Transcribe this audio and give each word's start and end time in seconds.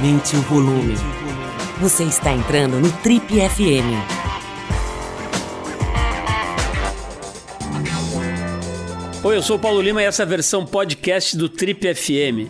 Aumente 0.00 0.34
o 0.34 0.40
volume. 0.40 0.94
Você 1.78 2.04
está 2.04 2.32
entrando 2.32 2.80
no 2.80 2.90
Trip 3.02 3.34
FM. 3.34 4.00
Oi, 9.22 9.36
eu 9.36 9.42
sou 9.42 9.56
o 9.56 9.58
Paulo 9.58 9.82
Lima 9.82 10.00
e 10.00 10.06
essa 10.06 10.22
é 10.22 10.24
a 10.24 10.26
versão 10.26 10.64
podcast 10.64 11.36
do 11.36 11.50
Trip 11.50 11.94
FM. 11.94 12.48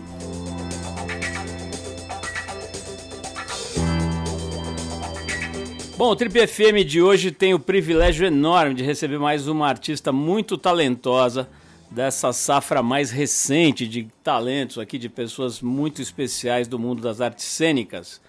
Bom, 5.98 6.11
o 6.12 6.14
Trip 6.14 6.46
FM 6.46 6.86
de 6.86 7.03
hoje 7.03 7.32
tem 7.32 7.53
o 7.53 7.58
privilégio 7.58 8.25
enorme 8.25 8.76
de 8.76 8.85
receber 8.85 9.18
mais 9.18 9.48
uma 9.48 9.67
artista 9.67 10.12
muito 10.12 10.57
talentosa 10.57 11.48
dessa 11.90 12.32
safra 12.32 12.82
mais 12.82 13.11
recente 13.11 13.86
de 13.86 14.08
talentos 14.22 14.79
aqui, 14.79 14.99
de 14.99 15.08
pessoas 15.08 15.61
muito 15.61 16.00
especiais 16.00 16.68
do 16.68 16.79
mundo 16.79 17.03
das 17.03 17.21
artes 17.21 17.44
cênicas. 17.44 18.21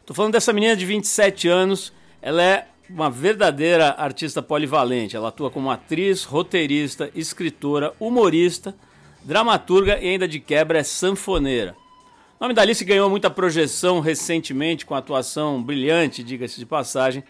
Estou 0.00 0.16
falando 0.16 0.32
dessa 0.32 0.52
menina 0.52 0.74
de 0.74 0.86
27 0.86 1.48
anos, 1.48 1.92
ela 2.22 2.42
é 2.42 2.66
uma 2.88 3.08
verdadeira 3.08 3.94
artista 3.96 4.42
polivalente. 4.42 5.14
Ela 5.14 5.28
atua 5.28 5.50
como 5.50 5.70
atriz, 5.70 6.24
roteirista, 6.24 7.10
escritora, 7.14 7.94
humorista, 8.00 8.74
dramaturga 9.22 9.98
e 10.00 10.08
ainda 10.08 10.26
de 10.26 10.40
quebra 10.40 10.78
é 10.80 10.82
sanfoneira. 10.82 11.76
O 12.38 12.44
nome 12.44 12.54
da 12.54 12.62
Alice 12.62 12.84
ganhou 12.84 13.08
muita 13.08 13.30
projeção 13.30 14.00
recentemente 14.00 14.86
com 14.86 14.94
a 14.94 14.98
atuação 14.98 15.62
brilhante, 15.62 16.24
diga-se 16.24 16.58
de 16.58 16.66
passagem, 16.66 17.22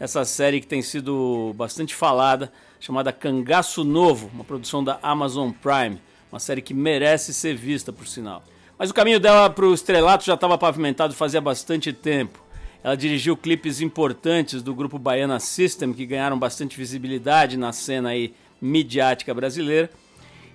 essa 0.00 0.24
série 0.24 0.60
que 0.60 0.66
tem 0.66 0.82
sido 0.82 1.52
bastante 1.54 1.94
falada, 1.94 2.50
chamada 2.86 3.12
Cangaço 3.12 3.82
Novo, 3.82 4.30
uma 4.32 4.44
produção 4.44 4.82
da 4.82 5.00
Amazon 5.02 5.50
Prime, 5.50 6.00
uma 6.30 6.38
série 6.38 6.62
que 6.62 6.72
merece 6.72 7.34
ser 7.34 7.56
vista, 7.56 7.92
por 7.92 8.06
sinal. 8.06 8.44
Mas 8.78 8.90
o 8.90 8.94
caminho 8.94 9.18
dela 9.18 9.50
para 9.50 9.66
o 9.66 9.74
estrelato 9.74 10.24
já 10.24 10.34
estava 10.34 10.56
pavimentado 10.56 11.12
fazia 11.12 11.40
bastante 11.40 11.92
tempo. 11.92 12.40
Ela 12.84 12.96
dirigiu 12.96 13.36
clipes 13.36 13.80
importantes 13.80 14.62
do 14.62 14.72
grupo 14.72 15.00
Baiana 15.00 15.40
System, 15.40 15.92
que 15.92 16.06
ganharam 16.06 16.38
bastante 16.38 16.76
visibilidade 16.76 17.56
na 17.56 17.72
cena 17.72 18.10
aí 18.10 18.32
midiática 18.62 19.34
brasileira, 19.34 19.90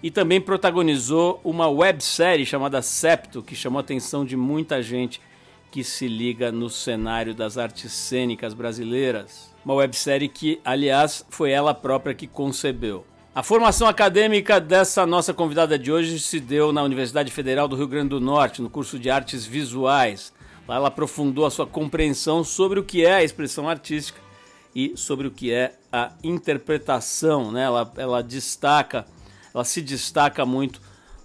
e 0.02 0.10
também 0.10 0.40
protagonizou 0.40 1.42
uma 1.44 1.68
websérie 1.68 2.46
chamada 2.46 2.82
Septo, 2.82 3.44
que 3.44 3.56
chamou 3.58 3.80
a 3.80 3.82
atenção 3.82 4.24
de 4.24 4.38
muita 4.38 4.82
gente 4.82 5.20
que 5.72 5.84
se 5.86 6.08
liga 6.08 6.52
no 6.52 6.70
cenário 6.70 7.34
das 7.34 7.58
artes 7.58 7.94
cênicas 7.94 8.54
brasileiras. 8.54 9.50
Uma 9.64 9.76
websérie 9.76 10.28
que, 10.28 10.60
aliás, 10.66 11.26
foi 11.30 11.52
ela 11.52 11.74
própria 11.74 12.14
que 12.14 12.28
concebeu. 12.28 13.06
A 13.34 13.42
formação 13.42 13.88
acadêmica 13.88 14.60
dessa 14.60 15.06
nossa 15.06 15.34
convidada 15.34 15.80
de 15.80 15.90
hoje 15.90 16.20
se 16.20 16.42
deu 16.42 16.74
na 16.74 16.84
Universidade 16.84 17.32
Federal 17.32 17.70
do 17.70 17.78
Rio 17.78 17.88
Grande 17.88 18.10
do 18.10 18.20
Norte, 18.20 18.62
no 18.62 18.70
curso 18.70 19.00
de 19.00 19.10
Artes 19.10 19.46
Visuais. 19.46 20.34
Lá 20.68 20.76
ela 20.76 20.90
aprofundou 20.90 21.46
a 21.46 21.52
sua 21.52 21.66
compreensão 21.66 22.44
sobre 22.44 22.78
o 22.78 22.84
que 22.84 23.06
é 23.06 23.14
a 23.14 23.24
expressão 23.24 23.70
artística 23.70 24.20
e 24.76 24.92
sobre 24.98 25.28
o 25.28 25.32
que 25.32 25.54
é 25.54 25.76
a 25.90 26.12
interpretação. 26.22 27.54
Né? 27.54 27.64
Ela, 27.64 27.94
ela 27.96 28.22
destaca, 28.22 29.06
ela 29.54 29.64
se 29.64 29.82
destaca 29.82 30.46
muito 30.46 30.82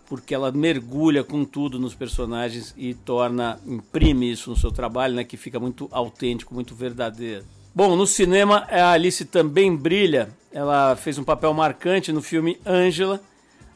porque 0.09 0.35
ela 0.35 0.53
mergulha 0.53 1.25
com 1.25 1.45
tudo 1.45 1.79
nos 1.79 1.95
personagens 1.95 2.75
e 2.77 2.95
torna, 2.95 3.59
imprime 3.67 4.31
isso 4.31 4.51
no 4.51 4.57
seu 4.57 4.71
trabalho, 4.71 5.15
né, 5.15 5.25
que 5.25 5.37
fica 5.37 5.59
muito 5.59 5.89
autêntico, 5.91 6.55
muito 6.55 6.75
verdadeiro. 6.75 7.45
Bom, 7.75 7.95
no 7.95 8.07
cinema 8.07 8.67
a 8.71 8.93
Alice 8.93 9.25
também 9.27 9.77
brilha. 9.77 10.31
Ela 10.51 10.97
fez 10.97 11.19
um 11.19 11.25
papel 11.25 11.53
marcante 11.53 12.11
no 12.13 12.23
filme 12.23 12.59
Ângela, 12.65 13.21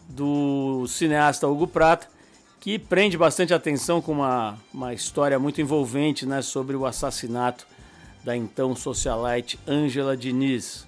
do 0.08 0.86
cineasta 0.88 1.46
Hugo 1.46 1.66
Prata, 1.66 2.08
que 2.58 2.78
prende 2.78 3.16
bastante 3.16 3.52
atenção 3.52 4.00
com 4.00 4.12
uma, 4.12 4.58
uma 4.72 4.94
história 4.94 5.38
muito 5.38 5.60
envolvente 5.60 6.26
né, 6.26 6.42
sobre 6.42 6.76
o 6.76 6.86
assassinato 6.86 7.66
da 8.24 8.36
então 8.36 8.74
socialite 8.74 9.58
Ângela 9.66 10.16
Diniz. 10.16 10.86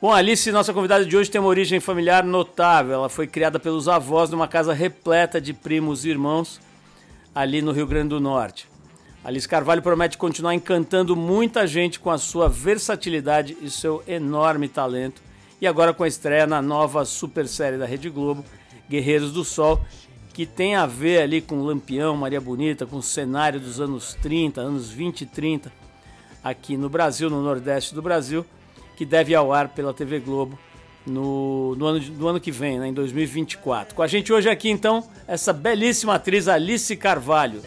Bom, 0.00 0.12
Alice, 0.12 0.52
nossa 0.52 0.72
convidada 0.72 1.04
de 1.04 1.16
hoje, 1.16 1.28
tem 1.28 1.40
uma 1.40 1.50
origem 1.50 1.80
familiar 1.80 2.22
notável. 2.22 2.94
Ela 2.94 3.08
foi 3.08 3.26
criada 3.26 3.58
pelos 3.58 3.88
avós 3.88 4.30
numa 4.30 4.46
casa 4.46 4.72
repleta 4.72 5.40
de 5.40 5.52
primos 5.52 6.04
e 6.04 6.10
irmãos 6.10 6.60
ali 7.34 7.60
no 7.60 7.72
Rio 7.72 7.84
Grande 7.84 8.10
do 8.10 8.20
Norte. 8.20 8.68
Alice 9.24 9.48
Carvalho 9.48 9.82
promete 9.82 10.16
continuar 10.16 10.54
encantando 10.54 11.16
muita 11.16 11.66
gente 11.66 11.98
com 11.98 12.10
a 12.10 12.18
sua 12.18 12.48
versatilidade 12.48 13.56
e 13.60 13.68
seu 13.68 14.00
enorme 14.06 14.68
talento. 14.68 15.20
E 15.60 15.66
agora 15.66 15.92
com 15.92 16.04
a 16.04 16.08
estreia 16.08 16.46
na 16.46 16.62
nova 16.62 17.04
super 17.04 17.48
série 17.48 17.76
da 17.76 17.84
Rede 17.84 18.08
Globo, 18.08 18.44
Guerreiros 18.88 19.32
do 19.32 19.42
Sol, 19.42 19.84
que 20.32 20.46
tem 20.46 20.76
a 20.76 20.86
ver 20.86 21.22
ali 21.22 21.40
com 21.40 21.64
Lampião, 21.64 22.16
Maria 22.16 22.40
Bonita, 22.40 22.86
com 22.86 22.98
o 22.98 23.02
cenário 23.02 23.58
dos 23.58 23.80
anos 23.80 24.14
30, 24.22 24.60
anos 24.60 24.90
20 24.90 25.22
e 25.22 25.26
30, 25.26 25.72
aqui 26.44 26.76
no 26.76 26.88
Brasil, 26.88 27.28
no 27.28 27.42
Nordeste 27.42 27.96
do 27.96 28.00
Brasil 28.00 28.46
que 28.98 29.06
deve 29.06 29.32
ao 29.32 29.52
ar 29.52 29.68
pela 29.68 29.94
TV 29.94 30.18
Globo 30.18 30.58
no, 31.06 31.76
no, 31.76 31.86
ano, 31.86 32.00
no 32.00 32.26
ano 32.26 32.40
que 32.40 32.50
vem, 32.50 32.80
né, 32.80 32.88
em 32.88 32.92
2024. 32.92 33.94
Com 33.94 34.02
a 34.02 34.08
gente 34.08 34.32
hoje 34.32 34.50
aqui, 34.50 34.68
então, 34.68 35.08
essa 35.28 35.52
belíssima 35.52 36.16
atriz 36.16 36.48
Alice 36.48 36.96
Carvalho. 36.96 37.62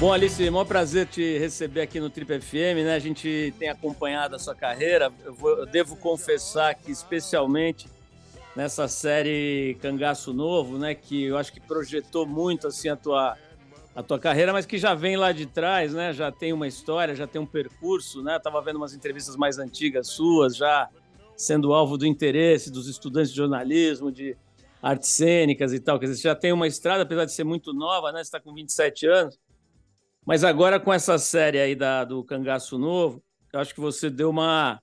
Bom, 0.00 0.10
Alice, 0.10 0.44
é 0.44 0.50
um 0.50 0.64
prazer 0.64 1.06
te 1.06 1.36
receber 1.36 1.82
aqui 1.82 2.00
no 2.00 2.08
Trip 2.08 2.40
FM, 2.40 2.82
né? 2.82 2.94
A 2.94 2.98
gente 2.98 3.52
tem 3.58 3.68
acompanhado 3.68 4.34
a 4.34 4.38
sua 4.38 4.54
carreira. 4.54 5.12
Eu, 5.22 5.34
vou, 5.34 5.50
eu 5.50 5.66
devo 5.66 5.96
confessar 5.96 6.74
que, 6.74 6.90
especialmente 6.90 7.86
nessa 8.56 8.88
série 8.88 9.76
Cangaço 9.82 10.32
Novo, 10.32 10.78
né? 10.78 10.94
Que 10.94 11.24
eu 11.24 11.36
acho 11.36 11.52
que 11.52 11.60
projetou 11.60 12.26
muito 12.26 12.66
assim 12.66 12.88
a 12.88 12.96
tua 12.96 13.36
a 13.94 14.02
tua 14.02 14.18
carreira, 14.18 14.52
mas 14.52 14.64
que 14.64 14.78
já 14.78 14.94
vem 14.94 15.16
lá 15.16 15.32
de 15.32 15.46
trás, 15.46 15.92
né? 15.92 16.12
Já 16.12 16.32
tem 16.32 16.52
uma 16.52 16.66
história, 16.66 17.14
já 17.14 17.26
tem 17.26 17.40
um 17.40 17.46
percurso, 17.46 18.22
né? 18.22 18.38
Tava 18.38 18.60
vendo 18.62 18.76
umas 18.76 18.94
entrevistas 18.94 19.36
mais 19.36 19.58
antigas 19.58 20.08
suas, 20.08 20.56
já 20.56 20.88
sendo 21.36 21.72
alvo 21.74 21.98
do 21.98 22.06
interesse 22.06 22.70
dos 22.70 22.88
estudantes 22.88 23.30
de 23.30 23.36
jornalismo, 23.36 24.10
de 24.10 24.36
artes 24.82 25.10
cênicas 25.10 25.72
e 25.72 25.80
tal. 25.80 25.98
Quer 25.98 26.06
dizer, 26.06 26.22
você 26.22 26.28
já 26.28 26.34
tem 26.34 26.52
uma 26.52 26.66
estrada, 26.66 27.02
apesar 27.02 27.24
de 27.24 27.32
ser 27.32 27.44
muito 27.44 27.72
nova, 27.72 28.10
né? 28.12 28.18
Você 28.18 28.28
está 28.28 28.40
com 28.40 28.54
27 28.54 29.06
anos. 29.06 29.38
Mas 30.24 30.44
agora 30.44 30.80
com 30.80 30.92
essa 30.92 31.18
série 31.18 31.60
aí 31.60 31.74
da, 31.74 32.04
do 32.04 32.24
Cangaço 32.24 32.78
Novo, 32.78 33.22
eu 33.52 33.60
acho 33.60 33.74
que 33.74 33.80
você 33.80 34.08
deu 34.08 34.30
uma 34.30 34.80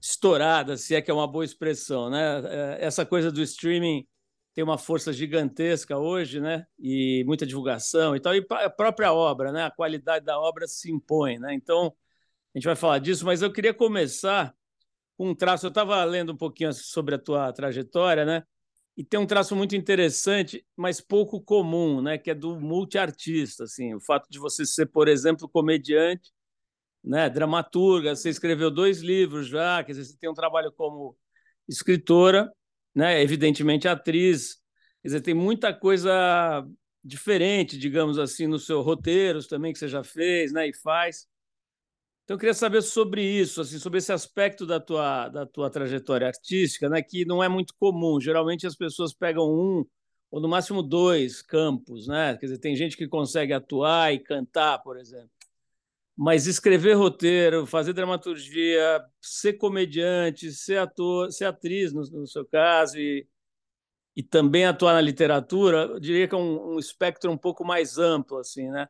estourada, 0.00 0.76
se 0.76 0.94
é 0.94 1.02
que 1.02 1.10
é 1.10 1.14
uma 1.14 1.26
boa 1.26 1.44
expressão, 1.44 2.08
né? 2.08 2.42
É, 2.46 2.78
essa 2.86 3.04
coisa 3.04 3.30
do 3.30 3.42
streaming 3.42 4.06
tem 4.54 4.62
uma 4.62 4.78
força 4.78 5.12
gigantesca 5.12 5.98
hoje, 5.98 6.40
né? 6.40 6.64
E 6.78 7.24
muita 7.26 7.44
divulgação 7.44 8.14
e 8.14 8.20
tal. 8.20 8.34
E 8.34 8.46
a 8.50 8.70
própria 8.70 9.12
obra, 9.12 9.50
né? 9.50 9.64
A 9.64 9.70
qualidade 9.70 10.24
da 10.24 10.38
obra 10.38 10.68
se 10.68 10.90
impõe, 10.92 11.38
né? 11.38 11.52
Então, 11.52 11.94
a 12.54 12.58
gente 12.58 12.66
vai 12.66 12.76
falar 12.76 13.00
disso, 13.00 13.26
mas 13.26 13.42
eu 13.42 13.52
queria 13.52 13.74
começar 13.74 14.54
com 15.18 15.30
um 15.30 15.34
traço. 15.34 15.66
Eu 15.66 15.70
estava 15.70 16.02
lendo 16.04 16.32
um 16.32 16.36
pouquinho 16.36 16.72
sobre 16.72 17.16
a 17.16 17.18
tua 17.18 17.52
trajetória, 17.52 18.24
né? 18.24 18.44
E 18.96 19.02
tem 19.04 19.18
um 19.18 19.26
traço 19.26 19.56
muito 19.56 19.74
interessante, 19.74 20.64
mas 20.76 21.00
pouco 21.00 21.42
comum, 21.42 22.00
né? 22.00 22.16
Que 22.16 22.30
é 22.30 22.34
do 22.34 22.60
multiartista, 22.60 23.64
assim. 23.64 23.92
O 23.94 24.00
fato 24.00 24.28
de 24.30 24.38
você 24.38 24.64
ser, 24.64 24.86
por 24.86 25.08
exemplo, 25.08 25.48
comediante, 25.48 26.32
né? 27.02 27.28
Dramaturga. 27.28 28.14
Você 28.14 28.30
escreveu 28.30 28.70
dois 28.70 29.00
livros 29.02 29.48
já, 29.48 29.82
quer 29.82 29.92
dizer, 29.92 30.04
você 30.04 30.16
tem 30.16 30.30
um 30.30 30.34
trabalho 30.34 30.72
como 30.72 31.16
escritora 31.68 32.52
né? 32.94 33.22
Evidentemente, 33.22 33.88
atriz. 33.88 34.56
Quer 35.02 35.08
dizer, 35.08 35.20
tem 35.20 35.34
muita 35.34 35.72
coisa 35.74 36.66
diferente, 37.02 37.78
digamos 37.78 38.18
assim, 38.18 38.46
no 38.46 38.58
seu 38.58 38.80
roteiros 38.80 39.46
também 39.46 39.72
que 39.72 39.78
você 39.78 39.88
já 39.88 40.02
fez, 40.02 40.52
né? 40.52 40.68
E 40.68 40.74
faz. 40.74 41.26
Então, 42.24 42.36
eu 42.36 42.38
queria 42.38 42.54
saber 42.54 42.80
sobre 42.82 43.22
isso, 43.22 43.60
assim, 43.60 43.78
sobre 43.78 43.98
esse 43.98 44.10
aspecto 44.10 44.64
da 44.66 44.80
tua, 44.80 45.28
da 45.28 45.44
tua 45.44 45.68
trajetória 45.68 46.26
artística, 46.26 46.88
né? 46.88 47.02
Que 47.02 47.24
não 47.26 47.44
é 47.44 47.48
muito 47.48 47.74
comum. 47.78 48.18
Geralmente 48.20 48.66
as 48.66 48.74
pessoas 48.74 49.12
pegam 49.12 49.44
um 49.44 49.84
ou 50.30 50.40
no 50.40 50.48
máximo 50.48 50.82
dois 50.82 51.42
campos, 51.42 52.08
né? 52.08 52.36
Quer 52.38 52.46
dizer, 52.46 52.58
tem 52.58 52.74
gente 52.74 52.96
que 52.96 53.06
consegue 53.06 53.52
atuar 53.52 54.12
e 54.12 54.18
cantar, 54.18 54.78
por 54.78 54.98
exemplo. 54.98 55.30
Mas 56.16 56.46
escrever 56.46 56.94
roteiro, 56.94 57.66
fazer 57.66 57.92
dramaturgia, 57.92 59.04
ser 59.20 59.54
comediante, 59.54 60.52
ser 60.52 60.78
ator, 60.78 61.32
ser 61.32 61.46
atriz, 61.46 61.92
no, 61.92 62.02
no 62.02 62.26
seu 62.26 62.46
caso, 62.46 62.96
e, 62.98 63.26
e 64.14 64.22
também 64.22 64.64
atuar 64.64 64.92
na 64.92 65.00
literatura, 65.00 65.88
eu 65.92 66.00
diria 66.00 66.28
que 66.28 66.34
é 66.34 66.38
um, 66.38 66.74
um, 66.74 66.78
espectro 66.78 67.30
um 67.32 67.36
pouco 67.36 67.64
mais 67.64 67.98
amplo, 67.98 68.38
assim, 68.38 68.70
né? 68.70 68.88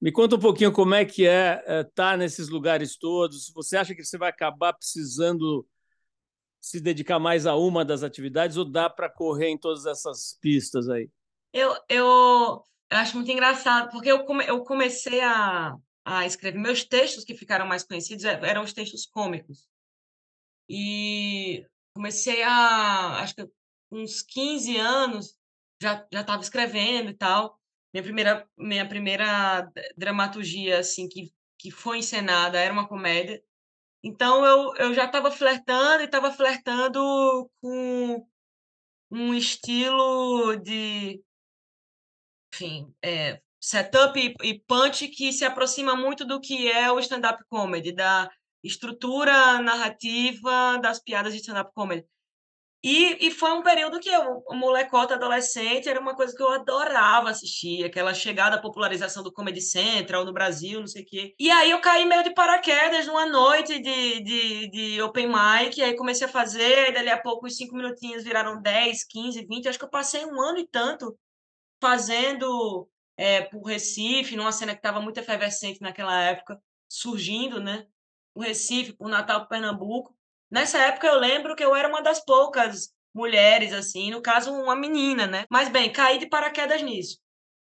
Me 0.00 0.10
conta 0.12 0.36
um 0.36 0.40
pouquinho 0.40 0.72
como 0.72 0.94
é 0.94 1.04
que 1.04 1.26
é 1.26 1.54
estar 1.58 1.72
é, 1.72 1.84
tá 1.84 2.16
nesses 2.16 2.48
lugares 2.48 2.96
todos. 2.96 3.50
Você 3.54 3.76
acha 3.76 3.94
que 3.94 4.04
você 4.04 4.18
vai 4.18 4.28
acabar 4.28 4.72
precisando 4.74 5.66
se 6.60 6.80
dedicar 6.80 7.18
mais 7.18 7.46
a 7.46 7.54
uma 7.54 7.84
das 7.84 8.02
atividades 8.02 8.56
ou 8.56 8.64
dá 8.64 8.90
para 8.90 9.08
correr 9.08 9.48
em 9.48 9.58
todas 9.58 9.86
essas 9.86 10.36
pistas 10.40 10.88
aí? 10.88 11.08
Eu, 11.52 11.72
eu, 11.88 12.04
eu 12.90 12.98
acho 12.98 13.16
muito 13.16 13.30
engraçado, 13.30 13.90
porque 13.90 14.10
eu, 14.10 14.24
come, 14.24 14.44
eu 14.46 14.62
comecei 14.64 15.20
a, 15.20 15.74
a 16.06 16.24
escrever. 16.24 16.58
Meus 16.58 16.84
textos 16.84 17.24
que 17.24 17.34
ficaram 17.34 17.66
mais 17.66 17.82
conhecidos 17.82 18.24
é, 18.24 18.30
eram 18.48 18.62
os 18.62 18.72
textos 18.72 19.04
cômicos. 19.06 19.68
E 20.68 21.66
comecei 21.94 22.42
a, 22.44 23.20
acho 23.20 23.34
que 23.34 23.48
uns 23.90 24.22
15 24.22 24.76
anos, 24.76 25.36
já 25.82 26.06
já 26.12 26.20
estava 26.20 26.42
escrevendo 26.42 27.10
e 27.10 27.14
tal. 27.14 27.58
Minha 27.92 28.04
primeira 28.04 28.48
minha 28.56 28.88
primeira 28.88 29.70
dramaturgia, 29.96 30.78
assim, 30.78 31.08
que 31.08 31.34
que 31.58 31.70
foi 31.70 31.98
encenada 31.98 32.58
era 32.60 32.72
uma 32.72 32.88
comédia. 32.88 33.42
Então 34.02 34.44
eu 34.46 34.76
eu 34.76 34.94
já 34.94 35.06
estava 35.06 35.30
flertando 35.30 36.02
e 36.02 36.06
estava 36.06 36.32
flertando 36.32 37.50
com 37.60 38.26
um 39.10 39.34
estilo 39.34 40.56
de 40.56 41.22
enfim, 42.52 42.94
eh, 43.02 43.40
setup 43.66 44.16
e 44.16 44.32
e 44.48 44.60
punch 44.60 45.08
que 45.08 45.32
se 45.32 45.44
aproxima 45.44 45.96
muito 45.96 46.24
do 46.24 46.40
que 46.40 46.70
é 46.70 46.90
o 46.92 47.00
stand-up 47.00 47.42
comedy, 47.48 47.92
da 47.92 48.30
estrutura 48.62 49.60
narrativa 49.60 50.78
das 50.78 51.00
piadas 51.00 51.32
de 51.32 51.40
stand-up 51.40 51.72
comedy. 51.74 52.06
E 52.84 53.26
e 53.26 53.30
foi 53.32 53.50
um 53.50 53.62
período 53.64 53.98
que 53.98 54.08
eu, 54.08 54.44
molecota, 54.52 55.14
adolescente, 55.14 55.88
era 55.88 56.00
uma 56.00 56.14
coisa 56.14 56.32
que 56.36 56.42
eu 56.42 56.52
adorava 56.52 57.30
assistir, 57.30 57.84
aquela 57.84 58.14
chegada, 58.14 58.60
popularização 58.60 59.24
do 59.24 59.32
Comedy 59.32 59.60
Central 59.60 60.24
no 60.24 60.32
Brasil, 60.32 60.78
não 60.78 60.86
sei 60.86 61.02
o 61.02 61.06
quê. 61.06 61.34
E 61.38 61.50
aí 61.50 61.70
eu 61.72 61.80
caí 61.80 62.04
meio 62.06 62.22
de 62.22 62.34
paraquedas 62.34 63.06
numa 63.08 63.26
noite 63.26 63.80
de 63.80 64.20
de 64.20 64.70
de 64.70 65.02
open 65.02 65.26
mic, 65.26 65.82
aí 65.82 65.96
comecei 65.96 66.26
a 66.26 66.30
fazer, 66.30 66.90
e 66.90 66.92
dali 66.92 67.10
a 67.10 67.20
pouco 67.20 67.46
os 67.46 67.56
5 67.56 67.74
minutinhos 67.74 68.22
viraram 68.22 68.62
10, 68.62 69.04
15, 69.04 69.44
20, 69.44 69.68
acho 69.68 69.78
que 69.78 69.84
eu 69.84 69.90
passei 69.90 70.24
um 70.24 70.40
ano 70.40 70.58
e 70.58 70.68
tanto 70.68 71.18
fazendo, 71.80 72.88
eh, 73.16 73.42
por 73.42 73.62
Recife, 73.64 74.36
numa 74.36 74.52
cena 74.52 74.72
que 74.72 74.78
estava 74.78 75.00
muito 75.00 75.18
efervescente 75.18 75.80
naquela 75.80 76.18
época, 76.20 76.60
surgindo, 76.88 77.60
né, 77.60 77.86
por 78.34 78.44
Recife, 78.44 78.92
por 78.92 79.08
Natal, 79.08 79.40
por 79.42 79.48
Pernambuco. 79.48 80.16
Nessa 80.50 80.78
época 80.78 81.06
eu 81.06 81.18
lembro 81.18 81.56
que 81.56 81.64
eu 81.64 81.74
era 81.74 81.88
uma 81.88 82.02
das 82.02 82.24
poucas 82.24 82.94
mulheres, 83.14 83.72
assim, 83.72 84.10
no 84.10 84.22
caso 84.22 84.52
uma 84.52 84.76
menina, 84.76 85.26
né, 85.26 85.46
mas 85.50 85.68
bem, 85.68 85.92
caí 85.92 86.18
de 86.18 86.28
paraquedas 86.28 86.82
nisso. 86.82 87.18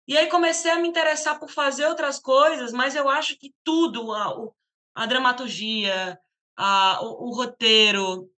E 0.07 0.17
aí 0.17 0.27
comecei 0.27 0.71
a 0.71 0.79
me 0.79 0.87
interessar 0.87 1.39
por 1.39 1.49
fazer 1.49 1.85
outras 1.85 2.19
coisas, 2.19 2.71
mas 2.71 2.95
eu 2.95 3.09
acho 3.09 3.37
que 3.37 3.53
tudo, 3.63 4.13
a 4.13 4.37
o 4.39 4.53
a 4.95 5.05
dramaturgia, 5.05 6.19
a 6.57 6.99
o 7.03 7.29
o 7.29 7.35
roteiro, 7.35 8.31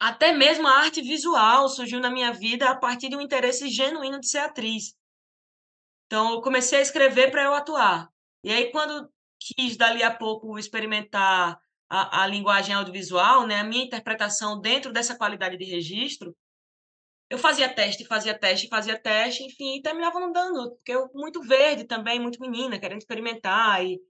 até 0.00 0.32
mesmo 0.32 0.66
a 0.66 0.78
arte 0.78 1.02
visual 1.02 1.68
surgiu 1.68 2.00
na 2.00 2.10
minha 2.10 2.32
vida 2.32 2.70
a 2.70 2.74
partir 2.74 3.08
de 3.10 3.16
um 3.16 3.20
interesse 3.20 3.68
genuíno 3.68 4.18
de 4.18 4.28
ser 4.28 4.38
atriz. 4.38 4.94
Então 6.10 6.32
eu 6.34 6.40
comecei 6.42 6.80
a 6.80 6.82
escrever 6.82 7.30
para 7.30 7.44
eu 7.44 7.54
atuar. 7.54 8.08
E 8.42 8.50
aí 8.52 8.72
quando 8.72 9.08
quis 9.38 9.76
dali 9.76 10.02
a 10.02 10.10
pouco 10.12 10.58
experimentar 10.58 11.56
a 11.88 12.22
a 12.24 12.26
linguagem 12.26 12.74
audiovisual, 12.74 13.46
né, 13.46 13.60
a 13.60 13.64
minha 13.64 13.84
interpretação 13.84 14.60
dentro 14.60 14.92
dessa 14.92 15.16
qualidade 15.16 15.56
de 15.56 15.64
registro, 15.64 16.36
eu 17.30 17.38
fazia 17.38 17.68
teste, 17.72 18.04
fazia 18.06 18.38
teste, 18.38 18.68
fazia 18.68 18.98
teste, 18.98 19.44
enfim, 19.44 19.76
e 19.78 19.82
terminava 19.82 20.20
não 20.20 20.32
dando, 20.32 20.72
porque 20.76 20.92
eu 20.92 21.10
muito 21.14 21.42
verde 21.42 21.84
também, 21.84 22.20
muito 22.20 22.40
menina, 22.40 22.78
querendo 22.80 23.00
experimentar 23.00 23.84
e 23.84 24.00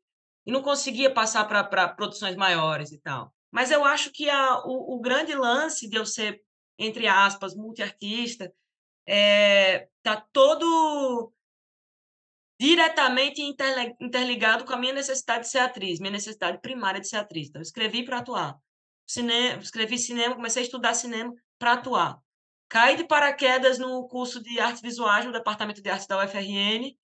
e 0.47 0.53
não 0.53 0.63
conseguia 0.63 1.13
passar 1.15 1.45
pra 1.47 1.89
produções 1.89 2.37
maiores 2.37 2.93
e 2.93 3.01
tal. 3.01 3.35
Mas 3.53 3.71
eu 3.73 3.85
acho 3.85 4.13
que 4.13 4.31
a 4.31 4.59
o 4.65 4.97
o 4.97 5.01
grande 5.01 5.35
lance 5.35 5.89
de 5.91 5.97
eu 5.99 6.07
ser, 6.07 6.41
entre 6.79 7.07
aspas, 7.09 7.55
multiartista, 7.57 8.53
eh, 9.09 9.89
tá 10.03 10.17
todo 10.33 11.33
diretamente 12.61 13.41
interligado 13.41 14.67
com 14.67 14.75
a 14.75 14.77
minha 14.77 14.93
necessidade 14.93 15.45
de 15.45 15.49
ser 15.49 15.61
atriz, 15.61 15.99
minha 15.99 16.13
necessidade 16.13 16.61
primária 16.61 17.01
de 17.01 17.09
ser 17.09 17.17
atriz. 17.17 17.49
Então 17.49 17.61
eu 17.61 17.63
escrevi 17.63 18.05
para 18.05 18.19
atuar. 18.19 18.55
Cine 19.07 19.57
escrevi 19.63 19.97
cinema, 19.99 20.35
comecei 20.35 20.63
a 20.63 20.67
estudar 20.67 20.93
cinema 20.93 21.33
para 21.59 21.73
atuar. 21.73 22.19
Caí 22.69 22.97
de 22.97 23.05
paraquedas 23.05 23.79
no 23.79 24.07
curso 24.09 24.43
de 24.43 24.61
artes 24.61 24.83
visuais 24.83 25.25
no 25.25 25.33
departamento 25.33 25.81
de 25.83 25.89
arte 25.89 26.07
da 26.07 26.19
UFRN, 26.23 26.95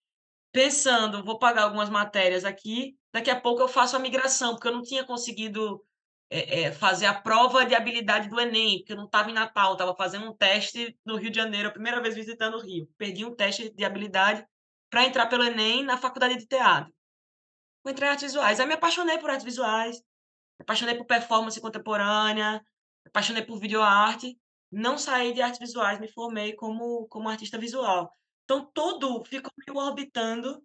pensando: 0.53 1.25
"Vou 1.25 1.38
pagar 1.38 1.62
algumas 1.62 1.88
matérias 1.88 2.44
aqui, 2.44 2.94
daqui 3.11 3.31
a 3.31 3.41
pouco 3.41 3.62
eu 3.62 3.69
faço 3.69 3.97
a 3.97 3.99
migração", 3.99 4.52
porque 4.52 4.69
eu 4.69 4.73
não 4.73 4.82
tinha 4.82 5.05
conseguido, 5.06 5.82
eh 6.31 6.64
eh, 6.64 6.73
fazer 6.73 7.06
a 7.06 7.14
prova 7.14 7.64
de 7.64 7.75
habilidade 7.75 8.29
do 8.29 8.38
Enem, 8.41 8.79
porque 8.81 8.93
eu 8.93 8.97
não 8.99 9.06
estava 9.06 9.31
em 9.31 9.35
Natal, 9.35 9.73
estava 9.73 9.94
fazendo 9.97 10.26
um 10.31 10.37
teste 10.37 10.99
no 11.05 11.17
Rio 11.17 11.31
de 11.31 11.37
Janeiro, 11.37 11.69
a 11.69 11.73
primeira 11.73 12.00
vez 12.02 12.14
visitando 12.14 12.56
o 12.59 12.61
Rio. 12.62 12.87
Perdi 12.99 13.25
um 13.25 13.35
teste 13.35 13.70
de 13.75 13.85
habilidade 13.85 14.47
para 14.91 15.05
entrar 15.05 15.27
pelo 15.27 15.44
Enem 15.44 15.85
na 15.85 15.97
faculdade 15.97 16.37
de 16.37 16.47
teatro. 16.47 16.93
Vou 17.83 17.91
entrar 17.91 18.09
em 18.09 18.11
artes 18.11 18.25
visuais, 18.25 18.59
aí 18.59 18.67
me 18.67 18.75
apaixonei 18.75 19.19
por 19.19 19.31
artes 19.31 19.44
visuais, 19.44 19.97
me 20.59 20.62
apaixonei 20.62 20.94
por 20.94 21.06
performance 21.06 21.61
contemporânea, 21.61 22.55
me 23.05 23.09
apaixonei 23.09 23.44
por 23.44 23.59
videoarte, 23.59 24.38
não 24.71 24.99
saí 24.99 25.33
de 25.33 25.43
artes 25.43 25.61
visuais, 25.61 26.00
me 26.00 26.09
formei 26.09 26.55
como 26.55 27.06
como 27.09 27.29
artista 27.29 27.59
visual. 27.59 28.12
Então 28.44 28.69
tudo 28.73 29.25
ficou 29.25 29.53
meio 29.67 29.79
orbitando 29.79 30.62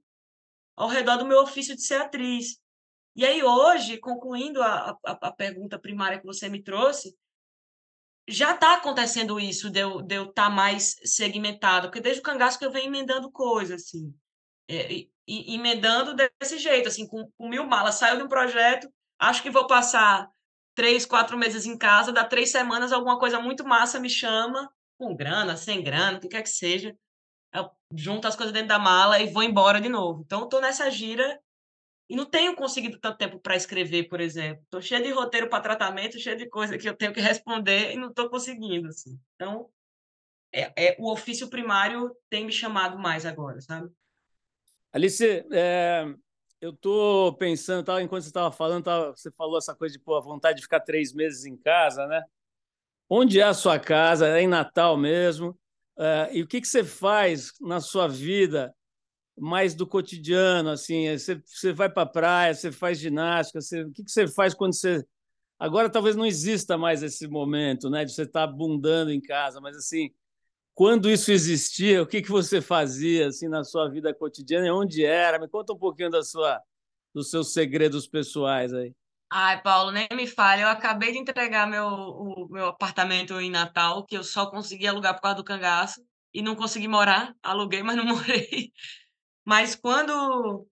ao 0.76 0.88
redor 0.88 1.18
do 1.18 1.26
meu 1.26 1.42
ofício 1.42 1.76
de 1.76 1.84
ser 1.84 2.02
atriz. 2.02 2.60
E 3.16 3.26
aí 3.26 3.44
hoje, 3.44 3.98
concluindo 4.00 4.62
a 4.64 4.98
a 5.06 5.12
a 5.28 5.32
pergunta 5.32 5.78
primária 5.78 6.20
que 6.20 6.26
você 6.26 6.50
me 6.50 6.64
trouxe 6.64 7.16
já 8.28 8.54
está 8.54 8.76
acontecendo 8.76 9.40
isso 9.40 9.70
de 9.70 9.80
eu 9.82 10.02
estar 10.30 10.50
mais 10.50 10.96
segmentada, 11.04 11.88
porque 11.88 12.02
desde 12.02 12.22
o 12.22 12.24
Cangaço 12.24 12.60
que 12.60 12.66
eu 12.66 12.72
venho 12.72 12.88
emendando 12.88 13.32
coisa, 13.32 13.76
assim, 13.76 14.14
eh, 14.70 14.94
e 14.94 15.12
e 15.28 15.56
emendando 15.56 16.14
desse 16.16 16.58
jeito, 16.60 16.90
assim, 16.90 17.08
com 17.08 17.30
com 17.38 17.48
1000 17.50 17.66
malas, 17.66 17.96
saio 17.96 18.18
de 18.18 18.24
um 18.24 18.28
projeto, 18.28 18.92
acho 19.20 19.42
que 19.42 19.50
vou 19.52 19.68
passar 19.68 20.28
3, 20.76 21.06
4 21.06 21.38
meses 21.38 21.66
em 21.66 21.78
casa, 21.78 22.12
dá 22.12 22.26
3 22.26 22.52
semanas 22.52 22.92
alguma 22.92 23.20
coisa 23.20 23.40
muito 23.40 23.64
massa 23.66 24.00
me 24.00 24.10
chama, 24.10 24.70
com 24.98 25.16
grana, 25.16 25.56
sem 25.58 25.84
grana, 25.84 26.18
o 26.18 26.22
que 26.22 26.28
quer 26.28 26.42
que 26.44 26.50
seja, 26.50 26.96
eu 27.54 27.70
junto 27.96 28.28
as 28.28 28.36
coisas 28.36 28.54
dentro 28.54 28.70
da 28.70 28.80
mala 28.80 29.20
e 29.20 29.32
vou 29.32 29.44
embora 29.44 29.82
de 29.82 29.90
novo. 29.90 30.24
Então 30.26 30.44
estou 30.46 30.62
nessa 30.62 30.90
gira 30.92 31.40
e 32.12 32.16
não 32.18 32.26
tenho 32.26 32.54
conseguido 32.58 33.00
tanto 33.00 33.18
tempo 33.18 33.40
para 33.40 33.56
escrever, 33.56 34.10
por 34.10 34.20
exemplo. 34.20 34.62
Estou 34.66 34.82
cheia 34.82 35.02
de 35.02 35.12
roteiro 35.12 35.48
para 35.48 35.64
tratamento, 35.64 36.20
cheia 36.20 36.36
de 36.36 36.46
coisa 36.50 36.78
que 36.78 36.88
eu 36.88 36.94
tenho 36.94 37.14
que 37.14 37.22
responder 37.22 37.94
e 37.94 37.96
não 37.96 38.10
estou 38.10 38.30
conseguindo, 38.30 38.90
assim. 38.90 39.18
Então, 39.34 39.70
é 40.54 40.74
é 40.76 40.98
o 41.00 41.10
ofício 41.10 41.50
primário 41.50 42.14
tem 42.30 42.46
me 42.46 42.52
chamado 42.52 43.00
mais 43.00 43.26
agora, 43.26 43.62
sabe. 43.62 43.90
Alice, 44.92 45.26
eh, 45.54 46.14
eu 46.60 46.72
estou 46.72 47.34
pensando, 47.38 47.80
estava 47.80 48.04
enquanto 48.04 48.24
você 48.24 48.30
estava 48.30 48.52
falando, 48.52 48.80
estava 48.80 49.12
você 49.16 49.32
falou 49.32 49.58
essa 49.58 49.74
coisa 49.74 49.94
de, 49.98 50.04
pô, 50.04 50.18
a 50.18 50.22
vontade 50.22 50.58
de 50.58 50.64
ficar 50.64 50.82
3 50.82 51.14
meses 51.14 51.46
em 51.46 51.56
casa, 51.56 52.06
né. 52.08 52.22
Onde 53.10 53.40
é 53.40 53.44
a 53.44 53.54
sua 53.54 53.80
casa? 53.80 54.28
É 54.28 54.42
em 54.42 54.48
Natal 54.48 54.98
mesmo? 54.98 55.58
Eh, 55.98 56.30
e 56.34 56.44
o 56.44 56.48
que 56.48 56.60
que 56.60 56.68
você 56.68 56.84
faz 56.84 57.54
na 57.62 57.80
sua 57.80 58.10
vida 58.10 58.76
mais 59.38 59.74
do 59.74 59.88
cotidiano, 59.88 60.70
assim, 60.70 61.18
você 61.18 61.42
você 61.46 61.74
vai 61.74 61.90
pra 61.90 62.06
praia, 62.06 62.54
você 62.54 62.72
faz 62.72 63.00
ginástica, 63.00 63.62
você 63.62 63.84
o 63.84 63.92
que 63.92 64.04
que 64.04 64.12
você 64.12 64.28
faz 64.28 64.54
quando 64.54 64.74
você 64.76 65.04
agora 65.60 65.90
talvez 65.90 66.16
não 66.16 66.26
exista 66.26 66.78
mais 66.78 67.04
esse 67.04 67.28
momento, 67.28 67.90
né, 67.90 68.04
de 68.04 68.14
você 68.14 68.24
estar 68.24 68.48
bundando 68.48 69.12
em 69.12 69.22
casa, 69.22 69.62
mas, 69.62 69.78
assim, 69.78 70.10
quando 70.74 71.10
isso 71.10 71.32
existia, 71.32 72.02
o 72.02 72.08
que 72.08 72.22
que 72.22 72.32
você 72.32 72.62
fazia, 72.62 73.28
assim, 73.28 73.48
na 73.48 73.64
sua 73.64 73.90
vida 73.90 74.14
cotidiana 74.14 74.68
e 74.68 74.72
onde 74.72 75.06
era? 75.06 75.38
Me 75.40 75.48
conta 75.48 75.74
um 75.74 75.78
pouquinho 75.78 76.10
da 76.10 76.24
sua 76.24 76.62
dos 77.14 77.30
seus 77.30 77.54
segredos 77.54 78.08
pessoais 78.08 78.74
aí. 78.74 78.94
Ai, 79.30 79.62
Paulo, 79.62 79.92
nem 79.92 80.08
me 80.14 80.28
fale, 80.28 80.62
eu 80.62 80.68
acabei 80.68 81.12
de 81.12 81.18
entregar 81.20 81.68
meu 81.68 81.86
o 81.88 82.48
meu 82.50 82.68
apartamento 82.68 83.40
em 83.40 83.50
Natal, 83.50 84.06
que 84.06 84.18
eu 84.18 84.24
só 84.24 84.48
consegui 84.48 84.88
alugar 84.88 85.14
por 85.16 85.22
causa 85.22 85.38
do 85.38 85.44
Cangaço, 85.44 86.02
e 86.34 86.42
não 86.42 86.56
consegui 86.56 86.88
morar, 86.88 87.36
aluguei, 87.44 87.84
mas 87.84 87.96
não 87.96 88.06
morei. 88.18 88.72
Mas 89.46 89.76
quando 89.76 90.68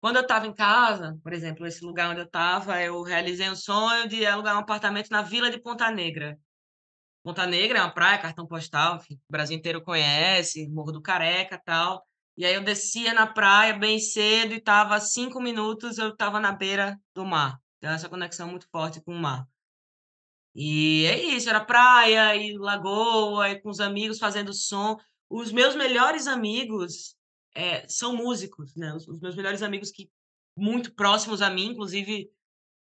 quando 0.00 0.16
eu 0.16 0.22
estava 0.22 0.48
em 0.48 0.52
casa, 0.52 1.16
por 1.22 1.32
exemplo, 1.32 1.64
esse 1.64 1.84
lugar 1.84 2.10
onde 2.10 2.20
eu 2.20 2.26
estava, 2.26 2.82
eu 2.82 3.02
realizei 3.02 3.48
um 3.48 3.54
sonho 3.54 4.08
de 4.08 4.26
alugar 4.26 4.56
um 4.56 4.58
apartamento 4.58 5.10
na 5.10 5.22
vila 5.22 5.48
de 5.48 5.60
Ponta 5.60 5.88
Negra. 5.92 6.36
Ponta 7.22 7.46
Negra 7.46 7.78
é 7.78 7.82
uma 7.82 7.94
praia, 7.94 8.18
cartão 8.18 8.44
postal, 8.44 8.96
enfim, 8.96 9.14
o 9.14 9.30
Brasil 9.30 9.56
inteiro 9.56 9.80
conhece, 9.80 10.68
Morro 10.70 10.90
do 10.90 11.00
Careca, 11.00 11.60
tal. 11.64 12.04
E 12.36 12.44
aí 12.44 12.54
eu 12.54 12.64
descia 12.64 13.14
na 13.14 13.28
praia 13.28 13.74
bem 13.74 14.00
cedo 14.00 14.54
e 14.54 14.56
estava 14.56 14.98
5 14.98 15.40
minutos, 15.40 15.98
eu 15.98 16.08
estava 16.08 16.40
na 16.40 16.50
beira 16.50 16.98
do 17.14 17.24
mar. 17.24 17.60
Então 17.78 17.90
essa 17.92 18.08
conexão 18.08 18.48
muito 18.48 18.68
forte 18.72 19.00
com 19.00 19.14
o 19.14 19.20
mar. 19.20 19.46
E 20.52 21.06
é 21.06 21.22
isso, 21.22 21.48
era 21.48 21.64
praia 21.64 22.34
e 22.34 22.58
lagoa 22.58 23.50
e 23.50 23.60
com 23.60 23.70
os 23.70 23.78
amigos 23.78 24.18
fazendo 24.18 24.52
som. 24.52 24.98
Os 25.30 25.52
meus 25.52 25.76
melhores 25.76 26.26
amigos, 26.26 27.14
eh, 27.54 27.86
são 27.88 28.16
músicos, 28.16 28.74
né, 28.76 28.94
os 28.94 29.06
os 29.08 29.20
meus 29.20 29.36
melhores 29.36 29.62
amigos 29.62 29.90
que 29.90 30.10
muito 30.56 30.94
próximos 30.94 31.42
a 31.42 31.50
mim, 31.50 31.66
inclusive 31.68 32.30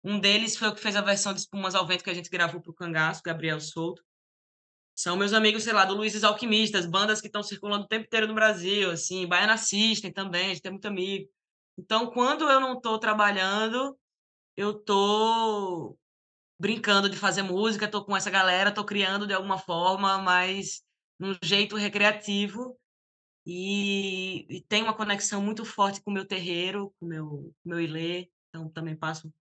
um 0.03 0.21
deles 0.21 0.57
foi 0.57 0.69
o 0.69 0.75
que 0.75 0.81
fez 0.81 0.97
a 0.97 1.01
versão 1.01 1.33
de 1.33 1.41
Espumas 1.41 1.75
ao 1.75 1.87
Vento 1.87 2.05
que 2.05 2.11
a 2.11 2.15
gente 2.15 2.29
gravou 2.29 2.61
para 2.61 2.71
o 2.71 2.75
Cangaço, 2.75 3.23
Gabriel 3.25 3.59
Souto. 3.59 4.05
São 4.95 5.17
meus 5.17 5.33
amigos, 5.33 5.65
sei 5.65 5.73
lá, 5.73 5.85
do 5.85 5.95
Luiz 5.95 6.15
os 6.15 6.23
Alquimistas, 6.23 6.87
bandas 6.87 7.21
que 7.21 7.27
estão 7.27 7.43
circulando 7.43 7.85
o 7.85 7.89
tempo 7.89 8.05
inteiro 8.05 8.29
no 8.29 8.35
Brasil, 8.35 8.91
assim, 8.91 9.27
Baiana 9.27 9.57
System 9.57 10.13
também, 10.13 10.47
a 10.47 10.49
gente 10.49 10.63
tem 10.63 10.71
muito 10.71 10.87
amigo. 10.87 11.29
Então 11.79 12.11
quando 12.11 12.49
eu 12.49 12.61
não 12.61 12.75
estou 12.75 12.99
trabalhando, 12.99 13.99
eu 14.57 14.73
estou 14.73 15.99
brincando 16.61 17.09
de 17.09 17.17
fazer 17.17 17.43
música, 17.43 17.87
estou 17.87 18.05
com 18.05 18.17
essa 18.17 18.31
galera, 18.31 18.69
estou 18.69 18.85
criando 18.85 19.27
de 19.27 19.35
alguma 19.35 19.59
forma, 19.59 20.19
mas 20.19 20.83
num 21.19 21.35
jeito 21.43 21.77
recreativo 21.77 22.79
e, 23.47 24.47
e 24.49 24.61
tem 24.63 24.83
uma 24.83 24.95
conexão 24.95 25.43
muito 25.43 25.65
forte 25.65 26.03
com 26.03 26.11
o 26.11 26.15
meu 26.15 26.27
terreiro, 26.27 26.95
com 26.99 27.07
o 27.07 27.09
meu, 27.09 27.55
meu 27.65 27.81
ilê, 27.81 28.31
então 28.49 28.69
também 28.71 28.97
passo 28.97 29.33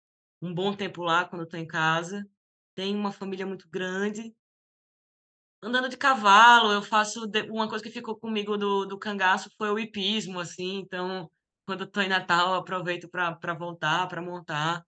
um 0.42 0.54
bom 0.54 0.74
tempo 0.76 1.04
lá 1.04 1.26
quando 1.26 1.44
estou 1.44 1.60
em 1.60 1.68
casa. 1.68 2.28
Tenho 2.76 2.98
uma 2.98 3.12
família 3.12 3.46
muito 3.46 3.68
grande. 3.70 4.34
Andando 5.62 5.88
de 5.88 5.96
cavalo, 5.96 6.74
eu 6.74 6.82
faço 6.82 7.30
uma 7.50 7.70
coisa 7.70 7.84
que 7.84 7.90
ficou 7.90 8.18
comigo 8.18 8.58
do, 8.58 8.86
do 8.86 9.00
cangaço 9.00 9.50
foi 9.58 9.70
o 9.70 9.80
hipismo, 9.80 10.40
assim, 10.40 10.80
então 10.80 11.32
quando 11.66 11.86
estou 11.86 12.04
em 12.04 12.10
Natal, 12.10 12.50
eu 12.50 12.56
aproveito 12.56 13.08
para 13.08 13.54
voltar, 13.54 14.08
para 14.08 14.22
montar. 14.22 14.86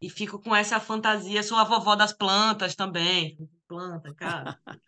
E 0.00 0.08
fico 0.08 0.38
com 0.38 0.54
essa 0.54 0.78
fantasia. 0.78 1.42
Sou 1.42 1.58
a 1.58 1.64
vovó 1.64 1.96
das 1.96 2.12
plantas 2.12 2.74
também. 2.74 3.36
Planta, 3.66 4.14
cara. 4.14 4.58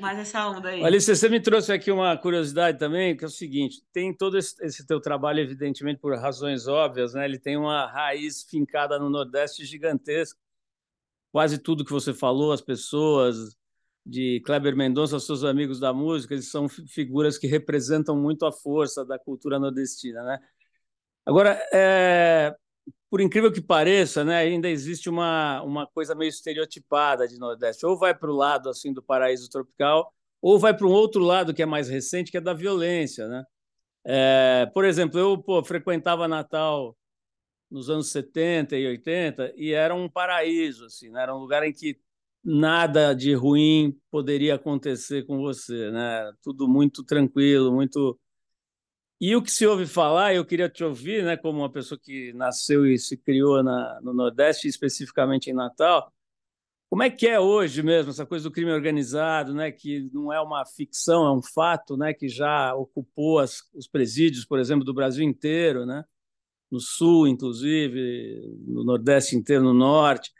Mas 0.00 0.18
essa 0.18 0.48
onda 0.48 0.68
aí. 0.70 0.84
Alice, 0.84 1.14
você 1.14 1.28
me 1.28 1.40
trouxe 1.40 1.72
aqui 1.72 1.90
uma 1.90 2.16
curiosidade 2.16 2.78
também, 2.78 3.16
que 3.16 3.24
é 3.24 3.26
o 3.26 3.30
seguinte: 3.30 3.82
tem 3.92 4.12
todo 4.12 4.36
esse, 4.36 4.54
esse 4.64 4.86
teu 4.86 5.00
trabalho, 5.00 5.40
evidentemente, 5.40 6.00
por 6.00 6.16
razões 6.18 6.66
óbvias, 6.66 7.14
né? 7.14 7.24
Ele 7.24 7.38
tem 7.38 7.56
uma 7.56 7.86
raiz 7.86 8.42
fincada 8.42 8.98
no 8.98 9.08
Nordeste 9.08 9.64
gigantesca. 9.64 10.38
Quase 11.30 11.58
tudo 11.58 11.84
que 11.84 11.92
você 11.92 12.12
falou, 12.12 12.52
as 12.52 12.60
pessoas, 12.60 13.56
de 14.04 14.40
Kleber 14.44 14.76
Mendonça, 14.76 15.18
seus 15.18 15.44
amigos 15.44 15.80
da 15.80 15.92
música, 15.92 16.34
eles 16.34 16.50
são 16.50 16.68
figuras 16.68 17.38
que 17.38 17.46
representam 17.46 18.16
muito 18.16 18.44
a 18.44 18.52
força 18.52 19.04
da 19.04 19.18
cultura 19.18 19.58
nordestina, 19.58 20.22
né? 20.22 20.38
Agora, 21.24 21.58
é, 21.72 22.54
por 23.14 23.20
incrível 23.20 23.52
que 23.52 23.60
pareça, 23.60 24.24
né, 24.24 24.38
ainda 24.38 24.68
existe 24.68 25.08
uma, 25.08 25.62
uma 25.62 25.86
coisa 25.86 26.16
meio 26.16 26.28
estereotipada 26.28 27.28
de 27.28 27.38
Nordeste. 27.38 27.86
Ou 27.86 27.96
vai 27.96 28.12
para 28.12 28.28
o 28.28 28.34
lado 28.34 28.68
assim 28.68 28.92
do 28.92 29.00
paraíso 29.00 29.48
tropical, 29.48 30.12
ou 30.42 30.58
vai 30.58 30.76
para 30.76 30.84
um 30.84 30.90
outro 30.90 31.22
lado 31.22 31.54
que 31.54 31.62
é 31.62 31.66
mais 31.66 31.88
recente, 31.88 32.32
que 32.32 32.38
é 32.38 32.40
da 32.40 32.52
violência, 32.52 33.28
né? 33.28 33.44
É, 34.04 34.68
por 34.74 34.84
exemplo, 34.84 35.20
eu 35.20 35.38
pô, 35.38 35.62
frequentava 35.62 36.26
Natal 36.26 36.96
nos 37.70 37.88
anos 37.88 38.10
70 38.10 38.76
e 38.76 38.84
80 38.84 39.54
e 39.56 39.72
era 39.72 39.94
um 39.94 40.08
paraíso, 40.08 40.86
assim, 40.86 41.08
né? 41.08 41.22
era 41.22 41.36
um 41.36 41.38
lugar 41.38 41.62
em 41.62 41.72
que 41.72 41.96
nada 42.42 43.14
de 43.14 43.32
ruim 43.32 43.96
poderia 44.10 44.56
acontecer 44.56 45.24
com 45.24 45.38
você, 45.38 45.88
né? 45.92 46.32
Tudo 46.42 46.66
muito 46.66 47.04
tranquilo, 47.04 47.72
muito 47.72 48.18
e 49.26 49.34
o 49.34 49.42
que 49.42 49.50
se 49.50 49.66
ouve 49.66 49.86
falar, 49.86 50.34
eu 50.34 50.44
queria 50.44 50.68
te 50.68 50.84
ouvir, 50.84 51.24
né, 51.24 51.34
como 51.34 51.60
uma 51.60 51.72
pessoa 51.72 51.98
que 51.98 52.34
nasceu 52.34 52.86
e 52.86 52.98
se 52.98 53.16
criou 53.16 53.62
na, 53.62 53.98
no 54.02 54.12
Nordeste, 54.12 54.68
especificamente 54.68 55.48
em 55.48 55.54
Natal, 55.54 56.12
como 56.90 57.02
é 57.02 57.08
que 57.08 57.26
é 57.26 57.40
hoje 57.40 57.82
mesmo 57.82 58.10
essa 58.10 58.26
coisa 58.26 58.44
do 58.44 58.52
crime 58.52 58.70
organizado, 58.70 59.54
né, 59.54 59.72
que 59.72 60.10
não 60.12 60.30
é 60.30 60.38
uma 60.42 60.66
ficção, 60.66 61.26
é 61.26 61.32
um 61.32 61.42
fato, 61.42 61.96
né, 61.96 62.12
que 62.12 62.28
já 62.28 62.74
ocupou 62.74 63.38
as, 63.38 63.62
os 63.72 63.88
presídios, 63.88 64.44
por 64.44 64.58
exemplo, 64.58 64.84
do 64.84 64.92
Brasil 64.92 65.24
inteiro, 65.24 65.86
né, 65.86 66.04
no 66.70 66.78
Sul, 66.78 67.26
inclusive, 67.26 68.58
no 68.66 68.84
Nordeste 68.84 69.36
inteiro, 69.36 69.64
no 69.64 69.72
Norte. 69.72 70.32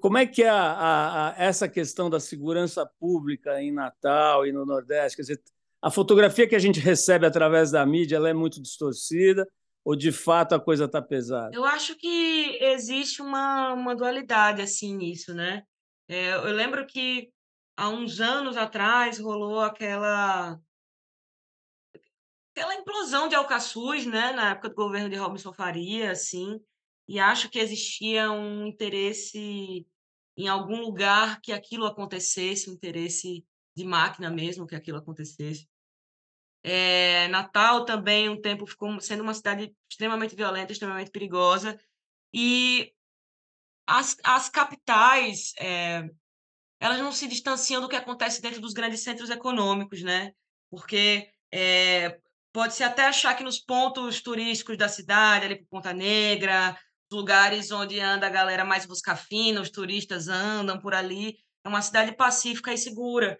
Como 0.00 0.16
é 0.16 0.26
que 0.26 0.44
é 0.44 0.48
a, 0.48 0.62
a, 0.62 1.30
a, 1.30 1.42
essa 1.42 1.68
questão 1.68 2.08
da 2.08 2.20
segurança 2.20 2.86
pública 2.86 3.60
em 3.60 3.72
Natal 3.72 4.46
e 4.46 4.52
no 4.52 4.64
Nordeste? 4.64 5.16
Quer 5.16 5.22
dizer, 5.22 5.42
a 5.82 5.90
fotografia 5.90 6.48
que 6.48 6.54
a 6.54 6.58
gente 6.58 6.78
recebe 6.80 7.26
através 7.26 7.70
da 7.70 7.84
mídia 7.86 8.16
ela 8.16 8.28
é 8.28 8.34
muito 8.34 8.60
distorcida 8.60 9.48
ou 9.84 9.96
de 9.96 10.12
fato 10.12 10.54
a 10.54 10.60
coisa 10.60 10.84
está 10.84 11.00
pesada? 11.00 11.54
Eu 11.54 11.64
acho 11.64 11.96
que 11.96 12.58
existe 12.60 13.22
uma, 13.22 13.72
uma 13.72 13.96
dualidade 13.96 14.60
assim 14.60 14.94
nisso, 14.94 15.34
né? 15.34 15.62
É, 16.08 16.34
eu 16.34 16.52
lembro 16.52 16.86
que 16.86 17.30
há 17.76 17.88
uns 17.88 18.20
anos 18.20 18.56
atrás 18.56 19.18
rolou 19.18 19.60
aquela 19.60 20.60
aquela 22.52 22.74
implosão 22.74 23.28
de 23.28 23.34
Alcaçuz, 23.34 24.04
né, 24.04 24.32
na 24.32 24.50
época 24.50 24.68
do 24.68 24.74
governo 24.74 25.08
de 25.08 25.16
Robinson 25.16 25.52
Faria, 25.52 26.10
assim, 26.10 26.60
e 27.08 27.18
acho 27.18 27.48
que 27.48 27.58
existia 27.58 28.30
um 28.30 28.66
interesse 28.66 29.86
em 30.36 30.48
algum 30.48 30.80
lugar 30.80 31.40
que 31.40 31.52
aquilo 31.52 31.86
acontecesse, 31.86 32.68
um 32.68 32.74
interesse 32.74 33.46
de 33.76 33.84
máquina 33.84 34.30
mesmo 34.30 34.66
que 34.66 34.74
aquilo 34.74 34.98
acontecesse. 34.98 35.68
É, 36.62 37.28
Natal 37.28 37.84
também, 37.84 38.28
um 38.28 38.40
tempo, 38.40 38.66
ficou 38.66 39.00
sendo 39.00 39.22
uma 39.22 39.34
cidade 39.34 39.74
extremamente 39.90 40.36
violenta, 40.36 40.72
extremamente 40.72 41.10
perigosa. 41.10 41.80
E 42.32 42.92
as, 43.86 44.16
as 44.22 44.48
capitais, 44.48 45.52
é, 45.58 46.08
elas 46.78 46.98
não 46.98 47.12
se 47.12 47.26
distanciam 47.26 47.80
do 47.80 47.88
que 47.88 47.96
acontece 47.96 48.42
dentro 48.42 48.60
dos 48.60 48.72
grandes 48.72 49.02
centros 49.02 49.30
econômicos, 49.30 50.02
né? 50.02 50.32
Porque 50.70 51.30
é, 51.52 52.20
pode-se 52.52 52.84
até 52.84 53.06
achar 53.06 53.34
que 53.34 53.44
nos 53.44 53.58
pontos 53.58 54.22
turísticos 54.22 54.76
da 54.76 54.88
cidade, 54.88 55.46
ali 55.46 55.56
por 55.56 55.66
Ponta 55.68 55.92
Negra, 55.92 56.78
lugares 57.12 57.70
onde 57.72 57.98
anda 57.98 58.26
a 58.26 58.30
galera 58.30 58.64
mais 58.64 58.86
busca 58.86 59.16
fina, 59.16 59.60
os 59.60 59.70
turistas 59.70 60.28
andam 60.28 60.78
por 60.80 60.94
ali, 60.94 61.38
é 61.64 61.68
uma 61.68 61.82
cidade 61.82 62.12
pacífica 62.12 62.72
e 62.72 62.78
segura. 62.78 63.38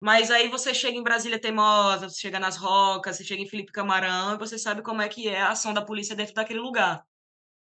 Mas 0.00 0.30
aí 0.30 0.48
você 0.48 0.72
chega 0.72 0.96
em 0.96 1.02
Brasília 1.02 1.40
Teimosa, 1.40 2.08
você 2.08 2.20
chega 2.20 2.38
nas 2.38 2.56
Rocas, 2.56 3.16
você 3.16 3.24
chega 3.24 3.42
em 3.42 3.48
Felipe 3.48 3.72
Camarão 3.72 4.34
e 4.34 4.38
você 4.38 4.56
sabe 4.56 4.80
como 4.80 5.02
é 5.02 5.08
que 5.08 5.28
é 5.28 5.40
a 5.40 5.50
ação 5.50 5.74
da 5.74 5.84
polícia 5.84 6.14
dentro 6.14 6.34
daquele 6.34 6.60
lugar. 6.60 7.04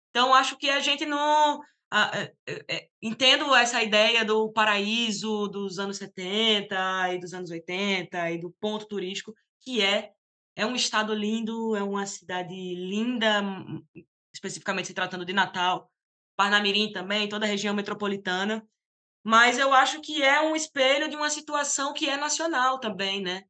Então, 0.09 0.33
acho 0.33 0.57
que 0.57 0.69
a 0.69 0.79
gente 0.79 1.05
não. 1.05 1.61
É, 1.93 2.33
é, 2.67 2.89
entendo 3.01 3.55
essa 3.55 3.81
ideia 3.81 4.25
do 4.25 4.51
paraíso 4.51 5.47
dos 5.47 5.79
anos 5.79 5.95
70 5.97 7.13
e 7.13 7.19
dos 7.19 7.33
anos 7.33 7.49
80 7.49 8.31
e 8.31 8.39
do 8.39 8.51
ponto 8.59 8.85
turístico, 8.87 9.33
que 9.61 9.81
é, 9.81 10.11
é 10.53 10.65
um 10.65 10.75
estado 10.75 11.13
lindo, 11.13 11.77
é 11.77 11.83
uma 11.83 12.05
cidade 12.05 12.53
linda, 12.53 13.41
especificamente 14.33 14.87
se 14.87 14.93
tratando 14.93 15.23
de 15.23 15.31
Natal, 15.31 15.89
Parnamirim 16.35 16.91
também, 16.91 17.29
toda 17.29 17.45
a 17.45 17.49
região 17.49 17.73
metropolitana 17.73 18.67
mas 19.27 19.57
eu 19.57 19.73
acho 19.73 19.99
que 19.99 20.23
é 20.23 20.39
um 20.39 20.55
espelho 20.55 21.09
de 21.09 21.17
uma 21.17 21.29
situação 21.29 21.91
que 21.91 22.09
é 22.09 22.15
nacional 22.15 22.79
também, 22.79 23.21
né? 23.21 23.43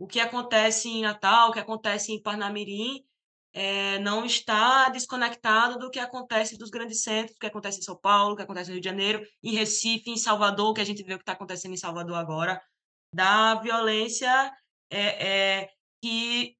O 0.00 0.04
que 0.04 0.18
acontece 0.18 0.88
em 0.88 1.02
Natal, 1.02 1.48
o 1.48 1.52
que 1.52 1.60
acontece 1.60 2.10
em 2.10 2.20
Parnamirim, 2.20 3.06
é, 3.52 4.00
não 4.00 4.24
está 4.24 4.88
desconectado 4.88 5.78
do 5.78 5.92
que 5.92 6.00
acontece 6.00 6.58
dos 6.58 6.70
grandes 6.70 7.04
centros, 7.04 7.36
o 7.36 7.38
que 7.38 7.46
acontece 7.46 7.78
em 7.78 7.82
São 7.82 7.96
Paulo, 7.96 8.32
o 8.32 8.36
que 8.36 8.42
acontece 8.42 8.68
no 8.68 8.74
Rio 8.74 8.82
de 8.82 8.88
Janeiro, 8.88 9.24
em 9.44 9.52
Recife, 9.52 10.10
em 10.10 10.16
Salvador, 10.16 10.74
que 10.74 10.80
a 10.80 10.84
gente 10.84 11.04
vê 11.04 11.14
o 11.14 11.18
que 11.18 11.22
está 11.22 11.34
acontecendo 11.34 11.74
em 11.74 11.76
Salvador 11.76 12.16
agora, 12.16 12.60
da 13.14 13.54
violência 13.54 14.52
é, 14.90 15.60
é, 15.60 15.70
que 16.02 16.56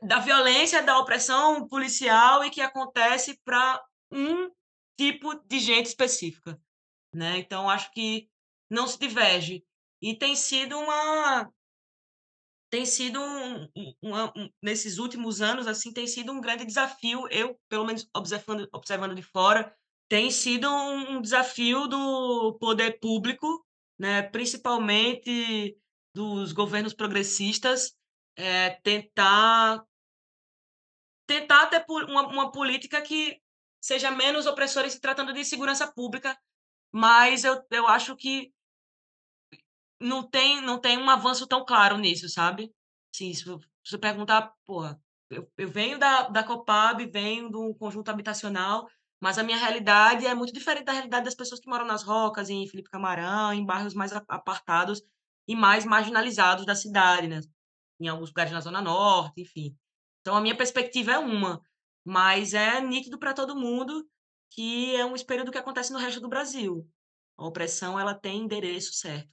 da 0.00 0.18
violência, 0.18 0.82
da 0.82 0.98
opressão 0.98 1.68
policial 1.68 2.42
e 2.42 2.48
que 2.48 2.62
acontece 2.62 3.38
para 3.44 3.84
um 4.10 4.50
tipo 4.96 5.34
de 5.46 5.58
gente 5.58 5.88
específica 5.88 6.58
né? 7.12 7.38
Então 7.38 7.68
acho 7.68 7.90
que 7.92 8.28
não 8.70 8.86
se 8.86 8.98
diverge 8.98 9.64
e 10.00 10.14
tem 10.14 10.36
sido 10.36 10.78
uma 10.78 11.50
tem 12.70 12.84
sido 12.84 13.18
um, 13.18 13.68
um, 14.02 14.50
nesses 14.62 14.98
últimos 14.98 15.40
anos 15.40 15.66
assim 15.66 15.92
tem 15.92 16.06
sido 16.06 16.32
um 16.32 16.40
grande 16.40 16.66
desafio 16.66 17.26
eu 17.30 17.58
pelo 17.68 17.86
menos 17.86 18.06
observando 18.14 18.68
observando 18.72 19.14
de 19.14 19.22
fora 19.22 19.74
tem 20.08 20.30
sido 20.30 20.68
um 20.70 21.20
desafio 21.20 21.86
do 21.86 22.58
poder 22.58 22.98
público 23.00 23.66
né 23.98 24.22
principalmente 24.22 25.76
dos 26.14 26.52
governos 26.52 26.92
progressistas 26.92 27.96
é, 28.36 28.70
tentar 28.82 29.82
tentar 31.26 31.66
ter 31.66 31.84
uma, 31.88 32.26
uma 32.26 32.52
política 32.52 33.00
que 33.00 33.40
seja 33.80 34.10
menos 34.10 34.46
opressora 34.46 34.88
se 34.88 35.00
tratando 35.00 35.32
de 35.32 35.44
segurança 35.44 35.90
pública 35.90 36.38
mas 36.92 37.44
eu, 37.44 37.62
eu 37.70 37.86
acho 37.86 38.16
que 38.16 38.52
não 40.00 40.22
tem, 40.22 40.60
não 40.60 40.80
tem 40.80 40.98
um 40.98 41.10
avanço 41.10 41.46
tão 41.46 41.64
claro 41.64 41.98
nisso, 41.98 42.28
sabe? 42.28 42.72
Sim, 43.12 43.32
se 43.34 43.44
você 43.44 43.98
perguntar, 43.98 44.54
porra, 44.64 45.00
eu, 45.30 45.50
eu 45.56 45.68
venho 45.68 45.98
da, 45.98 46.28
da 46.28 46.42
Copab, 46.44 47.04
venho 47.06 47.50
do 47.50 47.74
conjunto 47.74 48.10
habitacional, 48.10 48.88
mas 49.20 49.38
a 49.38 49.42
minha 49.42 49.58
realidade 49.58 50.26
é 50.26 50.34
muito 50.34 50.52
diferente 50.52 50.84
da 50.84 50.92
realidade 50.92 51.24
das 51.24 51.34
pessoas 51.34 51.60
que 51.60 51.68
moram 51.68 51.84
nas 51.84 52.02
Rocas, 52.02 52.48
em 52.48 52.66
Felipe 52.68 52.90
Camarão, 52.90 53.52
em 53.52 53.64
bairros 53.64 53.94
mais 53.94 54.12
apartados 54.12 55.02
e 55.46 55.56
mais 55.56 55.84
marginalizados 55.84 56.64
da 56.64 56.74
cidade, 56.74 57.26
né? 57.26 57.40
Em 58.00 58.08
alguns 58.08 58.28
lugares 58.28 58.52
na 58.52 58.60
Zona 58.60 58.80
Norte, 58.80 59.40
enfim. 59.40 59.76
Então 60.20 60.36
a 60.36 60.40
minha 60.40 60.56
perspectiva 60.56 61.12
é 61.12 61.18
uma, 61.18 61.60
mas 62.04 62.54
é 62.54 62.80
nítido 62.80 63.18
para 63.18 63.34
todo 63.34 63.56
mundo 63.56 64.08
que 64.50 64.94
é 64.96 65.04
um 65.04 65.14
espelho 65.14 65.44
do 65.44 65.52
que 65.52 65.58
acontece 65.58 65.92
no 65.92 65.98
resto 65.98 66.20
do 66.20 66.28
Brasil. 66.28 66.86
A 67.36 67.46
opressão 67.46 67.98
ela 67.98 68.14
tem 68.14 68.42
endereço 68.42 68.92
certo. 68.94 69.28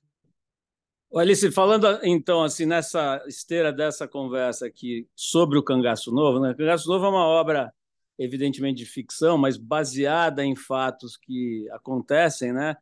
Alice, 1.13 1.50
falando 1.51 1.88
então 2.03 2.43
assim 2.43 2.65
nessa 2.65 3.24
esteira 3.25 3.72
dessa 3.72 4.07
conversa 4.07 4.65
aqui 4.65 5.07
sobre 5.15 5.57
o 5.57 5.63
Cangaço 5.63 6.12
Novo, 6.12 6.39
né? 6.39 6.51
O 6.51 6.57
Cangaço 6.57 6.89
Novo 6.89 7.05
é 7.05 7.10
uma 7.10 7.25
obra 7.25 7.74
evidentemente 8.17 8.79
de 8.79 8.86
ficção, 8.86 9.38
mas 9.38 9.57
baseada 9.57 10.43
em 10.43 10.55
fatos 10.55 11.17
que 11.17 11.67
acontecem, 11.72 12.53
né? 12.53 12.75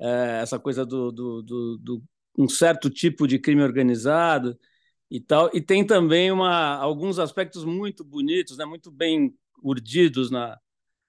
É, 0.00 0.40
essa 0.42 0.58
coisa 0.58 0.84
do, 0.84 1.12
do, 1.12 1.42
do, 1.42 1.78
do, 1.78 2.04
um 2.38 2.48
certo 2.48 2.90
tipo 2.90 3.26
de 3.26 3.38
crime 3.38 3.62
organizado 3.62 4.58
e 5.10 5.20
tal. 5.20 5.50
E 5.54 5.60
tem 5.60 5.86
também 5.86 6.30
uma, 6.30 6.76
alguns 6.76 7.18
aspectos 7.18 7.64
muito 7.64 8.04
bonitos, 8.04 8.56
né? 8.56 8.64
Muito 8.64 8.90
bem 8.90 9.34
urdidos 9.62 10.30
na, 10.30 10.58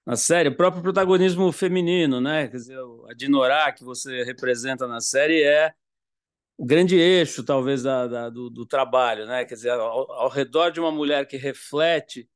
na 0.05 0.15
série. 0.15 0.49
O 0.49 0.55
próprio 0.55 0.83
protagonismo 0.83 1.51
feminino, 1.51 2.21
né? 2.21 2.47
Quer 2.47 2.57
dizer, 2.57 2.79
a 3.09 3.13
Dinorah 3.13 3.71
que 3.71 3.83
você 3.83 4.23
representa 4.23 4.87
na 4.87 5.01
série 5.01 5.41
é 5.43 5.73
o 6.57 6.65
grande 6.65 6.95
eixo, 6.95 7.43
talvez, 7.43 7.83
da, 7.83 8.07
da 8.07 8.29
do, 8.29 8.49
do, 8.49 8.65
trabalho, 8.65 9.25
né? 9.25 9.43
Quer 9.45 9.55
dizer, 9.55 9.71
ao, 9.71 10.11
ao 10.11 10.29
redor 10.29 10.69
de 10.69 10.79
uma 10.79 10.91
mulher 10.91 11.27
que 11.27 11.35
reflete 11.35 12.29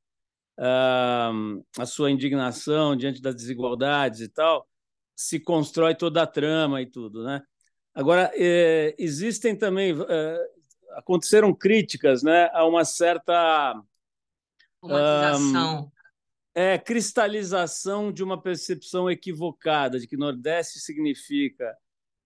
uh, 0.58 1.64
a 1.78 1.86
sua 1.86 2.12
indignação 2.12 2.96
diante 2.96 3.22
das 3.22 3.36
desigualdades 3.36 4.20
e 4.22 4.28
tal, 4.28 4.68
se 5.16 5.40
constrói 5.40 5.96
toda 5.96 6.24
a 6.24 6.28
trama 6.28 6.82
e 6.82 6.86
tudo, 6.86 7.24
né? 7.24 7.42
Agora, 7.94 8.32
eh, 8.36 8.96
existem 8.98 9.58
também 9.58 9.94
eh, 10.08 10.48
aconteceram 10.96 11.54
críticas, 11.54 12.24
né, 12.24 12.50
a 12.54 12.66
uma 12.66 12.86
certa 12.86 13.74
um, 14.82 15.92
é 16.62 16.78
cristalização 16.78 18.12
de 18.12 18.22
uma 18.22 18.42
percepção 18.42 19.10
equivocada 19.10 19.98
de 19.98 20.06
que 20.06 20.18
Nordeste 20.18 20.78
significa 20.80 21.74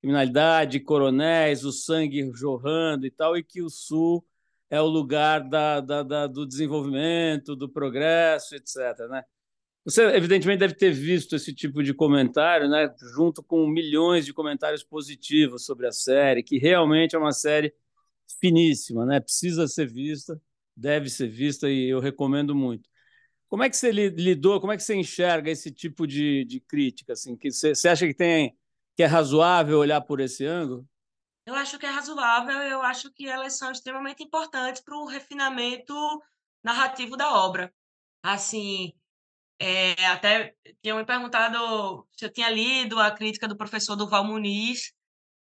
criminalidade, 0.01 0.79
coronéis, 0.79 1.63
o 1.63 1.71
sangue 1.71 2.31
jorrando 2.33 3.05
e 3.05 3.11
tal, 3.11 3.37
e 3.37 3.43
que 3.43 3.61
o 3.61 3.69
Sul 3.69 4.25
é 4.71 4.81
o 4.81 4.87
lugar 4.87 5.47
da, 5.47 5.79
da, 5.79 6.01
da, 6.01 6.25
do 6.25 6.47
desenvolvimento, 6.47 7.55
do 7.55 7.69
progresso, 7.69 8.55
etc. 8.55 9.07
Né? 9.07 9.23
Você, 9.85 10.03
evidentemente, 10.15 10.61
deve 10.61 10.73
ter 10.73 10.91
visto 10.91 11.35
esse 11.35 11.53
tipo 11.53 11.83
de 11.83 11.93
comentário, 11.93 12.67
né? 12.67 12.91
junto 13.15 13.43
com 13.43 13.67
milhões 13.67 14.25
de 14.25 14.33
comentários 14.33 14.83
positivos 14.83 15.63
sobre 15.63 15.85
a 15.85 15.91
série, 15.91 16.41
que 16.41 16.57
realmente 16.57 17.15
é 17.15 17.19
uma 17.19 17.33
série 17.33 17.71
finíssima, 18.41 19.05
né? 19.05 19.19
precisa 19.19 19.67
ser 19.67 19.85
vista, 19.85 20.41
deve 20.75 21.07
ser 21.07 21.27
vista, 21.27 21.69
e 21.69 21.87
eu 21.87 21.99
recomendo 21.99 22.55
muito. 22.55 22.91
Como 23.47 23.63
é 23.63 23.69
que 23.69 23.77
você 23.77 23.91
lidou, 23.91 24.59
como 24.59 24.73
é 24.73 24.77
que 24.77 24.83
você 24.83 24.95
enxerga 24.95 25.51
esse 25.51 25.71
tipo 25.71 26.07
de, 26.07 26.43
de 26.45 26.59
crítica? 26.59 27.13
Assim, 27.13 27.35
que 27.35 27.51
você, 27.51 27.75
você 27.75 27.87
acha 27.87 28.07
que 28.07 28.13
tem 28.13 28.57
que 28.95 29.03
é 29.03 29.05
razoável 29.05 29.79
olhar 29.79 30.01
por 30.01 30.19
esse 30.19 30.45
ângulo? 30.45 30.87
Eu 31.45 31.55
acho 31.55 31.77
que 31.77 31.85
é 31.85 31.89
razoável, 31.89 32.57
eu 32.59 32.81
acho 32.81 33.11
que 33.11 33.27
elas 33.27 33.57
são 33.57 33.71
extremamente 33.71 34.23
importantes 34.23 34.81
para 34.81 34.97
o 34.97 35.05
refinamento 35.05 35.93
narrativo 36.63 37.17
da 37.17 37.33
obra. 37.33 37.73
Assim, 38.23 38.93
é, 39.59 40.05
até 40.05 40.55
tinham 40.81 40.97
me 40.97 41.05
perguntado 41.05 42.07
se 42.13 42.25
eu 42.25 42.31
tinha 42.31 42.49
lido 42.49 42.99
a 42.99 43.11
crítica 43.11 43.47
do 43.47 43.57
professor 43.57 43.95
Duval 43.95 44.23
Muniz, 44.23 44.93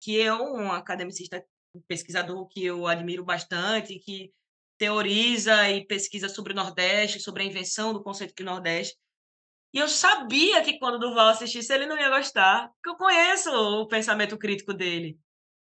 que 0.02 0.22
é 0.22 0.34
um 0.34 0.72
academicista, 0.72 1.46
um 1.76 1.82
pesquisador 1.82 2.48
que 2.48 2.64
eu 2.64 2.88
admiro 2.88 3.26
bastante, 3.26 4.00
que 4.00 4.32
teoriza 4.80 5.70
e 5.70 5.86
pesquisa 5.86 6.30
sobre 6.30 6.54
o 6.54 6.56
Nordeste, 6.56 7.20
sobre 7.20 7.44
a 7.44 7.46
invenção 7.46 7.94
do 7.94 8.02
conceito 8.02 8.34
de 8.34 8.44
Nordeste. 8.44 8.98
E 9.74 9.78
eu 9.78 9.88
sabia 9.88 10.64
que 10.64 10.80
quando 10.80 10.96
o 10.96 11.00
Duval 11.00 11.28
assistisse, 11.28 11.72
ele 11.72 11.86
não 11.86 11.98
ia 11.98 12.10
gostar, 12.10 12.70
porque 12.70 12.90
eu 12.90 12.96
conheço 12.96 13.52
o 13.52 13.88
pensamento 13.88 14.38
crítico 14.38 14.74
dele. 14.74 15.20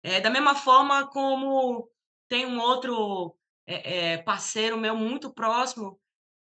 É, 0.03 0.21
da 0.21 0.31
mesma 0.31 0.55
forma 0.55 1.09
como 1.11 1.91
tem 2.29 2.47
um 2.47 2.61
outro 2.61 3.35
é, 3.67 4.13
é, 4.13 4.19
parceiro 4.19 4.79
meu 4.79 4.95
muito 4.95 5.33
próximo, 5.33 5.99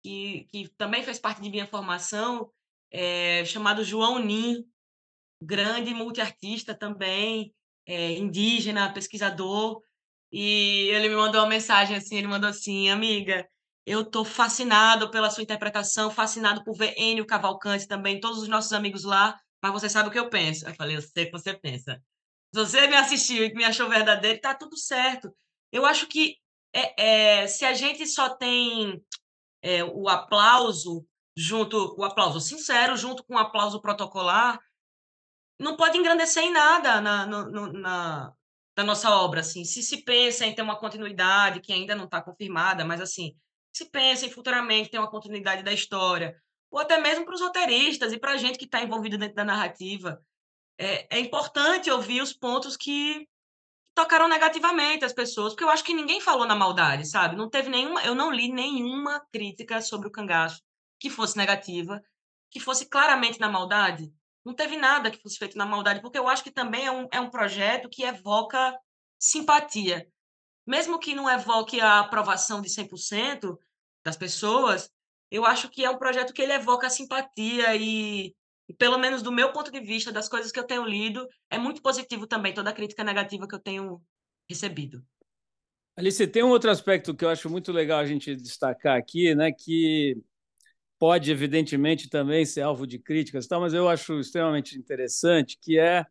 que, 0.03 0.47
que 0.51 0.69
também 0.79 1.03
fez 1.03 1.19
parte 1.19 1.43
de 1.43 1.51
minha 1.51 1.67
formação, 1.67 2.51
é, 2.91 3.45
chamado 3.45 3.85
João 3.85 4.19
Nin, 4.19 4.65
grande 5.43 5.93
multiartista 5.93 6.75
também, 6.75 7.53
é, 7.87 8.13
indígena, 8.13 8.93
pesquisador, 8.93 9.83
e 10.33 10.89
ele 10.91 11.11
me 11.11 11.17
mandou 11.17 11.43
uma 11.43 11.49
mensagem 11.49 11.97
assim, 11.97 12.17
ele 12.17 12.27
mandou 12.27 12.49
assim, 12.49 12.89
amiga, 12.89 13.47
eu 13.85 14.01
estou 14.01 14.25
fascinado 14.25 15.11
pela 15.11 15.29
sua 15.31 15.43
interpretação, 15.43 16.11
fascinado 16.11 16.65
por 16.65 16.75
ver 16.77 16.95
Enio 16.97 17.27
Cavalcante 17.27 17.87
também, 17.87 18.21
todos 18.21 18.41
os 18.41 18.49
nossos 18.49 18.73
amigos 18.73 19.05
lá, 19.05 19.39
mas 19.63 19.73
você 19.73 19.89
sabe 19.89 20.09
o 20.09 20.13
que 20.13 20.19
eu 20.19 20.31
penso. 20.31 20.67
Eu 20.67 20.75
falei, 20.75 20.97
eu 20.97 21.03
sei 21.03 21.25
o 21.25 21.27
que 21.27 21.33
você 21.33 21.53
pensa. 21.53 22.03
Se 22.55 22.61
você 22.61 22.87
me 22.87 22.97
assistiu 22.97 23.45
e 23.45 23.53
me 23.55 23.65
achou 23.65 23.89
verdadeiro, 23.89 24.41
tá 24.41 24.55
tudo 24.55 24.77
certo. 24.77 25.35
Eu 25.71 25.85
acho 25.85 26.07
que 26.07 26.37
é, 26.73 27.41
é, 27.43 27.47
se 27.47 27.65
a 27.65 27.75
gente 27.75 28.07
só 28.07 28.31
tem 28.31 29.03
é, 29.63 29.85
o 29.85 30.09
aplauso 30.09 31.07
junto, 31.37 31.95
o 31.99 32.05
aplauso 32.05 32.41
sincero 32.41 32.97
junto 32.97 33.25
com 33.25 33.35
o 33.35 33.39
aplauso 33.39 33.81
protocolar, 33.81 34.59
não 35.59 35.77
pode 35.77 35.99
engrandecer 35.99 36.43
em 36.43 36.53
nada 36.53 37.01
na, 37.01 37.27
no, 37.27 37.73
na, 37.73 38.33
da 38.77 38.85
nossa 38.85 39.11
obra. 39.11 39.41
Assim. 39.41 39.65
Se 39.65 39.83
se 39.83 40.03
pensa 40.03 40.47
em 40.47 40.55
ter 40.55 40.63
uma 40.63 40.79
continuidade 40.79 41.61
que 41.61 41.73
ainda 41.73 41.95
não 41.95 42.05
está 42.05 42.21
confirmada, 42.23 42.85
mas 42.85 43.01
assim, 43.01 43.35
se 43.73 43.87
pensa 43.87 44.27
em 44.27 44.31
futuramente 44.31 44.91
ter 44.91 44.99
uma 44.99 45.11
continuidade 45.11 45.63
da 45.63 45.73
história, 45.73 46.37
ou 46.71 46.79
até 46.79 47.01
mesmo 47.01 47.25
para 47.25 47.35
os 47.35 47.41
roteiristas 47.41 48.13
e 48.13 48.19
para 48.19 48.33
a 48.33 48.37
gente 48.37 48.59
que 48.59 48.65
está 48.65 48.83
envolvido 48.83 49.19
dentro 49.19 49.35
da 49.35 49.45
narrativa. 49.45 50.23
É, 50.79 51.19
é, 51.19 51.21
importante 51.21 51.91
ouvir 51.91 52.23
os 52.23 52.33
pontos 52.33 52.77
que 52.77 53.29
tocaram 53.95 54.27
negativamente 54.27 55.05
as 55.05 55.13
pessoas, 55.13 55.53
porque 55.53 55.65
eu 55.65 55.71
acho 55.71 55.85
que 55.85 55.93
ninguém 55.93 56.21
falou 56.21 56.47
na 56.47 56.57
maldade, 56.57 57.07
sabe? 57.07 57.37
Não 57.37 57.49
teve 57.49 57.69
nenhuma, 57.69 58.03
eu 58.05 58.15
não 58.15 58.33
li 58.33 58.51
nenhuma 58.51 59.21
crítica 59.31 59.83
sobre 59.83 60.09
o 60.09 60.11
cangaço 60.11 60.63
que 60.99 61.11
fosse 61.11 61.37
negativa, 61.37 62.03
que 62.51 62.59
fosse 62.59 62.87
claramente 62.87 63.39
na 63.39 63.51
maldade. 63.51 64.11
Não 64.45 64.55
teve 64.55 64.77
nada 64.77 65.11
que 65.11 65.23
fosse 65.23 65.39
feito 65.39 65.57
na 65.57 65.67
maldade, 65.67 66.01
porque 66.01 66.19
eu 66.19 66.29
acho 66.29 66.43
que 66.43 66.51
também 66.51 66.87
é 66.87 66.91
um, 66.91 67.09
é 67.13 67.21
um 67.21 67.31
projeto 67.31 67.89
que 67.89 68.03
evoca 68.03 68.77
simpatia 69.19 70.07
mesmo 70.67 70.99
que 70.99 71.15
não 71.15 71.29
evoque 71.29 71.81
a 71.81 72.01
aprovação 72.01 72.61
de 72.61 72.69
100% 72.69 73.59
das 74.05 74.17
pessoas, 74.17 74.91
eu 75.31 75.45
acho 75.45 75.69
que 75.69 75.85
é 75.85 75.91
um 75.91 75.99
projeto 75.99 76.33
que 76.33 76.43
ele 76.43 76.53
evoca 76.53 76.87
a 76.87 76.91
simpatia 76.91 77.75
e, 77.77 78.35
e, 78.69 78.75
pelo 78.75 78.99
menos 78.99 79.23
do 79.23 79.33
meu 79.33 79.53
ponto 79.53 79.71
de 79.71 79.81
vista, 79.81 80.13
das 80.13 80.29
coisas 80.29 80.53
que 80.53 80.59
eu 80.59 80.67
tenho 80.67 80.85
lido, 80.85 81.27
é 81.51 81.59
muito 81.59 81.83
positivo 81.83 82.27
também 82.27 82.53
toda 82.53 82.71
a 82.71 82.73
crítica 82.73 83.03
negativa 83.03 83.47
que 83.47 83.55
eu 83.55 83.61
tenho 83.61 84.03
recebido. 84.49 85.05
Alice, 85.97 86.27
tem 86.27 86.43
um 86.43 86.51
outro 86.51 86.71
aspecto 86.71 87.15
que 87.15 87.25
eu 87.25 87.29
acho 87.29 87.51
muito 87.51 87.71
legal 87.71 87.99
a 87.99 88.07
gente 88.07 88.35
destacar 88.35 88.97
aqui, 88.97 89.35
né, 89.35 89.53
que 89.53 90.17
pode 91.03 91.33
evidentemente 91.33 92.09
também 92.09 92.47
ser 92.47 92.61
alvo 92.61 92.87
de 92.87 92.97
críticas, 92.97 93.49
tal, 93.49 93.61
mas 93.61 93.75
eu 93.75 93.89
acho 93.89 94.21
extremamente 94.21 94.79
interessante, 94.79 95.59
que 95.61 95.77
é 95.77 96.07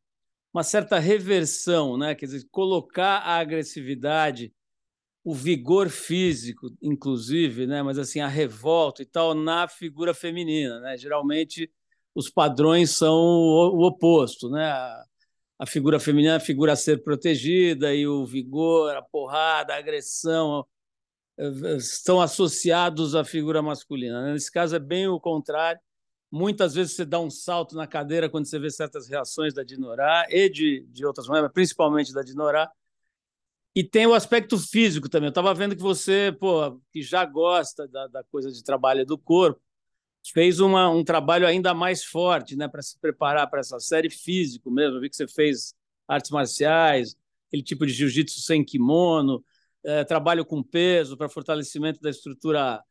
uma 0.53 0.63
certa 0.63 0.99
reversão, 0.99 1.97
né? 1.97 2.13
quer 2.13 2.25
dizer, 2.25 2.45
colocar 2.51 3.19
a 3.19 3.37
agressividade, 3.37 4.53
o 5.23 5.33
vigor 5.33 5.87
físico, 5.87 6.75
inclusive, 6.81 7.65
né? 7.65 7.81
mas 7.81 7.97
assim, 7.97 8.19
a 8.19 8.27
revolta 8.27 9.01
e 9.01 9.05
tal, 9.05 9.33
na 9.33 9.65
figura 9.65 10.13
feminina. 10.13 10.81
Né? 10.81 10.97
Geralmente, 10.97 11.71
os 12.13 12.29
padrões 12.29 12.89
são 12.89 13.15
o, 13.15 13.87
oposto. 13.87 14.49
Né? 14.49 14.65
A, 15.57 15.65
figura 15.65 16.01
feminina 16.01 16.33
é 16.33 16.35
a 16.35 16.41
figura 16.41 16.73
a 16.73 16.75
ser 16.75 17.01
protegida 17.01 17.95
e 17.95 18.05
o 18.05 18.25
vigor, 18.25 18.93
a 18.97 19.01
porrada, 19.01 19.73
a 19.73 19.77
agressão 19.77 20.65
estão 21.77 22.21
associados 22.21 23.15
à 23.15 23.23
figura 23.23 23.61
masculina. 23.61 24.21
Né? 24.23 24.33
Nesse 24.33 24.51
caso, 24.51 24.75
é 24.75 24.79
bem 24.79 25.07
o 25.07 25.19
contrário 25.19 25.79
Muitas 26.31 26.73
vezes 26.73 26.95
você 26.95 27.03
dá 27.03 27.19
um 27.19 27.29
salto 27.29 27.75
na 27.75 27.85
cadeira 27.85 28.29
quando 28.29 28.45
você 28.45 28.57
vê 28.57 28.71
certas 28.71 29.09
reações 29.09 29.53
da 29.53 29.63
Dinorá 29.63 30.25
e 30.29 30.47
de, 30.47 30.85
de 30.89 31.05
outras 31.05 31.27
mulheres, 31.27 31.51
principalmente 31.53 32.13
da 32.13 32.23
Dinorá. 32.23 32.71
E 33.75 33.83
tem 33.83 34.07
o 34.07 34.13
aspecto 34.13 34.57
físico 34.57 35.09
também. 35.09 35.27
Eu 35.27 35.31
estava 35.31 35.53
vendo 35.53 35.75
que 35.75 35.81
você, 35.81 36.35
pô, 36.39 36.79
que 36.89 37.01
já 37.01 37.25
gosta 37.25 37.85
da, 37.85 38.07
da 38.07 38.23
coisa 38.23 38.49
de 38.49 38.63
trabalho 38.63 39.05
do 39.05 39.17
corpo, 39.17 39.61
fez 40.33 40.61
uma, 40.61 40.89
um 40.89 41.03
trabalho 41.03 41.45
ainda 41.45 41.73
mais 41.73 42.03
forte 42.03 42.55
né, 42.55 42.67
para 42.69 42.81
se 42.81 42.97
preparar 42.97 43.49
para 43.49 43.59
essa 43.59 43.79
série 43.81 44.09
físico 44.09 44.71
mesmo. 44.71 44.97
Eu 44.97 45.01
vi 45.01 45.09
que 45.09 45.17
você 45.17 45.27
fez 45.27 45.75
artes 46.07 46.31
marciais, 46.31 47.17
aquele 47.47 47.63
tipo 47.63 47.85
de 47.85 47.91
jiu-jitsu 47.91 48.39
sem 48.39 48.63
kimono, 48.63 49.43
é, 49.83 50.03
trabalho 50.03 50.45
com 50.45 50.63
peso 50.63 51.17
para 51.17 51.29
fortalecimento 51.29 51.99
da 52.01 52.09
estrutura 52.09 52.83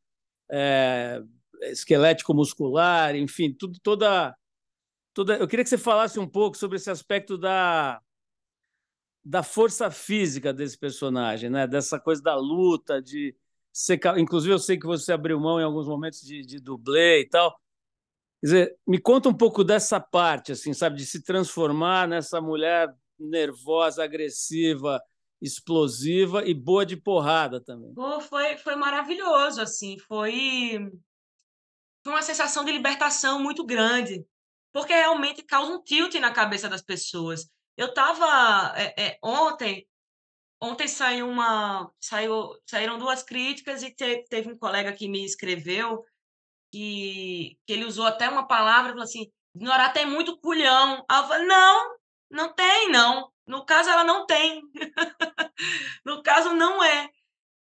é, 0.51 1.23
esquelético 1.63 2.35
muscular, 2.35 3.15
enfim, 3.15 3.53
tudo, 3.53 3.79
toda, 3.83 4.35
toda. 5.15 5.37
Eu 5.37 5.47
queria 5.47 5.65
que 5.65 5.71
você 5.71 5.79
falasse 5.79 6.19
um 6.19 6.29
pouco 6.29 6.57
sobre 6.57 6.77
esse 6.77 6.91
aspecto 6.91 7.39
da, 7.39 8.01
da 9.25 9.43
força 9.43 9.91
física 9.91 10.53
desse 10.53 10.79
personagem, 10.79 11.51
né? 11.51 11.67
Dessa 11.67 12.01
coisa 12.01 12.23
da 12.23 12.37
luta, 12.37 13.01
de 13.01 13.35
ser, 13.73 14.01
inclusive 14.17 14.53
eu 14.53 14.59
sei 14.59 14.79
que 14.79 14.87
você 14.87 15.13
abriu 15.13 15.39
mão 15.39 15.61
em 15.61 15.65
alguns 15.65 15.87
momentos 15.87 16.21
de, 16.21 16.43
de 16.43 16.59
dublê 16.59 17.21
e 17.21 17.29
tal. 17.29 17.53
Quer 18.41 18.47
dizer, 18.47 18.79
me 18.87 18.99
conta 18.99 19.29
um 19.29 19.35
pouco 19.35 19.63
dessa 19.63 20.01
parte, 20.01 20.53
assim, 20.53 20.73
sabe, 20.73 20.97
de 20.97 21.07
se 21.07 21.23
transformar 21.23 22.09
nessa 22.09 22.41
mulher 22.41 22.89
nervosa, 23.19 24.03
agressiva, 24.03 25.01
explosiva 25.41 26.47
e 26.47 26.53
boa 26.53 26.85
de 26.85 26.97
porrada 26.97 27.61
também. 27.61 27.93
foi, 28.21 28.57
foi 28.59 28.77
maravilhoso, 28.77 29.61
assim, 29.61 29.99
foi 29.99 30.91
foi 32.03 32.13
uma 32.15 32.23
sensação 32.23 32.65
de 32.65 32.73
libertação 32.73 33.43
muito 33.43 33.65
grande, 33.65 34.25
porque 34.73 34.93
realmente 34.93 35.43
causa 35.43 35.71
um 35.73 35.83
tilt 35.83 36.15
na 36.15 36.33
cabeça 36.33 36.69
das 36.69 36.83
pessoas. 36.83 37.49
Eu 37.77 37.89
estava 37.89 38.73
é, 38.75 39.07
é, 39.07 39.19
ontem, 39.23 39.87
ontem 40.63 40.89
saiu 40.89 41.29
uma, 41.29 41.91
saiu, 42.01 42.59
saíram 42.67 42.99
duas 42.99 43.23
críticas 43.23 43.83
e 43.83 43.95
te, 43.95 44.25
teve 44.31 44.51
um 44.51 44.59
colega 44.59 44.93
que 44.93 45.09
me 45.09 45.25
escreveu 45.25 46.05
que, 46.73 47.59
que 47.67 47.73
ele 47.73 47.85
usou 47.85 48.07
até 48.07 48.29
uma 48.29 48.47
palavra, 48.47 48.93
falou 48.93 49.05
assim, 49.05 49.31
Ignorar 49.55 49.93
tem 49.93 50.07
muito 50.07 50.39
culhão. 50.39 51.05
eu 51.11 51.27
falei, 51.27 51.47
não, 51.47 51.97
não 52.31 52.55
tem, 52.55 52.91
não. 52.91 53.31
No 53.51 53.67
caso, 53.67 53.91
ela 53.91 54.05
não 54.05 54.27
tem. 54.27 54.63
no 56.07 56.23
caso, 56.23 56.55
não 56.55 56.85
é. 56.85 57.11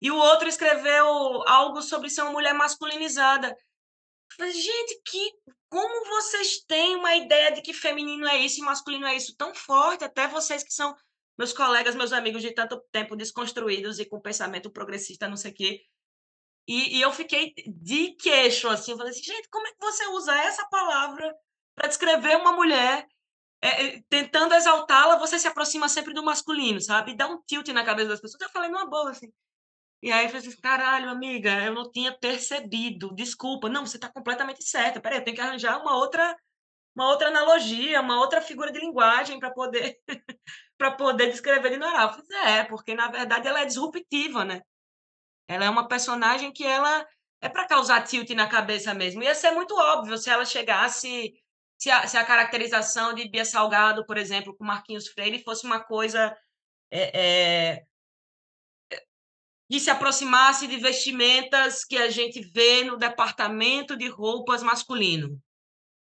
E 0.03 0.11
o 0.11 0.17
outro 0.17 0.47
escreveu 0.47 1.07
algo 1.49 1.81
sobre 1.81 2.11
ser 2.11 2.21
uma 2.21 2.33
mulher 2.33 2.53
masculinizada. 2.53 3.57
Falei, 4.37 4.53
gente, 4.53 5.01
que 5.07 5.33
como 5.71 6.05
vocês 6.05 6.63
têm 6.67 6.97
uma 6.97 7.17
ideia 7.17 7.51
de 7.53 7.63
que 7.63 7.73
feminino 7.73 8.29
é 8.29 8.37
isso 8.37 8.61
e 8.61 8.63
masculino 8.63 9.07
é 9.07 9.17
isso 9.17 9.35
tão 9.37 9.55
forte, 9.55 10.05
até 10.05 10.29
vocês 10.29 10.63
que 10.63 10.75
são 10.75 10.95
meus 11.39 11.55
colegas, 11.55 11.95
meus 11.95 12.13
amigos 12.13 12.43
de 12.43 12.53
tanto 12.53 12.79
tempo 12.93 13.17
desconstruídos 13.17 13.99
e 13.99 14.05
com 14.05 14.21
pensamento 14.21 14.71
progressista, 14.71 15.29
não 15.29 15.37
sei 15.37 15.51
o 15.51 15.55
quê. 15.55 15.83
E, 16.69 16.99
e 16.99 17.01
eu 17.01 17.11
fiquei 17.11 17.55
de 17.67 18.15
queixo, 18.17 18.69
assim, 18.69 18.91
eu 18.91 18.99
falei 18.99 19.13
assim, 19.13 19.23
gente, 19.23 19.49
como 19.49 19.67
é 19.67 19.73
que 19.73 19.81
você 19.81 20.07
usa 20.09 20.37
essa 20.37 20.67
palavra 20.69 21.35
para 21.75 21.89
descrever 21.89 22.37
uma 22.37 22.53
mulher 22.53 23.07
é, 23.63 24.01
tentando 24.09 24.55
exaltá-la, 24.55 25.17
você 25.17 25.39
se 25.39 25.47
aproxima 25.47 25.89
sempre 25.89 26.15
do 26.15 26.25
masculino, 26.25 26.81
sabe? 26.81 27.15
Dá 27.15 27.27
um 27.27 27.41
tilt 27.43 27.69
na 27.69 27.85
cabeça 27.85 28.09
das 28.11 28.21
pessoas. 28.21 28.41
Eu 28.41 28.51
falei 28.51 28.71
numa 28.71 28.89
boa, 28.89 29.11
assim. 29.11 29.31
E 30.03 30.11
aí 30.11 30.25
eu 30.25 30.31
falei 30.31 30.49
assim, 30.49 30.61
caralho, 30.61 31.11
amiga, 31.11 31.51
eu 31.63 31.75
não 31.75 31.91
tinha 31.91 32.17
percebido, 32.17 33.15
desculpa. 33.15 33.69
Não, 33.69 33.85
você 33.85 33.99
está 33.99 34.09
completamente 34.09 34.65
certa. 34.65 35.01
Peraí, 35.01 35.19
eu 35.19 35.25
tenho 35.25 35.37
que 35.37 35.43
arranjar 35.43 35.79
uma 35.81 35.95
outra, 35.97 36.37
uma 36.95 37.09
outra 37.09 37.29
analogia, 37.29 38.01
uma 38.01 38.19
outra 38.19 38.41
figura 38.41 38.73
de 38.73 38.81
linguagem 38.81 39.39
para 39.39 39.51
poder 39.51 39.99
para 40.79 40.93
poder 40.93 41.31
descrever 41.31 41.71
Dinorá. 41.71 42.05
Eu 42.05 42.13
falei, 42.13 42.59
é, 42.61 42.65
porque 42.65 42.95
na 42.95 43.09
verdade 43.09 43.47
ela 43.47 43.61
é 43.61 43.67
disruptiva, 43.67 44.45
né? 44.45 44.63
Ela 45.47 45.67
é 45.67 45.71
uma 45.71 45.87
personagem 45.87 46.53
que 46.53 46.65
ela 46.65 47.07
é 47.43 47.49
para 47.49 47.67
causar 47.67 48.03
tilt 48.05 48.31
na 48.31 48.49
cabeça 48.49 48.95
mesmo. 48.95 49.23
Ia 49.23 49.35
ser 49.35 49.51
muito 49.51 49.75
óbvio 49.75 50.17
se 50.17 50.31
ela 50.31 50.45
chegasse 50.45 51.35
se 51.81 51.91
a, 51.91 52.07
se 52.07 52.19
a 52.19 52.25
caracterização 52.25 53.15
de 53.15 53.27
Bia 53.27 53.45
Salgado, 53.45 54.05
por 54.05 54.19
exemplo, 54.19 54.55
com 54.55 54.63
Marquinhos 54.63 55.09
Freire, 55.09 55.43
fosse 55.43 55.65
uma 55.65 55.81
coisa 55.81 56.37
é, 56.91 57.21
é, 57.21 57.85
que 59.71 59.81
se 59.81 59.89
aproximasse 59.89 60.67
de 60.67 60.77
vestimentas 60.77 61.83
que 61.83 61.97
a 61.97 62.11
gente 62.11 62.43
vê 62.43 62.85
no 62.85 62.99
departamento 62.99 63.97
de 63.97 64.09
roupas 64.09 64.63
masculino, 64.63 65.41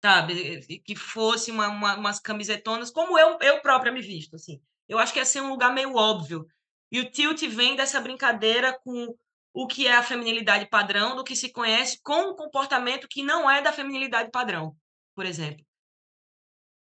sabe? 0.02 0.80
Que 0.84 0.96
fosse 0.96 1.52
uma, 1.52 1.68
uma, 1.68 1.94
umas 1.94 2.18
camisetonas, 2.18 2.90
como 2.90 3.16
eu, 3.16 3.38
eu 3.40 3.60
própria 3.60 3.92
me 3.92 4.02
visto, 4.02 4.34
assim. 4.34 4.60
Eu 4.88 4.98
acho 4.98 5.12
que 5.12 5.20
ia 5.20 5.24
ser 5.24 5.42
um 5.42 5.50
lugar 5.50 5.72
meio 5.72 5.94
óbvio. 5.94 6.44
E 6.90 6.98
o 6.98 7.08
tilt 7.08 7.40
vem 7.42 7.76
dessa 7.76 8.00
brincadeira 8.00 8.76
com 8.82 9.14
o 9.52 9.66
que 9.68 9.86
é 9.86 9.94
a 9.94 10.02
feminilidade 10.02 10.66
padrão, 10.66 11.14
do 11.14 11.22
que 11.22 11.36
se 11.36 11.52
conhece, 11.52 12.00
com 12.02 12.30
um 12.30 12.34
comportamento 12.34 13.06
que 13.06 13.22
não 13.22 13.48
é 13.48 13.62
da 13.62 13.72
feminilidade 13.72 14.30
padrão, 14.32 14.74
por 15.14 15.24
exemplo. 15.24 15.67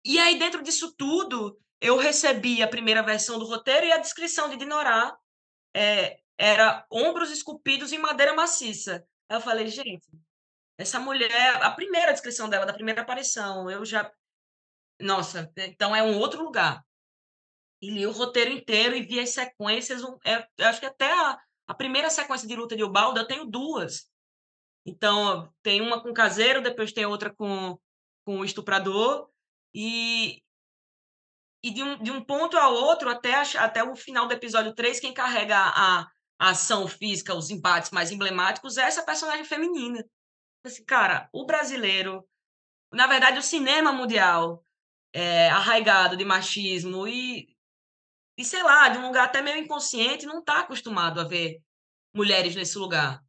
E 0.04 0.20
aí, 0.20 0.38
dentro 0.38 0.64
disso 0.64 0.94
tudo, 0.98 1.60
eu 1.80 1.98
recebi 1.98 2.62
a 2.62 2.68
primeira 2.68 3.04
versão 3.04 3.38
do 3.38 3.46
roteiro 3.46 3.86
e 3.86 3.92
a 3.92 3.98
descrição 3.98 4.50
de 4.50 4.58
Dinorá 4.58 5.18
é, 5.76 6.20
era 6.38 6.86
ombros 6.92 7.32
esculpidos 7.32 7.92
em 7.92 7.98
madeira 7.98 8.34
maciça. 8.34 9.06
Aí 9.30 9.38
eu 9.38 9.42
falei, 9.42 9.68
gente, 9.68 10.08
essa 10.78 11.00
mulher, 11.00 11.64
a 11.64 11.72
primeira 11.72 12.12
descrição 12.12 12.50
dela, 12.50 12.66
da 12.66 12.74
primeira 12.74 13.02
aparição, 13.02 13.70
eu 13.70 13.86
já. 13.86 14.12
Nossa, 15.00 15.52
então 15.56 15.96
é 15.96 16.02
um 16.02 16.18
outro 16.18 16.44
lugar. 16.44 16.84
E 17.82 17.90
li 17.90 18.06
o 18.06 18.12
roteiro 18.12 18.52
inteiro 18.52 18.96
e 18.96 19.02
vi 19.02 19.20
as 19.20 19.32
sequências. 19.32 20.04
Um, 20.04 20.18
é, 20.26 20.48
acho 20.66 20.80
que 20.80 20.86
até 20.86 21.12
a, 21.12 21.40
a 21.68 21.74
primeira 21.74 22.10
sequência 22.10 22.48
de 22.48 22.56
luta 22.56 22.76
de 22.76 22.84
Ubaldo 22.84 23.20
eu 23.20 23.28
tenho 23.28 23.46
duas. 23.46 24.10
Então, 24.86 25.52
tem 25.62 25.82
uma 25.82 26.02
com 26.02 26.10
o 26.10 26.14
caseiro, 26.14 26.62
depois 26.62 26.92
tem 26.92 27.06
outra 27.06 27.34
com, 27.34 27.80
com 28.26 28.40
o 28.40 28.46
estuprador. 28.46 29.30
E, 29.74 30.42
e 31.64 31.72
de, 31.72 31.84
um, 31.84 32.02
de 32.02 32.12
um 32.12 32.24
ponto 32.24 32.58
a 32.58 32.70
outro, 32.70 33.10
até, 33.10 33.34
até 33.58 33.84
o 33.84 33.96
final 33.96 34.28
do 34.28 34.34
episódio 34.34 34.74
3, 34.74 35.00
quem 35.00 35.14
carrega 35.14 35.58
a, 35.58 36.02
a 36.40 36.50
ação 36.50 36.88
física, 36.88 37.36
os 37.36 37.50
embates 37.50 37.92
mais 37.92 38.12
emblemáticos, 38.12 38.78
é 38.78 38.84
essa 38.84 39.04
personagem 39.04 39.46
feminina. 39.46 40.04
Assim, 40.64 40.84
cara, 40.84 41.30
o 41.32 41.46
brasileiro, 41.46 42.28
na 42.92 43.08
verdade, 43.08 43.40
o 43.40 43.44
cinema 43.44 43.92
mundial 43.92 44.64
é, 45.14 45.50
arraigado 45.50 46.18
de 46.18 46.26
machismo 46.26 47.08
e, 47.08 47.56
e, 48.38 48.46
sei 48.46 48.64
lá, 48.64 48.90
de 48.90 48.98
um 48.98 49.08
lugar 49.08 49.26
até 49.26 49.42
meio 49.42 49.58
inconsciente, 49.58 50.26
não 50.26 50.40
está 50.40 50.60
acostumado 50.60 51.20
a 51.20 51.24
ver 51.24 51.62
mulheres 52.14 52.56
nesse 52.56 52.78
lugar 52.78 53.24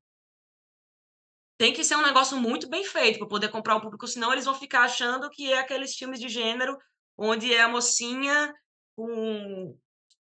tem 1.63 1.73
que 1.73 1.85
ser 1.85 1.95
um 1.95 2.03
negócio 2.03 2.37
muito 2.37 2.69
bem 2.69 2.83
feito 2.85 3.21
para 3.21 3.29
poder 3.29 3.49
comprar 3.49 3.77
o 3.77 3.81
público, 3.81 4.09
senão 4.09 4.33
eles 4.33 4.47
vão 4.47 4.53
ficar 4.53 4.83
achando 4.83 5.31
que 5.31 5.53
é 5.53 5.61
aqueles 5.61 5.95
filmes 5.95 6.19
de 6.19 6.29
gênero 6.29 6.77
onde 7.17 7.55
é 7.55 7.63
a 7.63 7.69
mocinha 7.69 8.53
com 8.97 9.79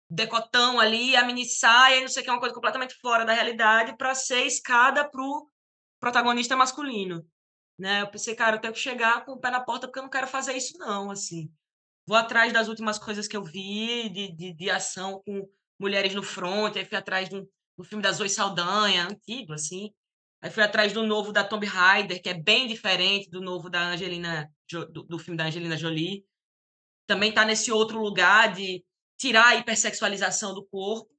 decotão 0.07 0.79
ali, 0.79 1.15
a 1.15 1.25
mini 1.25 1.43
saia, 1.43 2.01
não 2.01 2.07
sei 2.07 2.21
o 2.21 2.23
que, 2.23 2.29
é 2.29 2.33
uma 2.33 2.39
coisa 2.39 2.53
completamente 2.53 2.93
fora 3.01 3.25
da 3.25 3.33
realidade 3.33 3.97
para 3.97 4.13
ser 4.13 4.45
escada 4.45 5.09
para 5.09 5.19
o 5.19 5.49
protagonista 5.99 6.55
masculino. 6.55 7.27
Né? 7.75 8.03
Eu 8.03 8.07
pensei, 8.11 8.35
cara, 8.35 8.57
eu 8.57 8.61
tenho 8.61 8.75
que 8.75 8.79
chegar 8.79 9.25
com 9.25 9.31
o 9.31 9.39
pé 9.39 9.49
na 9.49 9.61
porta 9.61 9.87
porque 9.87 9.97
eu 9.97 10.03
não 10.03 10.11
quero 10.11 10.27
fazer 10.27 10.53
isso 10.55 10.77
não, 10.77 11.09
assim. 11.09 11.51
Vou 12.05 12.17
atrás 12.17 12.53
das 12.53 12.67
últimas 12.67 12.99
coisas 12.99 13.27
que 13.27 13.35
eu 13.35 13.43
vi 13.43 14.09
de, 14.09 14.31
de, 14.31 14.53
de 14.53 14.69
ação 14.69 15.23
com 15.25 15.49
mulheres 15.79 16.13
no 16.13 16.21
front, 16.21 16.75
aí 16.75 16.85
fui 16.85 16.99
atrás 16.99 17.29
do, 17.29 17.49
do 17.75 17.83
filme 17.83 18.03
da 18.03 18.11
Zoe 18.11 18.29
Saldanha, 18.29 19.07
antigo, 19.07 19.53
assim, 19.53 19.91
Aí 20.45 20.51
fui 20.51 20.61
atrás 20.61 20.93
do 20.93 21.01
novo 21.01 21.31
da 21.31 21.43
Tomb 21.43 21.65
Raider, 21.65 22.21
que 22.21 22.29
é 22.29 22.33
bem 22.35 22.67
diferente 22.67 23.27
do 23.31 23.41
novo 23.41 23.67
da 23.67 23.81
Angelina, 23.81 24.47
do, 24.71 25.01
do 25.01 25.17
filme 25.17 25.35
da 25.35 25.45
Angelina 25.45 25.75
Jolie. 25.75 26.23
Também 27.07 27.29
está 27.29 27.43
nesse 27.43 27.71
outro 27.71 27.99
lugar 27.99 28.53
de 28.53 28.85
tirar 29.17 29.47
a 29.47 29.55
hipersexualização 29.55 30.53
do 30.53 30.63
corpo. 30.63 31.09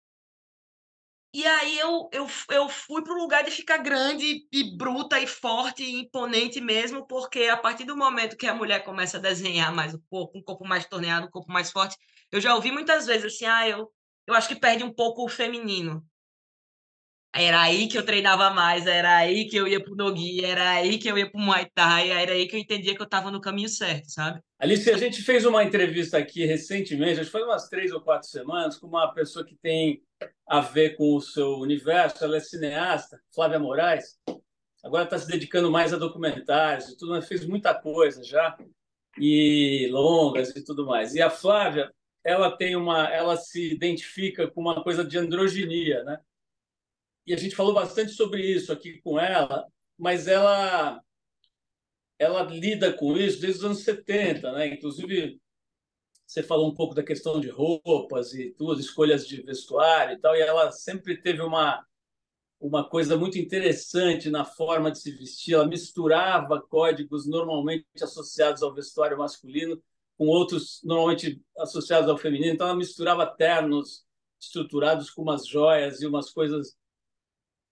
E 1.34 1.44
aí 1.44 1.76
eu, 1.76 2.08
eu, 2.12 2.28
eu 2.50 2.68
fui 2.68 3.02
para 3.02 3.14
o 3.14 3.18
lugar 3.18 3.42
de 3.42 3.50
ficar 3.50 3.78
grande 3.78 4.46
e 4.52 4.76
bruta 4.76 5.18
e 5.18 5.26
forte 5.26 5.82
e 5.82 6.02
imponente 6.02 6.60
mesmo, 6.60 7.04
porque 7.04 7.46
a 7.46 7.56
partir 7.56 7.82
do 7.82 7.96
momento 7.96 8.36
que 8.36 8.46
a 8.46 8.54
mulher 8.54 8.84
começa 8.84 9.16
a 9.16 9.20
desenhar 9.20 9.74
mais 9.74 9.92
o 9.92 10.00
corpo, 10.08 10.38
um 10.38 10.42
corpo 10.42 10.64
mais 10.64 10.86
torneado, 10.86 11.26
um 11.26 11.30
corpo 11.30 11.50
mais 11.50 11.72
forte, 11.72 11.96
eu 12.30 12.40
já 12.40 12.54
ouvi 12.54 12.70
muitas 12.70 13.06
vezes 13.06 13.34
assim, 13.34 13.44
ah, 13.44 13.68
eu, 13.68 13.92
eu 14.24 14.34
acho 14.34 14.46
que 14.46 14.54
perde 14.54 14.84
um 14.84 14.94
pouco 14.94 15.24
o 15.24 15.28
feminino. 15.28 16.06
Era 17.38 17.60
aí 17.60 17.86
que 17.86 17.98
eu 17.98 18.04
treinava 18.04 18.50
mais, 18.50 18.86
era 18.86 19.16
aí 19.16 19.46
que 19.46 19.56
eu 19.56 19.68
ia 19.68 19.82
pro 19.82 19.94
Nogi, 19.94 20.42
era 20.42 20.70
aí 20.70 20.98
que 20.98 21.06
eu 21.06 21.18
ia 21.18 21.30
pro 21.30 21.38
Muay 21.38 21.66
Thai, 21.74 22.10
era 22.10 22.32
aí 22.32 22.48
que 22.48 22.56
eu 22.56 22.60
entendia 22.60 22.94
que 22.94 23.00
eu 23.00 23.04
estava 23.04 23.30
no 23.30 23.40
caminho 23.40 23.68
certo, 23.68 24.10
sabe? 24.10 24.40
Alice, 24.58 24.90
a 24.90 24.96
gente 24.96 25.22
fez 25.22 25.44
uma 25.44 25.62
entrevista 25.62 26.16
aqui 26.16 26.46
recentemente, 26.46 27.20
acho 27.20 27.30
que 27.30 27.38
foi 27.38 27.42
umas 27.42 27.68
três 27.68 27.92
ou 27.92 28.00
quatro 28.00 28.26
semanas, 28.26 28.78
com 28.78 28.86
uma 28.86 29.12
pessoa 29.12 29.44
que 29.44 29.54
tem 29.62 30.02
a 30.46 30.60
ver 30.60 30.96
com 30.96 31.14
o 31.14 31.20
seu 31.20 31.58
universo, 31.58 32.24
ela 32.24 32.38
é 32.38 32.40
cineasta, 32.40 33.20
Flávia 33.34 33.58
Moraes, 33.58 34.18
agora 34.82 35.04
está 35.04 35.18
se 35.18 35.26
dedicando 35.26 35.70
mais 35.70 35.92
a 35.92 35.98
documentários 35.98 36.88
e 36.88 36.96
tudo, 36.96 37.12
mas 37.12 37.28
fez 37.28 37.44
muita 37.46 37.74
coisa 37.74 38.24
já, 38.24 38.56
e 39.18 39.88
longas 39.90 40.54
e 40.56 40.64
tudo 40.64 40.86
mais. 40.86 41.14
E 41.14 41.20
a 41.20 41.30
Flávia, 41.30 41.92
ela 42.24 42.56
tem 42.56 42.76
uma, 42.76 43.08
ela 43.08 43.36
se 43.36 43.72
identifica 43.72 44.50
com 44.50 44.60
uma 44.60 44.82
coisa 44.82 45.04
de 45.04 45.18
androginia, 45.18 46.02
né? 46.04 46.18
E 47.26 47.34
a 47.34 47.36
gente 47.36 47.56
falou 47.56 47.74
bastante 47.74 48.12
sobre 48.12 48.42
isso 48.42 48.72
aqui 48.72 49.00
com 49.00 49.18
ela, 49.18 49.66
mas 49.98 50.28
ela 50.28 51.00
ela 52.18 52.42
lida 52.44 52.92
com 52.92 53.16
isso 53.16 53.40
desde 53.40 53.58
os 53.58 53.64
anos 53.64 53.82
70, 53.84 54.52
né? 54.52 54.68
Inclusive 54.68 55.38
você 56.26 56.42
falou 56.42 56.70
um 56.70 56.74
pouco 56.74 56.94
da 56.94 57.02
questão 57.02 57.40
de 57.40 57.48
roupas 57.48 58.34
e 58.34 58.50
tuas 58.52 58.80
escolhas 58.80 59.26
de 59.26 59.42
vestuário 59.42 60.16
e 60.16 60.20
tal, 60.20 60.34
e 60.34 60.40
ela 60.40 60.72
sempre 60.72 61.20
teve 61.20 61.42
uma 61.42 61.84
uma 62.58 62.88
coisa 62.88 63.16
muito 63.18 63.38
interessante 63.38 64.30
na 64.30 64.44
forma 64.44 64.90
de 64.90 64.98
se 64.98 65.10
vestir. 65.12 65.54
Ela 65.54 65.66
misturava 65.66 66.60
códigos 66.60 67.26
normalmente 67.26 67.86
associados 68.02 68.62
ao 68.62 68.74
vestuário 68.74 69.18
masculino 69.18 69.80
com 70.16 70.26
outros 70.26 70.80
normalmente 70.82 71.42
associados 71.58 72.08
ao 72.08 72.16
feminino. 72.16 72.54
Então 72.54 72.66
ela 72.66 72.76
misturava 72.76 73.26
ternos 73.26 74.04
estruturados 74.40 75.10
com 75.10 75.22
umas 75.22 75.46
joias 75.46 76.00
e 76.00 76.06
umas 76.06 76.30
coisas 76.30 76.76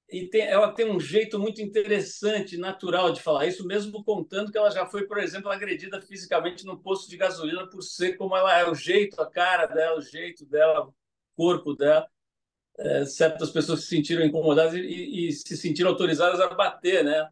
e 0.09 0.29
tem, 0.29 0.43
ela 0.43 0.73
tem 0.73 0.91
um 0.91 1.01
jeito 1.01 1.39
muito 1.39 1.63
interessante, 1.63 2.57
natural 2.57 3.13
de 3.13 3.23
falar 3.23 3.47
isso, 3.47 3.67
mesmo 3.67 4.05
contando 4.05 4.53
que 4.53 4.59
ela 4.59 4.71
já 4.71 4.87
foi, 4.87 5.07
por 5.07 5.19
exemplo, 5.19 5.51
agredida 5.51 6.01
fisicamente 6.01 6.65
no 6.65 6.79
posto 6.79 7.09
de 7.09 7.17
gasolina 7.17 7.67
por 7.69 7.83
ser 7.83 8.17
como 8.17 8.37
ela 8.37 8.59
é, 8.59 8.69
o 8.69 8.75
jeito, 8.75 9.21
a 9.21 9.31
cara 9.31 9.67
dela, 9.67 9.99
o 9.99 10.03
jeito 10.03 10.45
dela, 10.47 10.87
o 10.87 10.95
corpo 11.37 11.75
dela. 11.75 12.09
É, 12.77 13.05
certas 13.07 13.51
pessoas 13.51 13.83
se 13.83 13.87
sentiram 13.87 14.25
incomodadas 14.25 14.75
e, 14.75 15.29
e, 15.29 15.33
se 15.33 15.57
sentiram 15.57 15.91
autorizadas 15.91 16.41
a 16.41 16.49
bater, 16.49 17.05
né? 17.05 17.29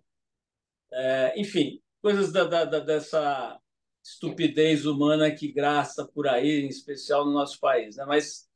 É, 0.92 1.40
enfim, 1.40 1.80
coisas 2.00 2.32
da, 2.32 2.44
da, 2.44 2.78
dessa 2.78 3.61
estupidez 4.02 4.87
humana 4.87 5.30
que 5.30 5.52
graça 5.52 6.06
por 6.06 6.28
aí, 6.28 6.62
em 6.62 6.68
especial 6.68 7.24
no 7.24 7.32
nosso 7.32 7.58
país. 7.61 7.96
Né? 7.96 8.04
Mas 8.04 8.48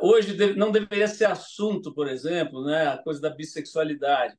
hoje 0.00 0.36
não 0.54 0.70
deveria 0.70 1.08
ser 1.08 1.26
assunto, 1.26 1.92
por 1.92 2.08
exemplo, 2.08 2.64
né? 2.64 2.88
a 2.88 2.98
coisa 2.98 3.20
da 3.20 3.30
bissexualidade. 3.30 4.36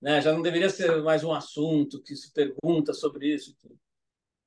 Né? 0.00 0.20
Já 0.20 0.32
não 0.32 0.42
deveria 0.42 0.68
ser 0.68 1.02
mais 1.02 1.22
um 1.24 1.32
assunto 1.32 2.02
que 2.02 2.14
se 2.16 2.32
pergunta 2.32 2.92
sobre 2.92 3.32
isso. 3.32 3.56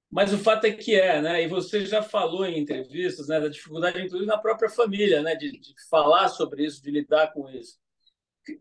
Mas 0.10 0.34
o 0.34 0.38
fato 0.38 0.66
é 0.66 0.72
que 0.72 0.96
é, 0.96 1.22
né? 1.22 1.44
E 1.44 1.48
você 1.48 1.86
já 1.86 2.02
falou 2.02 2.46
em 2.46 2.58
entrevistas, 2.58 3.28
né, 3.28 3.42
da 3.42 3.50
dificuldade, 3.50 4.00
inclusive 4.00 4.26
na 4.26 4.38
própria 4.38 4.70
família, 4.70 5.22
né, 5.22 5.36
de, 5.36 5.52
de 5.52 5.74
falar 5.90 6.30
sobre 6.30 6.66
isso, 6.66 6.82
de 6.82 6.90
lidar 6.90 7.34
com 7.34 7.50
isso. 7.50 7.78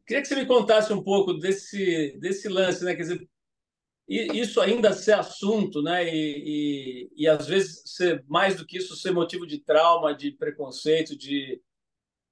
Queria 0.04 0.20
que 0.20 0.26
você 0.26 0.34
me 0.34 0.44
contasse 0.44 0.92
um 0.92 1.02
pouco 1.02 1.32
desse 1.34 2.18
desse 2.18 2.48
lance, 2.48 2.84
né? 2.84 2.96
Quer 2.96 3.02
dizer, 3.02 3.28
isso 4.08 4.60
ainda 4.60 4.92
ser 4.92 5.14
assunto, 5.14 5.82
né? 5.82 6.08
E, 6.08 7.08
e, 7.16 7.24
e, 7.24 7.28
às 7.28 7.46
vezes 7.46 7.82
ser 7.86 8.24
mais 8.28 8.56
do 8.56 8.64
que 8.64 8.78
isso 8.78 8.94
ser 8.96 9.10
motivo 9.10 9.46
de 9.46 9.58
trauma, 9.58 10.14
de 10.14 10.30
preconceito, 10.30 11.16
de, 11.16 11.60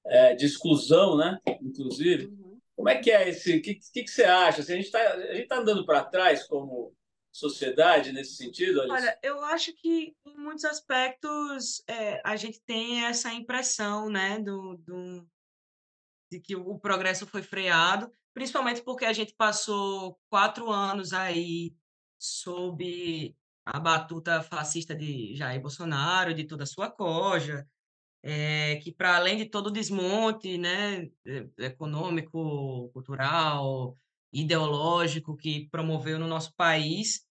é, 0.06 0.34
de 0.34 0.46
exclusão, 0.46 1.16
né? 1.16 1.38
Inclusive, 1.60 2.26
uhum. 2.26 2.60
como 2.76 2.88
é 2.88 3.00
que 3.00 3.10
é 3.10 3.28
esse? 3.28 3.56
O 3.56 3.62
que, 3.62 3.74
que, 3.74 4.04
que, 4.04 4.10
você 4.10 4.24
acha? 4.24 4.60
Assim, 4.60 4.74
a 4.74 4.76
gente 4.76 4.86
está 4.86 5.00
tá 5.48 5.56
andando 5.56 5.84
para 5.84 6.04
trás 6.04 6.46
como 6.46 6.94
sociedade 7.32 8.12
nesse 8.12 8.36
sentido? 8.36 8.80
Alice? 8.80 8.96
Olha, 8.96 9.18
eu 9.20 9.44
acho 9.44 9.72
que 9.74 10.14
em 10.24 10.36
muitos 10.36 10.64
aspectos 10.64 11.82
é, 11.88 12.20
a 12.24 12.36
gente 12.36 12.60
tem 12.60 13.04
essa 13.04 13.32
impressão, 13.32 14.08
né, 14.08 14.38
do, 14.38 14.76
do, 14.76 15.26
de 16.30 16.38
que 16.38 16.54
o 16.54 16.78
progresso 16.78 17.26
foi 17.26 17.42
freado, 17.42 18.12
principalmente 18.34 18.82
porque 18.82 19.04
a 19.04 19.12
gente 19.12 19.32
passou 19.34 20.18
quatro 20.28 20.70
anos 20.70 21.12
aí 21.12 21.72
sob 22.18 23.34
a 23.64 23.80
batuta 23.80 24.42
fascista 24.42 24.94
de 24.94 25.34
Jair 25.34 25.60
Bolsonaro, 25.60 26.34
de 26.34 26.44
toda 26.44 26.64
a 26.64 26.66
sua 26.66 26.90
coja, 26.90 27.66
é, 28.22 28.76
que 28.76 28.92
para 28.92 29.16
além 29.16 29.36
de 29.38 29.46
todo 29.46 29.68
o 29.68 29.70
desmonte 29.70 30.58
né, 30.58 31.08
é, 31.26 31.66
econômico, 31.66 32.90
cultural, 32.92 33.96
ideológico 34.32 35.36
que 35.36 35.68
promoveu 35.70 36.18
no 36.18 36.26
nosso 36.26 36.52
país, 36.54 37.26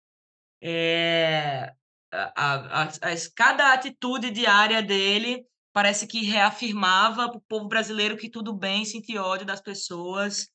é, 0.61 1.73
a, 2.11 2.81
a, 2.81 2.83
a, 2.83 2.89
cada 3.35 3.73
atitude 3.73 4.31
diária 4.31 4.81
dele 4.81 5.45
parece 5.73 6.07
que 6.07 6.23
reafirmava 6.23 7.27
para 7.27 7.37
o 7.37 7.41
povo 7.41 7.67
brasileiro 7.67 8.15
que 8.15 8.29
tudo 8.29 8.53
bem 8.53 8.85
sentir 8.85 9.17
ódio 9.17 9.45
das 9.45 9.59
pessoas 9.59 10.52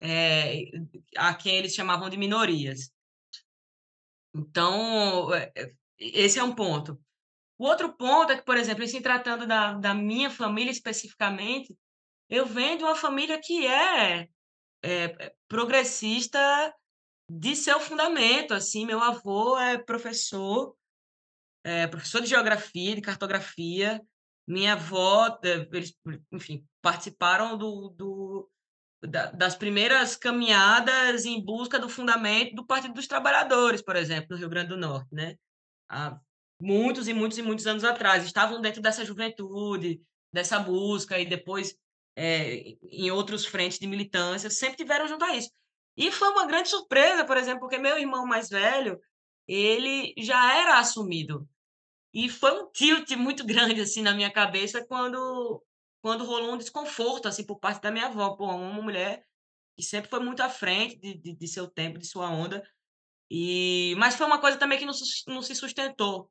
é, 0.00 0.62
a 1.16 1.34
quem 1.34 1.56
eles 1.56 1.74
chamavam 1.74 2.08
de 2.08 2.16
minorias. 2.16 2.90
Então, 4.34 5.28
esse 5.98 6.38
é 6.38 6.42
um 6.42 6.54
ponto. 6.54 7.00
O 7.58 7.64
outro 7.66 7.92
ponto 7.96 8.32
é 8.32 8.36
que, 8.36 8.44
por 8.44 8.56
exemplo, 8.56 8.84
em 8.84 8.86
se 8.86 9.00
tratando 9.00 9.46
da, 9.46 9.72
da 9.72 9.94
minha 9.94 10.28
família 10.28 10.70
especificamente, 10.70 11.76
eu 12.28 12.44
venho 12.44 12.78
de 12.78 12.84
uma 12.84 12.94
família 12.94 13.40
que 13.40 13.66
é 13.66 14.28
é, 14.82 15.34
progressista 15.48 16.38
de 17.28 17.56
seu 17.56 17.80
fundamento, 17.80 18.54
assim, 18.54 18.86
meu 18.86 19.02
avô 19.02 19.58
é 19.58 19.78
professor, 19.78 20.76
é 21.64 21.86
professor 21.86 22.20
de 22.20 22.28
geografia, 22.28 22.94
de 22.94 23.00
cartografia, 23.00 24.00
minha 24.46 24.74
avó, 24.74 25.36
eles, 25.42 25.92
enfim, 26.30 26.64
participaram 26.80 27.58
do, 27.58 27.88
do 27.88 28.50
da, 29.02 29.30
das 29.30 29.54
primeiras 29.54 30.16
caminhadas 30.16 31.24
em 31.24 31.44
busca 31.44 31.78
do 31.78 31.88
fundamento 31.88 32.54
do 32.54 32.66
Partido 32.66 32.94
dos 32.94 33.06
Trabalhadores, 33.06 33.82
por 33.82 33.96
exemplo, 33.96 34.28
no 34.30 34.36
Rio 34.36 34.48
Grande 34.48 34.68
do 34.68 34.76
Norte, 34.76 35.08
né? 35.12 35.36
Há 35.88 36.18
muitos 36.60 37.08
e 37.08 37.12
muitos 37.12 37.38
e 37.38 37.42
muitos 37.42 37.66
anos 37.66 37.84
atrás, 37.84 38.24
estavam 38.24 38.60
dentro 38.60 38.80
dessa 38.80 39.04
juventude, 39.04 40.00
dessa 40.32 40.58
busca, 40.58 41.18
e 41.18 41.26
depois 41.26 41.76
é, 42.16 42.76
em 42.82 43.10
outros 43.10 43.44
frentes 43.44 43.78
de 43.78 43.86
militância, 43.86 44.48
sempre 44.48 44.78
tiveram 44.78 45.06
junto 45.06 45.24
a 45.24 45.36
isso. 45.36 45.50
E 45.96 46.10
foi 46.10 46.28
uma 46.28 46.46
grande 46.46 46.68
surpresa, 46.68 47.24
por 47.24 47.36
exemplo, 47.36 47.60
porque 47.60 47.78
meu 47.78 47.98
irmão 47.98 48.26
mais 48.26 48.48
velho, 48.48 49.00
ele 49.46 50.14
já 50.18 50.58
era 50.58 50.78
assumido. 50.78 51.48
E 52.12 52.28
foi 52.28 52.50
um 52.52 52.70
tilt 52.70 53.10
muito 53.12 53.44
grande 53.44 53.80
assim 53.80 54.02
na 54.02 54.14
minha 54.14 54.30
cabeça 54.30 54.84
quando 54.86 55.62
quando 56.06 56.24
rolou 56.24 56.54
um 56.54 56.56
desconforto 56.56 57.26
assim 57.26 57.44
por 57.44 57.58
parte 57.58 57.82
da 57.82 57.90
minha 57.90 58.06
avó, 58.06 58.36
pô, 58.36 58.44
uma 58.46 58.80
mulher 58.80 59.26
que 59.76 59.82
sempre 59.82 60.08
foi 60.08 60.20
muito 60.20 60.40
à 60.40 60.48
frente 60.48 60.96
de, 61.00 61.14
de, 61.14 61.34
de 61.34 61.48
seu 61.48 61.66
tempo, 61.68 61.98
de 61.98 62.06
sua 62.06 62.30
onda. 62.30 62.62
E 63.28 63.92
mas 63.98 64.14
foi 64.14 64.24
uma 64.24 64.40
coisa 64.40 64.56
também 64.56 64.78
que 64.78 64.84
não, 64.84 64.94
não 65.26 65.42
se 65.42 65.52
sustentou 65.56 66.30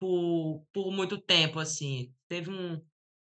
por, 0.00 0.64
por 0.72 0.90
muito 0.90 1.20
tempo 1.20 1.58
assim. 1.58 2.14
Teve 2.28 2.50
um, 2.50 2.82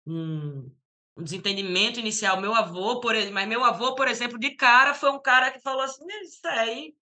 um 0.05 0.71
um 1.17 1.23
desentendimento 1.23 1.99
inicial. 1.99 2.39
Meu 2.39 2.53
avô, 2.53 2.99
por 2.99 3.15
mas 3.31 3.47
meu 3.47 3.63
avô, 3.63 3.95
por 3.95 4.07
exemplo, 4.07 4.37
de 4.37 4.51
cara 4.51 4.93
foi 4.93 5.09
um 5.09 5.19
cara 5.19 5.51
que 5.51 5.59
falou 5.59 5.81
assim: 5.81 6.05
isso 6.21 6.47
aí, 6.47 6.95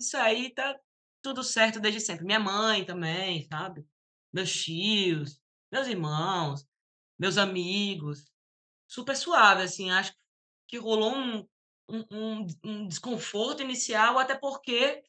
isso 0.00 0.16
aí 0.16 0.54
tá 0.54 0.74
tudo 1.20 1.44
certo 1.44 1.80
desde 1.80 2.00
sempre. 2.00 2.24
Minha 2.24 2.40
mãe 2.40 2.86
também, 2.86 3.46
sabe? 3.46 3.86
Meus 4.32 4.50
tios, 4.50 5.38
meus 5.70 5.86
irmãos, 5.86 6.66
meus 7.18 7.38
amigos, 7.38 8.24
super 8.86 9.16
suave, 9.16 9.62
assim. 9.62 9.90
Acho 9.90 10.14
que 10.66 10.78
rolou 10.78 11.14
um, 11.14 11.48
um, 11.88 12.46
um 12.64 12.88
desconforto 12.88 13.62
inicial, 13.62 14.18
até 14.18 14.34
porque 14.34 15.02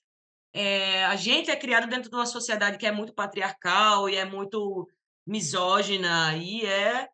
é, 0.54 1.06
a 1.06 1.16
gente 1.16 1.52
é 1.52 1.56
criado 1.56 1.90
dentro 1.90 2.10
de 2.10 2.16
uma 2.16 2.26
sociedade 2.26 2.78
que 2.78 2.86
é 2.86 2.92
muito 2.92 3.14
patriarcal 3.14 4.10
e 4.10 4.16
é 4.16 4.26
muito 4.26 4.90
misógina 5.26 6.36
e 6.36 6.66
é 6.66 7.08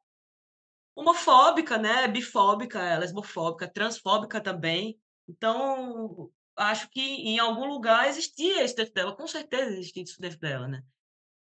homofóbica, 0.96 1.78
né, 1.78 2.08
bifóbica, 2.08 2.98
lesbofóbica, 2.98 3.68
transfóbica 3.68 4.40
também. 4.40 4.98
Então, 5.28 6.32
acho 6.56 6.90
que 6.90 7.02
em 7.02 7.38
algum 7.38 7.66
lugar 7.66 8.08
existia 8.08 8.64
isso 8.64 8.76
dentro 8.76 8.94
dela, 8.94 9.16
com 9.16 9.28
certeza 9.28 9.72
existia 9.72 10.04
isso 10.04 10.22
dentro 10.22 10.40
dela, 10.40 10.68
né? 10.68 10.82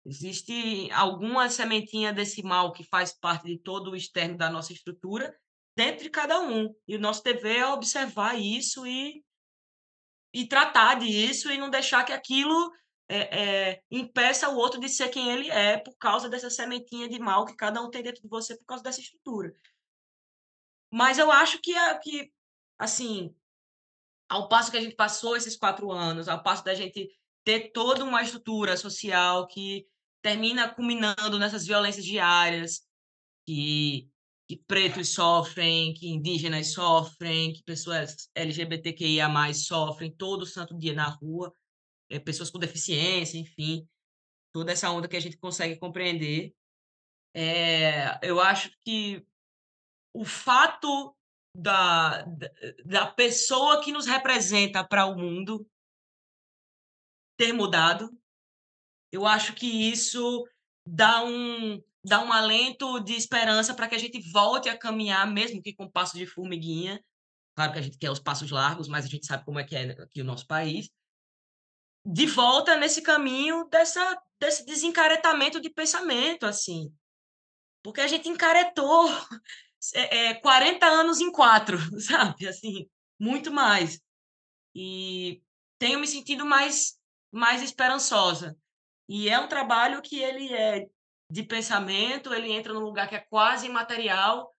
Existe 0.08 0.90
alguma 0.90 1.50
sementinha 1.50 2.14
desse 2.14 2.42
mal 2.42 2.72
que 2.72 2.82
faz 2.82 3.12
parte 3.12 3.44
de 3.46 3.58
todo 3.58 3.90
o 3.90 3.96
externo 3.96 4.38
da 4.38 4.48
nossa 4.48 4.72
estrutura 4.72 5.38
dentro 5.76 6.02
de 6.02 6.08
cada 6.08 6.40
um. 6.40 6.74
E 6.88 6.96
o 6.96 6.98
nosso 6.98 7.22
dever 7.22 7.58
é 7.58 7.66
observar 7.66 8.34
isso 8.40 8.86
e, 8.86 9.22
e 10.32 10.48
tratar 10.48 10.94
disso 10.94 11.52
e 11.52 11.58
não 11.58 11.68
deixar 11.68 12.04
que 12.04 12.12
aquilo 12.14 12.72
é, 13.06 13.18
é, 13.68 13.82
impeça 13.90 14.48
o 14.48 14.56
outro 14.56 14.80
de 14.80 14.88
ser 14.88 15.10
quem 15.10 15.30
ele 15.30 15.50
é 15.50 15.76
por 15.76 15.94
causa 15.98 16.26
dessa 16.26 16.48
sementinha 16.48 17.06
de 17.06 17.18
mal 17.18 17.44
que 17.44 17.54
cada 17.54 17.82
um 17.82 17.90
tem 17.90 18.02
dentro 18.02 18.22
de 18.22 18.28
você 18.28 18.56
por 18.56 18.64
causa 18.64 18.82
dessa 18.82 19.02
estrutura. 19.02 19.54
Mas 20.90 21.18
eu 21.18 21.30
acho 21.30 21.60
que, 21.60 21.74
que 21.98 22.32
assim, 22.78 23.36
ao 24.26 24.48
passo 24.48 24.70
que 24.70 24.78
a 24.78 24.80
gente 24.80 24.96
passou 24.96 25.36
esses 25.36 25.54
quatro 25.54 25.92
anos, 25.92 26.28
ao 26.28 26.42
passo 26.42 26.64
da 26.64 26.74
gente 26.74 27.14
ter 27.44 27.72
toda 27.72 28.04
uma 28.04 28.22
estrutura 28.22 28.74
social 28.74 29.46
que 29.46 29.86
termina 30.28 30.68
culminando 30.68 31.38
nessas 31.38 31.66
violências 31.66 32.04
diárias 32.04 32.86
que, 33.46 34.10
que 34.46 34.58
pretos 34.58 35.14
sofrem, 35.14 35.94
que 35.94 36.06
indígenas 36.06 36.74
sofrem, 36.74 37.54
que 37.54 37.62
pessoas 37.62 38.28
LGBTQIA+, 38.34 39.26
sofrem 39.54 40.14
todo 40.14 40.44
santo 40.44 40.76
dia 40.76 40.92
na 40.92 41.08
rua, 41.08 41.54
é, 42.10 42.18
pessoas 42.18 42.50
com 42.50 42.58
deficiência, 42.58 43.38
enfim, 43.38 43.88
toda 44.52 44.70
essa 44.70 44.90
onda 44.90 45.08
que 45.08 45.16
a 45.16 45.20
gente 45.20 45.38
consegue 45.38 45.76
compreender. 45.76 46.54
É, 47.34 48.18
eu 48.22 48.38
acho 48.38 48.70
que 48.84 49.26
o 50.12 50.26
fato 50.26 51.16
da, 51.54 52.22
da 52.84 53.06
pessoa 53.06 53.82
que 53.82 53.92
nos 53.92 54.04
representa 54.04 54.86
para 54.86 55.06
o 55.06 55.16
mundo 55.16 55.66
ter 57.38 57.54
mudado, 57.54 58.10
eu 59.12 59.26
acho 59.26 59.54
que 59.54 59.66
isso 59.66 60.46
dá 60.86 61.24
um, 61.24 61.82
dá 62.04 62.20
um 62.22 62.32
alento 62.32 63.00
de 63.00 63.14
esperança 63.14 63.74
para 63.74 63.88
que 63.88 63.94
a 63.94 63.98
gente 63.98 64.20
volte 64.30 64.68
a 64.68 64.76
caminhar, 64.76 65.26
mesmo 65.30 65.62
que 65.62 65.74
com 65.74 65.90
passo 65.90 66.16
de 66.16 66.26
formiguinha. 66.26 67.02
Claro 67.54 67.72
que 67.72 67.78
a 67.78 67.82
gente 67.82 67.98
quer 67.98 68.10
os 68.10 68.20
passos 68.20 68.50
largos, 68.50 68.88
mas 68.88 69.04
a 69.04 69.08
gente 69.08 69.26
sabe 69.26 69.44
como 69.44 69.58
é 69.58 69.64
que 69.64 69.74
é 69.74 69.90
aqui 69.90 70.20
o 70.20 70.24
nosso 70.24 70.46
país 70.46 70.90
de 72.10 72.26
volta 72.26 72.76
nesse 72.76 73.02
caminho 73.02 73.68
dessa, 73.68 74.18
desse 74.40 74.64
desencaretamento 74.64 75.60
de 75.60 75.68
pensamento, 75.68 76.46
assim. 76.46 76.90
Porque 77.82 78.00
a 78.00 78.06
gente 78.06 78.28
encaretou 78.28 79.08
é, 79.94 80.28
é, 80.28 80.34
40 80.34 80.86
anos 80.86 81.20
em 81.20 81.30
quatro, 81.30 81.78
sabe? 82.00 82.48
Assim, 82.48 82.88
muito 83.20 83.50
mais. 83.52 84.00
E 84.74 85.42
tenho 85.78 86.00
me 86.00 86.06
sentido 86.06 86.46
mais, 86.46 86.98
mais 87.30 87.62
esperançosa. 87.62 88.56
E 89.08 89.28
é 89.28 89.38
um 89.38 89.48
trabalho 89.48 90.02
que 90.02 90.20
ele 90.20 90.52
é 90.52 90.86
de 91.30 91.42
pensamento, 91.42 92.32
ele 92.32 92.52
entra 92.52 92.72
num 92.72 92.80
lugar 92.80 93.08
que 93.08 93.14
é 93.14 93.20
quase 93.20 93.66
imaterial, 93.66 94.54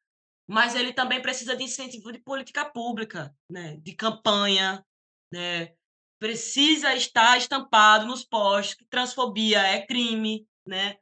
mas 0.48 0.76
ele 0.76 0.94
também 0.94 1.22
precisa 1.22 1.56
de 1.56 1.64
incentivo 1.64 2.12
de 2.12 2.20
política 2.20 2.66
pública, 2.66 3.36
né? 3.50 3.78
de 3.78 3.94
campanha, 3.94 4.84
né? 5.32 5.74
precisa 6.20 6.94
estar 6.96 7.38
estampado 7.38 8.06
nos 8.06 8.24
postes 8.24 8.76
que 8.76 8.86
transfobia 8.86 9.62
é 9.62 9.86
crime, 9.86 10.46
né? 10.68 10.98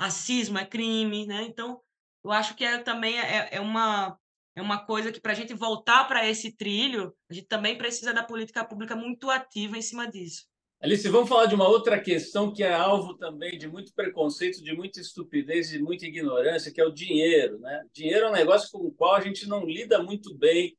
Racismo 0.00 0.58
é 0.58 0.64
crime, 0.64 1.26
né? 1.26 1.42
Então, 1.42 1.80
eu 2.24 2.32
acho 2.32 2.54
que 2.56 2.64
é, 2.64 2.78
também 2.78 3.18
é, 3.18 3.50
é 3.52 3.60
uma 3.60 4.18
é 4.56 4.62
uma 4.62 4.84
coisa 4.86 5.10
que 5.10 5.20
para 5.20 5.32
a 5.32 5.34
gente 5.34 5.52
voltar 5.52 6.04
para 6.06 6.28
esse 6.28 6.52
trilho, 6.52 7.14
a 7.28 7.34
gente 7.34 7.46
também 7.46 7.76
precisa 7.76 8.14
da 8.14 8.22
política 8.22 8.64
pública 8.64 8.94
muito 8.94 9.28
ativa 9.28 9.76
em 9.76 9.82
cima 9.82 10.08
disso. 10.08 10.46
Alice, 10.84 11.08
vamos 11.08 11.30
falar 11.30 11.46
de 11.46 11.54
uma 11.54 11.66
outra 11.66 11.98
questão 11.98 12.52
que 12.52 12.62
é 12.62 12.70
alvo 12.70 13.14
também 13.14 13.56
de 13.56 13.66
muito 13.66 13.94
preconceito, 13.94 14.62
de 14.62 14.76
muita 14.76 15.00
estupidez, 15.00 15.70
de 15.70 15.78
muita 15.78 16.04
ignorância, 16.04 16.70
que 16.70 16.78
é 16.78 16.84
o 16.84 16.92
dinheiro. 16.92 17.58
Né? 17.58 17.86
Dinheiro 17.90 18.26
é 18.26 18.28
um 18.28 18.34
negócio 18.34 18.70
com 18.70 18.86
o 18.86 18.92
qual 18.92 19.14
a 19.14 19.20
gente 19.22 19.48
não 19.48 19.64
lida 19.64 20.02
muito 20.02 20.34
bem 20.34 20.76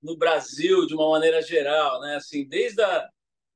no 0.00 0.16
Brasil, 0.16 0.86
de 0.86 0.94
uma 0.94 1.10
maneira 1.10 1.42
geral. 1.42 2.00
Né? 2.00 2.14
Assim, 2.14 2.46
desde 2.46 2.80
a 2.80 3.10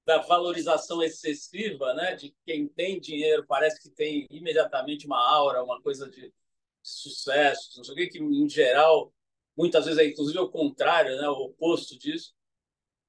da 0.05 0.19
valorização 0.19 1.01
excessiva 1.05 1.95
né? 1.95 2.17
de 2.17 2.35
quem 2.45 2.67
tem 2.67 2.99
dinheiro, 2.99 3.47
parece 3.47 3.81
que 3.81 3.89
tem 3.89 4.27
imediatamente 4.29 5.07
uma 5.07 5.25
aura, 5.25 5.63
uma 5.63 5.81
coisa 5.81 6.11
de 6.11 6.35
sucesso, 6.83 7.75
não 7.77 7.85
sei 7.85 7.95
o 7.95 7.97
que, 7.97 8.07
que 8.09 8.19
em 8.19 8.49
geral, 8.49 9.15
muitas 9.57 9.85
vezes 9.85 10.01
é 10.01 10.05
inclusive 10.05 10.41
o 10.41 10.51
contrário, 10.51 11.17
né? 11.17 11.29
o 11.29 11.45
oposto 11.45 11.97
disso 11.97 12.35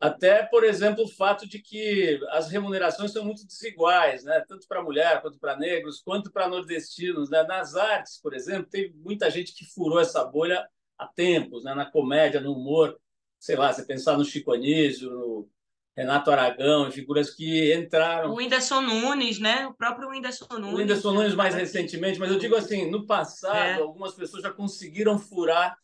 até, 0.04 0.44
por 0.44 0.66
exemplo, 0.66 1.06
o 1.06 1.08
fato 1.08 1.48
de 1.48 1.60
que 1.60 2.20
as 2.32 2.50
remunerações 2.50 3.14
são 3.14 3.24
muito 3.24 3.48
desiguais, 3.48 4.22
né? 4.26 4.44
tanto 4.46 4.68
para 4.68 4.84
mulher, 4.84 5.22
quanto 5.22 5.40
para 5.40 5.56
negros, 5.56 6.02
quanto 6.02 6.30
para 6.30 6.50
nordestinos. 6.50 7.30
Né? 7.30 7.42
Nas 7.44 7.74
artes, 7.74 8.20
por 8.22 8.34
exemplo, 8.34 8.68
teve 8.70 8.94
muita 8.98 9.32
gente 9.32 9.56
que 9.56 9.64
furou 9.64 10.02
essa 10.02 10.22
bolha 10.26 10.68
há 10.98 11.08
tempos, 11.08 11.64
né? 11.64 11.74
na 11.74 11.86
comédia, 11.86 12.42
no 12.42 12.52
humor. 12.52 13.00
Sei 13.40 13.56
lá, 13.56 13.72
você 13.72 13.82
pensar 13.86 14.18
no 14.18 14.26
Chico 14.26 14.52
Anísio, 14.52 15.10
no 15.10 15.50
Renato 15.96 16.32
Aragão, 16.32 16.92
figuras 16.92 17.30
que 17.30 17.74
entraram. 17.74 18.32
O 18.32 18.36
Whindersson 18.36 18.82
Nunes, 18.82 19.40
né? 19.40 19.68
O 19.68 19.74
próprio 19.74 20.10
Whindersson 20.10 20.48
Nunes. 20.52 20.74
O 20.74 20.78
Whindersson 20.80 21.14
Nunes 21.14 21.34
mais 21.34 21.56
recentemente, 21.56 22.20
mas 22.20 22.30
eu 22.30 22.38
digo 22.38 22.58
assim, 22.58 22.92
no 22.92 23.08
passado, 23.08 23.56
é. 23.56 23.74
algumas 23.76 24.14
pessoas 24.14 24.44
já 24.44 24.52
conseguiram 24.52 25.18
furar 25.18 25.78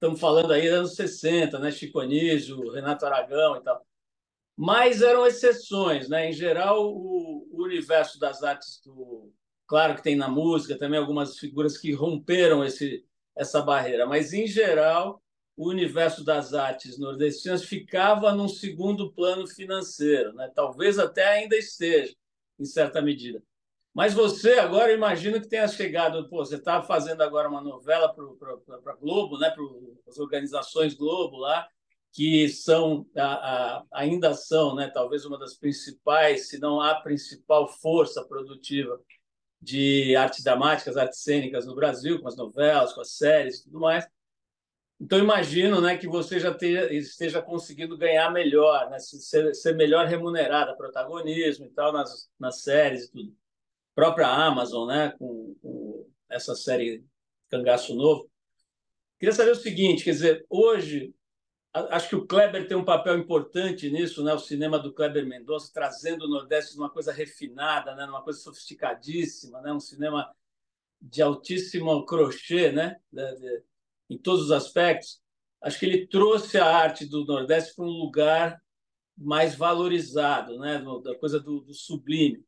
estamos 0.00 0.18
falando 0.18 0.52
aí 0.52 0.62
dos 0.62 0.72
anos 0.72 0.94
60, 0.94 1.58
né? 1.58 1.70
Chico 1.70 2.00
Anísio, 2.00 2.70
Renato 2.70 3.04
Aragão 3.04 3.56
e 3.56 3.62
tal. 3.62 3.86
Mas 4.56 5.02
eram 5.02 5.26
exceções, 5.26 6.08
né? 6.08 6.30
Em 6.30 6.32
geral, 6.32 6.86
o, 6.90 7.46
o 7.52 7.62
universo 7.62 8.18
das 8.18 8.42
artes 8.42 8.80
do 8.84 9.32
claro 9.66 9.94
que 9.94 10.02
tem 10.02 10.16
na 10.16 10.28
música 10.28 10.76
também 10.78 10.98
algumas 10.98 11.38
figuras 11.38 11.78
que 11.78 11.92
romperam 11.92 12.64
esse 12.64 13.04
essa 13.36 13.62
barreira, 13.62 14.06
mas 14.06 14.32
em 14.32 14.46
geral 14.46 15.22
o 15.56 15.68
universo 15.68 16.24
das 16.24 16.52
artes 16.54 16.98
nordestinas 16.98 17.64
ficava 17.64 18.32
num 18.34 18.48
segundo 18.48 19.12
plano 19.12 19.46
financeiro, 19.46 20.32
né? 20.34 20.50
Talvez 20.54 20.98
até 20.98 21.24
ainda 21.28 21.56
esteja 21.56 22.14
em 22.58 22.64
certa 22.64 23.02
medida. 23.02 23.42
Mas 23.92 24.14
você 24.14 24.52
agora 24.54 24.92
imagino 24.92 25.40
que 25.40 25.48
tenha 25.48 25.66
chegado, 25.66 26.28
pô, 26.28 26.44
você 26.44 26.56
está 26.56 26.80
fazendo 26.80 27.22
agora 27.22 27.48
uma 27.48 27.60
novela 27.60 28.14
para 28.14 28.94
Globo, 28.94 29.36
né, 29.38 29.50
para 29.50 29.64
as 30.08 30.18
organizações 30.18 30.94
Globo 30.94 31.38
lá, 31.38 31.68
que 32.12 32.48
são 32.48 33.06
a, 33.16 33.24
a, 33.24 33.84
ainda 33.92 34.32
são, 34.34 34.74
né, 34.74 34.88
talvez 34.88 35.24
uma 35.24 35.38
das 35.38 35.54
principais, 35.54 36.48
se 36.48 36.58
não 36.58 36.80
a 36.80 37.00
principal 37.00 37.68
força 37.68 38.24
produtiva 38.24 39.00
de 39.60 40.14
artes 40.16 40.42
dramáticas, 40.42 40.96
artes 40.96 41.22
cênicas 41.22 41.66
no 41.66 41.74
Brasil, 41.74 42.20
com 42.20 42.28
as 42.28 42.36
novelas, 42.36 42.92
com 42.92 43.00
as 43.00 43.12
séries 43.12 43.62
tudo 43.64 43.80
mais. 43.80 44.06
Então 45.00 45.18
imagino, 45.18 45.80
né, 45.80 45.96
que 45.96 46.06
você 46.06 46.38
já 46.38 46.56
esteja 46.90 47.42
conseguindo 47.42 47.96
ganhar 47.98 48.30
melhor, 48.30 48.88
né, 48.90 48.98
ser, 49.00 49.54
ser 49.54 49.74
melhor 49.74 50.06
remunerada, 50.06 50.76
protagonismo 50.76 51.66
e 51.66 51.70
tal 51.70 51.92
nas, 51.92 52.30
nas 52.38 52.62
séries 52.62 53.04
e 53.06 53.12
tudo 53.12 53.39
própria 54.00 54.28
Amazon, 54.28 54.88
né, 54.88 55.10
com, 55.18 55.54
com 55.60 56.08
essa 56.30 56.54
série 56.54 57.04
Cangaço 57.50 57.94
Novo. 57.94 58.30
Queria 59.18 59.34
saber 59.34 59.50
o 59.50 59.56
seguinte, 59.56 60.02
quer 60.04 60.12
dizer, 60.12 60.46
hoje 60.48 61.14
acho 61.74 62.08
que 62.08 62.16
o 62.16 62.26
Kleber 62.26 62.66
tem 62.66 62.78
um 62.78 62.84
papel 62.84 63.18
importante 63.18 63.90
nisso, 63.90 64.24
né? 64.24 64.32
O 64.32 64.38
cinema 64.38 64.78
do 64.78 64.94
Kleber 64.94 65.26
Mendonça 65.26 65.70
trazendo 65.72 66.24
o 66.24 66.28
Nordeste 66.28 66.78
numa 66.78 66.88
coisa 66.88 67.12
refinada, 67.12 67.94
né? 67.94 68.06
Numa 68.06 68.22
coisa 68.22 68.40
sofisticadíssima, 68.40 69.60
né? 69.60 69.70
Um 69.70 69.78
cinema 69.78 70.34
de 70.98 71.20
altíssimo 71.20 72.06
crochê, 72.06 72.72
né? 72.72 72.96
De, 73.12 73.36
de, 73.36 73.62
em 74.08 74.16
todos 74.16 74.46
os 74.46 74.50
aspectos. 74.50 75.20
Acho 75.60 75.78
que 75.78 75.84
ele 75.84 76.06
trouxe 76.06 76.56
a 76.56 76.64
arte 76.64 77.04
do 77.04 77.26
Nordeste 77.26 77.76
para 77.76 77.84
um 77.84 77.88
lugar 77.88 78.60
mais 79.14 79.54
valorizado, 79.54 80.58
né? 80.58 80.82
Da 81.04 81.14
coisa 81.16 81.38
do, 81.38 81.60
do 81.60 81.74
sublime. 81.74 82.42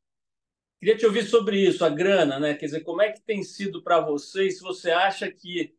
Queria 0.82 0.96
te 0.96 1.06
ouvir 1.06 1.24
sobre 1.24 1.64
isso, 1.64 1.84
a 1.84 1.88
grana, 1.88 2.40
né? 2.40 2.54
Quer 2.54 2.66
dizer, 2.66 2.80
como 2.80 3.00
é 3.00 3.12
que 3.12 3.22
tem 3.22 3.40
sido 3.44 3.84
para 3.84 4.00
você 4.00 4.48
e 4.48 4.50
se 4.50 4.60
você 4.60 4.90
acha 4.90 5.30
que 5.30 5.72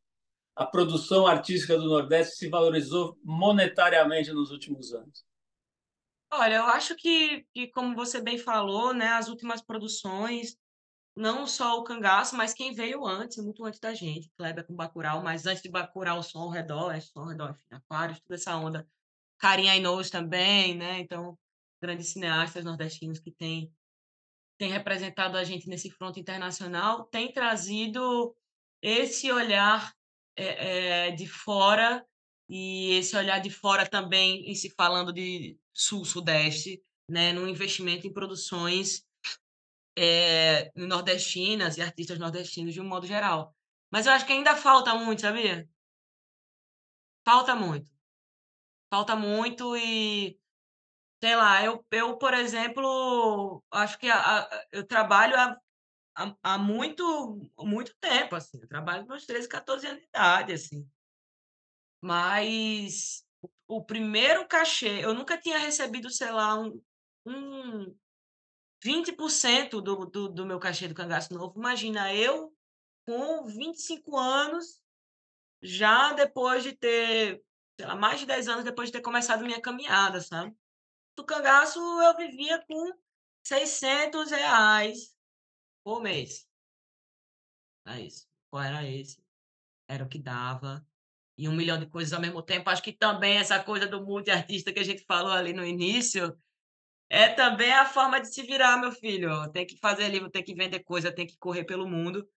a 0.56 0.66
produção 0.66 1.28
artística 1.28 1.76
do 1.78 1.90
Nordeste 1.90 2.38
se 2.38 2.48
valorizou 2.48 3.20
monetariamente 3.22 4.32
nos 4.32 4.50
últimos 4.50 4.94
anos? 4.94 5.26
Olha, 6.32 6.56
eu 6.56 6.64
acho 6.68 6.96
que, 6.96 7.46
que 7.54 7.68
como 7.68 7.94
você 7.94 8.22
bem 8.22 8.38
falou, 8.38 8.94
né, 8.94 9.08
as 9.08 9.28
últimas 9.28 9.62
produções, 9.62 10.56
não 11.14 11.46
só 11.46 11.78
o 11.78 11.84
Cangaço, 11.84 12.38
mas 12.38 12.54
quem 12.54 12.74
veio 12.74 13.06
antes, 13.06 13.44
muito 13.44 13.66
antes 13.66 13.82
da 13.82 13.94
gente, 13.94 14.32
Kleber 14.38 14.66
com 14.66 14.74
Bacurau, 14.74 15.22
mas 15.22 15.46
antes 15.46 15.62
de 15.62 15.70
Bacurau, 15.70 16.20
o 16.20 16.24
Som 16.24 16.40
ao 16.40 16.50
Redor, 16.50 16.96
é 16.96 17.02
Som 17.02 17.20
ao 17.20 17.28
Redor, 17.28 17.50
enfim, 17.50 17.68
Aquários, 17.72 18.22
toda 18.22 18.36
essa 18.36 18.56
onda. 18.56 18.88
Carinha 19.38 19.76
Inous 19.76 20.10
também, 20.10 20.78
né? 20.78 21.02
Então, 21.02 21.38
grandes 21.82 22.08
cineastas 22.08 22.64
nordestinos 22.64 23.20
que 23.20 23.34
têm 23.34 23.70
tem 24.58 24.70
representado 24.70 25.38
a 25.38 25.44
gente 25.44 25.68
nesse 25.68 25.90
fronte 25.90 26.20
internacional, 26.20 27.06
tem 27.06 27.32
trazido 27.32 28.36
esse 28.82 29.32
olhar 29.32 29.94
é, 30.38 31.08
é, 31.08 31.12
de 31.12 31.28
fora 31.28 32.06
e 32.50 32.92
esse 32.96 33.16
olhar 33.16 33.40
de 33.40 33.50
fora 33.50 33.88
também 33.88 34.50
em 34.50 34.56
se 34.56 34.70
falando 34.72 35.12
de 35.12 35.58
sul-sudeste, 35.74 36.82
né, 37.10 37.34
no 37.34 37.48
investimento 37.48 38.06
em 38.06 38.14
produções 38.14 39.06
é, 39.98 40.72
nordestinas 40.76 41.78
e 41.78 41.82
artistas 41.82 42.20
nordestinos 42.20 42.74
de 42.74 42.82
um 42.82 42.88
modo 42.88 43.06
geral. 43.08 43.56
Mas 43.92 44.06
eu 44.06 44.12
acho 44.12 44.26
que 44.26 44.34
ainda 44.34 44.56
falta 44.56 44.96
muito, 44.96 45.22
sabia? 45.22 45.68
Falta 47.26 47.56
muito. 47.56 47.90
Falta 48.92 49.16
muito 49.16 49.76
e 49.78 50.38
sei 51.24 51.38
lá, 51.38 51.64
eu, 51.64 51.86
eu 51.90 52.18
por 52.18 52.34
exemplo, 52.34 53.64
acho 53.72 53.98
que 53.98 54.10
a, 54.10 54.42
a, 54.42 54.66
eu 54.74 54.86
trabalho 54.86 55.34
há, 55.38 55.58
há, 56.16 56.36
há, 56.44 56.58
muito, 56.58 57.50
muito 57.60 57.96
tempo, 58.02 58.36
assim, 58.36 58.60
eu 58.62 58.68
trabalho 58.68 59.08
meus 59.08 59.26
13, 59.26 59.48
14 59.48 59.88
anos 59.88 60.02
de 60.02 60.08
idade, 60.10 60.52
assim. 60.52 60.86
Mas 62.02 63.26
o, 63.42 63.78
o 63.78 63.86
primeiro 63.86 64.46
cachê, 64.50 65.00
eu 65.02 65.14
nunca 65.14 65.38
tinha 65.38 65.58
recebido, 65.58 66.10
sei 66.10 66.30
lá, 66.30 66.60
um, 66.60 66.82
um 67.26 67.96
20% 68.84 69.82
do, 69.82 70.06
do, 70.06 70.28
do 70.28 70.46
meu 70.46 70.60
cachê 70.60 70.90
do 70.90 70.94
cangaço 70.94 71.34
novo. 71.34 71.58
Imagina, 71.58 72.14
eu 72.14 72.54
com 73.06 73.46
25 73.46 74.18
anos, 74.18 74.84
já 75.62 76.12
depois 76.12 76.64
de 76.64 76.74
ter, 76.74 77.42
sei 77.80 77.88
lá, 77.88 77.96
mais 77.96 78.20
de 78.20 78.26
10 78.26 78.50
anos 78.50 78.66
depois 78.66 78.90
de 78.90 78.94
ter 78.98 79.02
começado 79.02 79.46
minha 79.46 79.62
caminhada, 79.62 80.20
sabe? 80.20 80.54
Do 81.16 81.24
cangaço 81.24 81.80
eu 81.80 82.16
vivia 82.18 82.64
com 82.66 82.92
600 83.44 84.32
reais 84.32 85.16
por 85.84 86.02
mês. 86.02 86.48
Era 87.86 88.00
isso. 88.00 88.28
Qual 88.50 88.64
era 88.64 88.88
esse? 88.88 89.24
Era 89.88 90.04
o 90.04 90.10
que 90.10 90.20
dava. 90.20 90.86
E 91.38 91.50
um 91.50 91.56
milhão 91.56 91.80
de 91.80 91.88
coisas 91.88 92.14
ao 92.14 92.22
mesmo 92.22 92.42
tempo. 92.42 92.70
Acho 92.70 92.84
que 92.84 92.94
também 92.94 93.38
essa 93.38 93.62
coisa 93.64 93.88
do 93.88 94.06
multiartista 94.06 94.72
que 94.72 94.80
a 94.80 94.86
gente 94.86 95.04
falou 95.06 95.32
ali 95.32 95.52
no 95.52 95.66
início 95.66 96.38
é 97.10 97.30
também 97.30 97.72
a 97.72 97.86
forma 97.86 98.20
de 98.20 98.34
se 98.34 98.42
virar, 98.44 98.78
meu 98.78 98.92
filho. 98.92 99.52
Tem 99.52 99.66
que 99.66 99.78
fazer 99.78 100.10
livro, 100.10 100.30
tem 100.30 100.44
que 100.44 100.56
vender 100.56 100.80
coisa, 100.84 101.12
tem 101.12 101.28
que 101.28 101.38
correr 101.38 101.64
pelo 101.64 101.88
mundo 101.88 102.28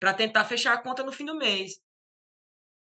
para 0.00 0.14
tentar 0.14 0.44
fechar 0.44 0.74
a 0.74 0.82
conta 0.82 1.02
no 1.02 1.12
fim 1.12 1.24
do 1.24 1.34
mês. 1.34 1.80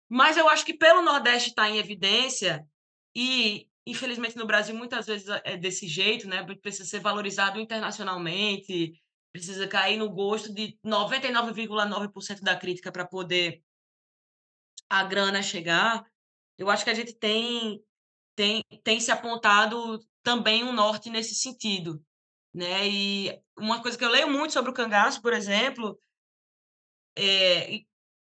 Mas 0.08 0.36
eu 0.36 0.48
acho 0.48 0.64
que 0.66 0.74
pelo 0.74 1.02
Nordeste 1.02 1.50
estar 1.50 1.64
tá 1.64 1.70
em 1.70 1.78
evidência 1.78 2.66
e 3.14 3.69
infelizmente 3.86 4.36
no 4.36 4.46
Brasil 4.46 4.74
muitas 4.74 5.06
vezes 5.06 5.28
é 5.44 5.56
desse 5.56 5.86
jeito, 5.88 6.28
né? 6.28 6.44
Precisa 6.62 6.88
ser 6.88 7.00
valorizado 7.00 7.60
internacionalmente, 7.60 8.92
precisa 9.32 9.66
cair 9.68 9.96
no 9.96 10.10
gosto 10.10 10.52
de 10.52 10.78
99,9% 10.84 12.40
da 12.42 12.56
crítica 12.56 12.92
para 12.92 13.06
poder 13.06 13.62
a 14.88 15.04
grana 15.04 15.42
chegar. 15.42 16.04
Eu 16.58 16.68
acho 16.68 16.84
que 16.84 16.90
a 16.90 16.94
gente 16.94 17.14
tem 17.14 17.82
tem 18.36 18.62
tem 18.84 19.00
se 19.00 19.10
apontado 19.10 19.98
também 20.22 20.64
um 20.64 20.72
norte 20.72 21.10
nesse 21.10 21.34
sentido, 21.34 22.02
né? 22.54 22.88
E 22.88 23.40
uma 23.58 23.82
coisa 23.82 23.96
que 23.96 24.04
eu 24.04 24.10
leio 24.10 24.30
muito 24.30 24.52
sobre 24.52 24.70
o 24.70 24.74
cangaço, 24.74 25.22
por 25.22 25.32
exemplo, 25.32 25.98
é, 27.16 27.80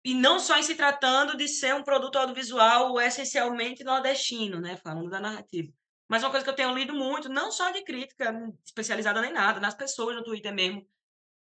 e 0.04 0.14
não 0.14 0.40
só 0.40 0.58
em 0.58 0.64
se 0.64 0.76
tratando 0.76 1.36
de 1.36 1.48
ser 1.48 1.76
um 1.76 1.84
produto 1.84 2.18
audiovisual 2.18 3.00
essencialmente 3.02 3.84
nordestino, 3.84 4.60
né? 4.60 4.78
Falando 4.78 5.10
da 5.10 5.20
narrativa. 5.20 5.72
Mas 6.08 6.24
uma 6.24 6.32
coisa 6.32 6.44
que 6.44 6.50
eu 6.50 6.56
tenho 6.56 6.74
lido 6.74 6.94
muito, 6.94 7.28
não 7.28 7.52
só 7.52 7.70
de 7.72 7.84
crítica 7.84 8.34
especializada 8.66 9.20
nem 9.22 9.34
nada, 9.34 9.60
nas 9.60 9.76
pessoas 9.76 10.16
no 10.16 10.24
Twitter 10.24 10.54
mesmo, 10.54 10.88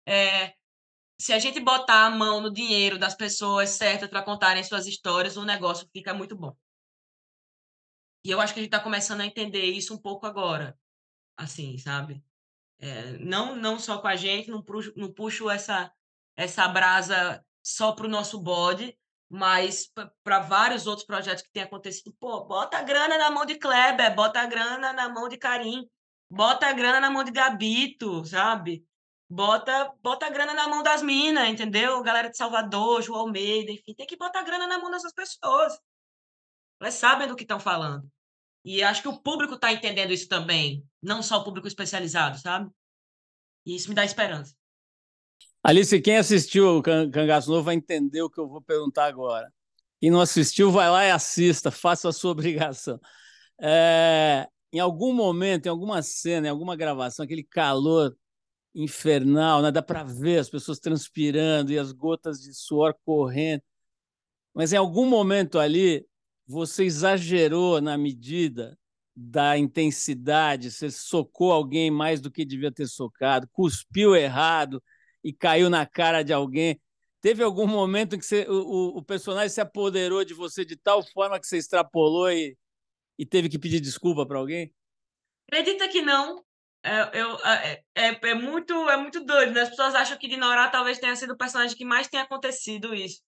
é 0.07 0.55
se 1.19 1.31
a 1.31 1.39
gente 1.39 1.59
botar 1.59 2.07
a 2.07 2.09
mão 2.09 2.41
no 2.41 2.51
dinheiro 2.51 2.97
das 2.97 3.15
pessoas 3.15 3.69
certas 3.69 4.09
para 4.09 4.23
contarem 4.23 4.63
suas 4.63 4.85
histórias, 4.85 5.37
o 5.37 5.45
negócio 5.45 5.87
fica 5.93 6.13
muito 6.13 6.35
bom. 6.35 6.55
E 8.23 8.31
eu 8.31 8.41
acho 8.41 8.53
que 8.53 8.59
a 8.59 8.63
gente 8.63 8.73
está 8.73 8.83
começando 8.83 9.21
a 9.21 9.25
entender 9.25 9.65
isso 9.65 9.93
um 9.93 10.01
pouco 10.01 10.25
agora, 10.25 10.77
assim, 11.37 11.77
sabe? 11.77 12.23
É, 12.79 13.13
não, 13.19 13.55
não 13.55 13.79
só 13.79 13.99
com 13.99 14.07
a 14.07 14.15
gente, 14.15 14.49
não 14.49 14.61
puxo, 14.61 14.91
não 14.95 15.13
puxo 15.13 15.49
essa, 15.49 15.93
essa 16.35 16.67
brasa 16.67 17.45
só 17.65 17.93
para 17.93 18.05
o 18.05 18.09
nosso 18.09 18.39
bode, 18.39 18.95
mas 19.27 19.91
para 20.23 20.39
vários 20.39 20.85
outros 20.85 21.05
projetos 21.05 21.41
que 21.41 21.51
têm 21.51 21.63
acontecido. 21.63 22.15
Pô, 22.19 22.45
bota 22.45 22.77
a 22.77 22.83
grana 22.83 23.17
na 23.17 23.31
mão 23.31 23.43
de 23.43 23.55
Kleber, 23.55 24.13
bota 24.13 24.39
a 24.39 24.45
grana 24.45 24.93
na 24.93 25.09
mão 25.09 25.27
de 25.27 25.35
Karim, 25.35 25.83
bota 26.29 26.67
a 26.67 26.73
grana 26.73 26.99
na 26.99 27.09
mão 27.09 27.23
de 27.23 27.31
Gabito, 27.31 28.23
sabe? 28.23 28.85
Bota, 29.27 29.91
bota 30.03 30.27
a 30.27 30.29
grana 30.29 30.53
na 30.53 30.67
mão 30.67 30.83
das 30.83 31.01
minas, 31.01 31.49
entendeu? 31.49 32.03
Galera 32.03 32.29
de 32.29 32.37
Salvador, 32.37 33.01
João 33.01 33.21
Almeida, 33.21 33.71
enfim, 33.71 33.95
tem 33.95 34.05
que 34.05 34.15
botar 34.15 34.41
a 34.41 34.43
grana 34.43 34.67
na 34.67 34.77
mão 34.77 34.91
dessas 34.91 35.11
pessoas. 35.11 35.73
Elas 36.79 36.93
sabem 36.93 37.27
do 37.27 37.35
que 37.35 37.43
estão 37.43 37.59
falando. 37.59 38.07
E 38.63 38.83
acho 38.83 39.01
que 39.01 39.07
o 39.07 39.19
público 39.19 39.55
está 39.55 39.73
entendendo 39.73 40.13
isso 40.13 40.27
também, 40.27 40.83
não 41.01 41.23
só 41.23 41.37
o 41.37 41.43
público 41.43 41.67
especializado, 41.67 42.37
sabe? 42.37 42.69
E 43.65 43.75
isso 43.75 43.89
me 43.89 43.95
dá 43.95 44.05
esperança. 44.05 44.55
Alice, 45.67 45.99
quem 45.99 46.17
assistiu 46.17 46.77
o 46.77 46.83
Cangaço 46.83 47.49
Novo 47.49 47.63
vai 47.63 47.73
entender 47.73 48.21
o 48.21 48.29
que 48.29 48.39
eu 48.39 48.47
vou 48.47 48.61
perguntar 48.61 49.07
agora. 49.07 49.51
Quem 49.99 50.11
não 50.11 50.21
assistiu, 50.21 50.69
vai 50.69 50.87
lá 50.91 51.03
e 51.05 51.09
assista, 51.09 51.71
faça 51.71 52.07
a 52.07 52.13
sua 52.13 52.29
obrigação. 52.37 52.99
É, 53.59 54.47
em 54.71 54.77
algum 54.77 55.11
momento, 55.11 55.65
em 55.65 55.69
alguma 55.69 56.03
cena, 56.03 56.45
em 56.45 56.49
alguma 56.51 56.75
gravação, 56.75 57.25
aquele 57.25 57.43
calor 57.43 58.15
infernal, 58.75 59.63
né? 59.63 59.71
dá 59.71 59.81
para 59.81 60.03
ver 60.03 60.37
as 60.37 60.51
pessoas 60.51 60.77
transpirando 60.79 61.71
e 61.71 61.79
as 61.79 61.91
gotas 61.91 62.39
de 62.39 62.53
suor 62.53 62.95
correndo. 63.03 63.63
Mas 64.53 64.71
em 64.71 64.77
algum 64.77 65.07
momento 65.07 65.57
ali, 65.57 66.05
você 66.45 66.83
exagerou 66.83 67.81
na 67.81 67.97
medida 67.97 68.77
da 69.15 69.57
intensidade, 69.57 70.69
você 70.69 70.91
socou 70.91 71.51
alguém 71.51 71.89
mais 71.89 72.21
do 72.21 72.29
que 72.29 72.45
devia 72.45 72.71
ter 72.71 72.85
socado, 72.87 73.49
cuspiu 73.51 74.15
errado, 74.15 74.79
e 75.25 75.33
caiu 75.33 75.71
na 75.71 75.87
cara 75.87 76.23
de 76.23 76.31
alguém. 76.31 76.79
Teve 77.19 77.41
algum 77.41 77.65
momento 77.65 78.15
que 78.15 78.23
você, 78.23 78.45
o, 78.47 78.97
o, 78.99 79.03
personagem 79.03 79.49
se 79.49 79.59
apoderou 79.59 80.23
de 80.23 80.35
você 80.35 80.63
de 80.63 80.75
tal 80.75 81.01
forma 81.01 81.39
que 81.39 81.47
você 81.47 81.57
extrapolou 81.57 82.31
e, 82.31 82.55
e 83.17 83.25
teve 83.25 83.49
que 83.49 83.57
pedir 83.57 83.79
desculpa 83.79 84.23
para 84.23 84.37
alguém? 84.37 84.71
Acredita 85.47 85.87
que 85.87 86.03
não. 86.03 86.45
É, 86.83 87.19
eu, 87.19 87.35
é, 87.43 87.83
é, 87.95 88.29
é, 88.29 88.33
muito, 88.35 88.73
é 88.87 88.95
muito 88.95 89.25
doido, 89.25 89.53
né? 89.53 89.61
As 89.61 89.69
pessoas 89.71 89.95
acham 89.95 90.15
que 90.19 90.27
Dinorá 90.27 90.69
talvez 90.69 90.99
tenha 90.99 91.15
sido 91.15 91.33
o 91.33 91.37
personagem 91.37 91.75
que 91.75 91.83
mais 91.83 92.07
tenha 92.07 92.21
acontecido 92.21 92.93
isso. 92.93 93.23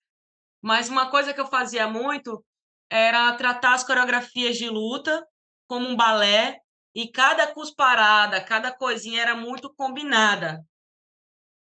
Mas 0.62 0.90
uma 0.90 1.10
coisa 1.10 1.34
que 1.34 1.42
eu 1.42 1.48
fazia 1.48 1.88
muito 1.88 2.46
era 2.92 3.34
tratar 3.34 3.74
as 3.74 3.84
coreografias 3.84 4.56
de 4.56 4.70
luta 4.70 5.26
como 5.66 5.88
um 5.90 5.96
balé 5.96 6.60
e 6.94 7.12
cada 7.12 7.48
cusparada, 7.48 8.40
cada 8.44 8.72
coisinha 8.72 9.24
era 9.24 9.36
muito 9.36 9.74
combinada. 9.74 10.64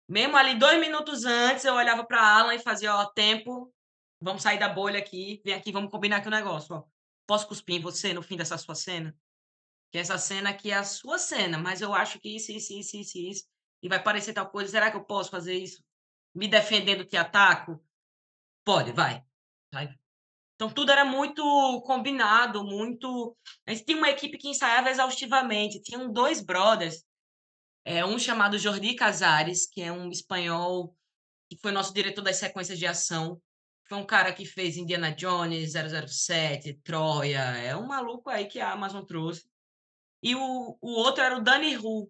Mesmo 0.07 0.35
ali, 0.35 0.57
dois 0.57 0.79
minutos 0.79 1.25
antes, 1.25 1.63
eu 1.65 1.73
olhava 1.73 2.05
para 2.05 2.21
Alan 2.21 2.55
e 2.55 2.59
fazia, 2.59 2.93
ó, 2.95 3.05
tempo, 3.05 3.73
vamos 4.19 4.41
sair 4.41 4.59
da 4.59 4.69
bolha 4.69 4.99
aqui, 4.99 5.41
vem 5.43 5.53
aqui, 5.53 5.71
vamos 5.71 5.91
combinar 5.91 6.17
aqui 6.17 6.27
o 6.27 6.31
negócio, 6.31 6.75
ó. 6.75 6.83
Posso 7.25 7.47
cuspir 7.47 7.77
em 7.77 7.81
você 7.81 8.13
no 8.13 8.21
fim 8.21 8.35
dessa 8.35 8.57
sua 8.57 8.75
cena? 8.75 9.15
Que 9.91 9.97
essa 9.97 10.17
cena 10.17 10.49
aqui 10.49 10.71
é 10.71 10.75
a 10.75 10.83
sua 10.83 11.17
cena, 11.17 11.57
mas 11.57 11.81
eu 11.81 11.93
acho 11.93 12.19
que 12.19 12.35
isso, 12.35 12.51
isso, 12.51 12.73
isso, 12.73 12.97
isso, 12.97 13.17
isso, 13.17 13.45
e 13.81 13.87
vai 13.87 14.01
parecer 14.01 14.33
tal 14.33 14.49
coisa. 14.49 14.71
Será 14.71 14.91
que 14.91 14.97
eu 14.97 15.05
posso 15.05 15.29
fazer 15.29 15.55
isso? 15.55 15.83
Me 16.35 16.47
defendendo 16.47 17.05
te 17.05 17.15
ataco? 17.15 17.81
Pode, 18.65 18.91
vai. 18.91 19.23
vai. 19.71 19.93
Então 20.55 20.69
tudo 20.69 20.91
era 20.91 21.05
muito 21.05 21.43
combinado, 21.85 22.63
muito. 22.63 23.35
A 23.67 23.71
gente 23.71 23.85
tinha 23.85 23.97
uma 23.97 24.09
equipe 24.09 24.37
que 24.37 24.49
ensaiava 24.49 24.89
exaustivamente. 24.89 25.81
Tinham 25.81 26.11
dois 26.11 26.41
brothers 26.41 27.03
é, 27.85 28.05
um 28.05 28.17
chamado 28.17 28.57
Jordi 28.57 28.95
Casares, 28.95 29.67
que 29.67 29.81
é 29.81 29.91
um 29.91 30.09
espanhol 30.09 30.95
que 31.49 31.57
foi 31.57 31.71
nosso 31.71 31.93
diretor 31.93 32.21
das 32.21 32.37
sequências 32.37 32.79
de 32.79 32.85
ação. 32.85 33.41
Foi 33.87 33.97
um 33.97 34.05
cara 34.05 34.33
que 34.33 34.45
fez 34.45 34.77
Indiana 34.77 35.11
Jones, 35.11 35.73
007, 35.73 36.73
Troia. 36.83 37.39
É 37.57 37.75
um 37.75 37.85
maluco 37.85 38.29
aí 38.29 38.45
que 38.45 38.59
a 38.59 38.71
Amazon 38.71 39.03
trouxe. 39.03 39.47
E 40.21 40.35
o, 40.35 40.77
o 40.81 40.91
outro 40.91 41.21
era 41.21 41.37
o 41.37 41.43
Dani 41.43 41.75
Hu, 41.77 42.09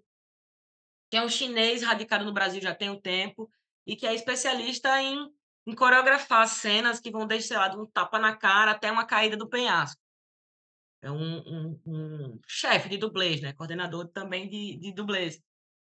que 1.09 1.17
é 1.17 1.23
um 1.23 1.29
chinês 1.29 1.81
radicado 1.81 2.23
no 2.23 2.33
Brasil 2.33 2.61
já 2.61 2.73
tem 2.73 2.89
um 2.89 3.01
tempo 3.01 3.49
e 3.85 3.95
que 3.95 4.05
é 4.05 4.13
especialista 4.13 5.01
em, 5.01 5.27
em 5.65 5.75
coreografar 5.75 6.47
cenas 6.47 6.99
que 6.99 7.11
vão 7.11 7.25
desde, 7.25 7.47
sei 7.47 7.57
lá, 7.57 7.67
de 7.67 7.77
um 7.77 7.85
tapa 7.85 8.19
na 8.19 8.35
cara 8.35 8.71
até 8.71 8.91
uma 8.91 9.05
caída 9.05 9.35
do 9.35 9.49
penhasco. 9.49 9.99
É 11.01 11.11
um, 11.11 11.37
um, 11.39 11.81
um 11.85 12.39
chefe 12.47 12.87
de 12.87 12.97
dublês, 12.97 13.41
né? 13.41 13.51
coordenador 13.53 14.07
também 14.07 14.47
de, 14.47 14.77
de 14.77 14.93
dublês. 14.93 15.41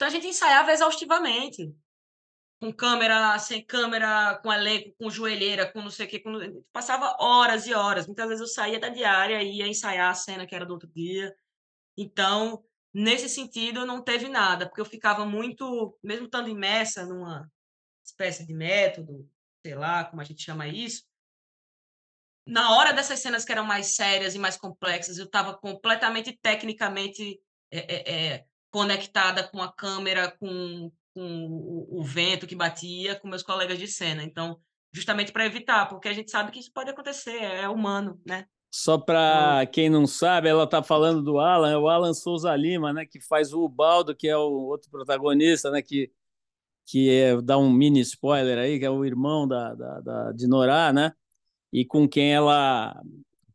Então 0.00 0.08
a 0.08 0.10
gente 0.10 0.28
ensaiava 0.28 0.72
exaustivamente. 0.72 1.76
Com 2.58 2.72
câmera, 2.72 3.38
sem 3.38 3.62
câmera, 3.62 4.40
com 4.42 4.50
elenco, 4.50 4.94
com 4.96 5.10
joelheira, 5.10 5.70
com 5.70 5.82
não 5.82 5.90
sei 5.90 6.06
o 6.06 6.08
quê. 6.08 6.18
Com... 6.20 6.64
Passava 6.72 7.18
horas 7.20 7.66
e 7.66 7.74
horas. 7.74 8.06
Muitas 8.06 8.26
vezes 8.26 8.40
eu 8.40 8.46
saía 8.46 8.80
da 8.80 8.88
diária 8.88 9.42
e 9.42 9.58
ia 9.58 9.68
ensaiar 9.68 10.10
a 10.10 10.14
cena 10.14 10.46
que 10.46 10.54
era 10.54 10.64
do 10.64 10.72
outro 10.72 10.88
dia. 10.88 11.36
Então, 11.98 12.64
nesse 12.94 13.28
sentido, 13.28 13.84
não 13.84 14.02
teve 14.02 14.26
nada, 14.26 14.66
porque 14.66 14.80
eu 14.80 14.86
ficava 14.86 15.26
muito, 15.26 15.94
mesmo 16.02 16.24
estando 16.24 16.48
imersa 16.48 17.04
numa 17.04 17.46
espécie 18.02 18.46
de 18.46 18.54
método, 18.54 19.30
sei 19.62 19.74
lá 19.74 20.06
como 20.06 20.22
a 20.22 20.24
gente 20.24 20.42
chama 20.42 20.66
isso, 20.66 21.04
na 22.46 22.74
hora 22.74 22.94
dessas 22.94 23.18
cenas 23.20 23.44
que 23.44 23.52
eram 23.52 23.64
mais 23.64 23.94
sérias 23.94 24.34
e 24.34 24.38
mais 24.38 24.56
complexas, 24.56 25.18
eu 25.18 25.26
estava 25.26 25.52
completamente 25.52 26.32
tecnicamente 26.32 27.38
é, 27.70 27.78
é, 27.78 28.14
é, 28.14 28.46
conectada 28.70 29.42
com 29.48 29.60
a 29.60 29.72
câmera, 29.72 30.30
com, 30.38 30.90
com 31.14 31.46
o, 31.46 32.00
o, 32.00 32.02
vento 32.02 32.46
que 32.46 32.54
batia, 32.54 33.16
com 33.16 33.28
meus 33.28 33.42
colegas 33.42 33.78
de 33.78 33.88
cena. 33.88 34.22
Então, 34.22 34.60
justamente 34.92 35.32
para 35.32 35.46
evitar, 35.46 35.86
porque 35.88 36.08
a 36.08 36.12
gente 36.12 36.30
sabe 36.30 36.50
que 36.50 36.60
isso 36.60 36.72
pode 36.72 36.90
acontecer, 36.90 37.36
é 37.42 37.68
humano, 37.68 38.20
né? 38.26 38.46
Só 38.72 38.96
para 38.96 39.62
então 39.62 39.72
quem 39.72 39.90
não 39.90 40.06
sabe, 40.06 40.48
ela 40.48 40.62
está 40.62 40.80
falando 40.80 41.22
do 41.22 41.40
Alan, 41.40 41.72
é 41.72 41.76
o 41.76 41.88
Alan 41.88 42.14
Souza 42.14 42.54
Lima, 42.54 42.92
né, 42.92 43.04
que 43.04 43.20
faz 43.20 43.52
o 43.52 43.68
Baldo, 43.68 44.14
que 44.14 44.28
é 44.28 44.36
o 44.36 44.48
outro 44.48 44.88
protagonista, 44.88 45.72
né, 45.72 45.82
que, 45.82 46.08
que 46.86 47.10
é, 47.10 47.42
dá 47.42 47.58
um 47.58 47.68
mini 47.68 48.00
spoiler 48.00 48.58
aí, 48.58 48.78
que 48.78 48.84
é 48.84 48.90
o 48.90 49.04
irmão 49.04 49.46
da, 49.48 49.74
da, 49.74 50.00
da 50.00 50.32
de 50.32 50.46
Norá, 50.46 50.92
né, 50.92 51.12
e 51.72 51.84
com 51.84 52.08
quem 52.08 52.32
ela 52.32 52.94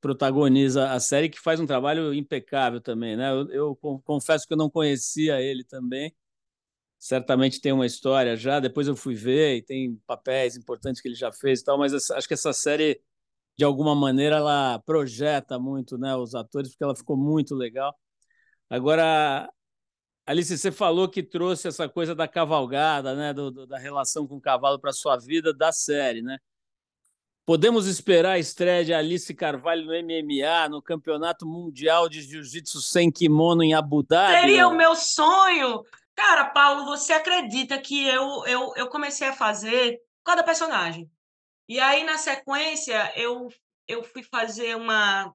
protagoniza 0.06 0.92
a 0.92 1.00
série, 1.00 1.30
que 1.30 1.40
faz 1.40 1.60
um 1.60 1.66
trabalho 1.66 2.14
impecável 2.14 2.80
também, 2.80 3.18
né? 3.18 3.32
Eu, 3.32 3.50
eu, 3.50 3.76
confesso 4.04 4.46
que 4.48 4.54
eu 4.54 4.58
não 4.58 4.70
conhecia 4.70 5.42
ele 5.42 5.64
também. 5.64 6.16
Certamente 7.00 7.60
tem 7.60 7.72
uma 7.72 7.88
história 7.88 8.38
já. 8.38 8.60
Depois 8.60 8.88
eu 8.88 8.96
fui 8.96 9.16
ver 9.16 9.58
e 9.58 9.64
tem 9.64 9.96
papéis 10.06 10.56
importantes 10.56 11.02
que 11.02 11.08
ele 11.08 11.16
já 11.16 11.32
fez 11.32 11.62
e 11.62 11.64
tal. 11.64 11.80
Mas 11.80 12.12
acho 12.12 12.28
que 12.28 12.36
essa 12.36 12.54
série, 12.54 13.02
de 13.58 13.66
alguma 13.66 13.96
maneira, 13.96 14.36
ela 14.38 14.80
projeta 14.86 15.58
muito, 15.58 15.98
né? 15.98 16.16
Os 16.16 16.36
atores, 16.36 16.70
porque 16.72 16.84
ela 16.84 16.96
ficou 16.96 17.18
muito 17.18 17.56
legal. 17.56 17.92
Agora, 18.70 19.52
Alice, 20.26 20.56
você 20.58 20.72
falou 20.72 21.10
que 21.10 21.24
trouxe 21.24 21.68
essa 21.68 21.90
coisa 21.90 22.14
da 22.16 22.28
cavalgada, 22.28 23.16
né? 23.16 23.34
Do, 23.34 23.52
do, 23.52 23.68
da 23.68 23.80
relação 23.80 24.28
com 24.28 24.36
o 24.38 24.42
cavalo 24.42 24.80
para 24.80 24.94
sua 24.94 25.18
vida 25.18 25.54
da 25.54 25.72
série, 25.72 26.22
né? 26.22 26.38
Podemos 27.46 27.86
esperar 27.86 28.32
a 28.32 28.40
estreia 28.40 28.84
de 28.84 28.92
Alice 28.92 29.32
Carvalho 29.36 29.86
no 29.86 29.92
MMA, 29.92 30.68
no 30.68 30.82
Campeonato 30.82 31.46
Mundial 31.46 32.10
de 32.10 32.24
Jiu-Jitsu 32.24 32.82
sem 32.82 33.12
kimono 33.12 33.62
em 33.62 33.76
Abu 33.76 34.02
Dhabi? 34.02 34.40
Seria 34.40 34.68
o 34.68 34.76
meu 34.76 34.96
sonho! 34.96 35.84
Cara, 36.16 36.46
Paulo, 36.46 36.86
você 36.86 37.14
acredita 37.14 37.78
que 37.78 38.08
eu, 38.08 38.44
eu, 38.48 38.74
eu 38.76 38.88
comecei 38.88 39.28
a 39.28 39.34
fazer 39.34 40.02
cada 40.24 40.44
personagem. 40.44 41.08
E 41.70 41.80
aí, 41.80 42.04
na 42.04 42.18
sequência, 42.18 43.14
eu, 43.16 43.48
eu 43.88 44.04
fui 44.04 44.24
fazer 44.24 44.76
uma, 44.76 45.32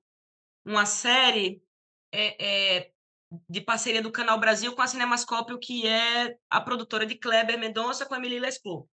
uma 0.65 0.87
série 0.87 1.63
é, 2.11 2.45
é, 2.79 2.91
de 3.49 3.61
parceria 3.61 4.03
do 4.03 4.11
Canal 4.11 4.41
Brasil 4.41 4.75
com 4.75 4.83
a 4.83 4.87
Cinemascópio, 4.89 5.61
que 5.61 5.87
é 5.87 6.37
a 6.51 6.61
produtora 6.61 7.07
de 7.07 7.15
Kleber 7.15 7.57
Mendonça 7.57 8.05
com 8.05 8.15
a 8.15 8.17
Emily 8.17 8.41
Lesclos, 8.41 8.85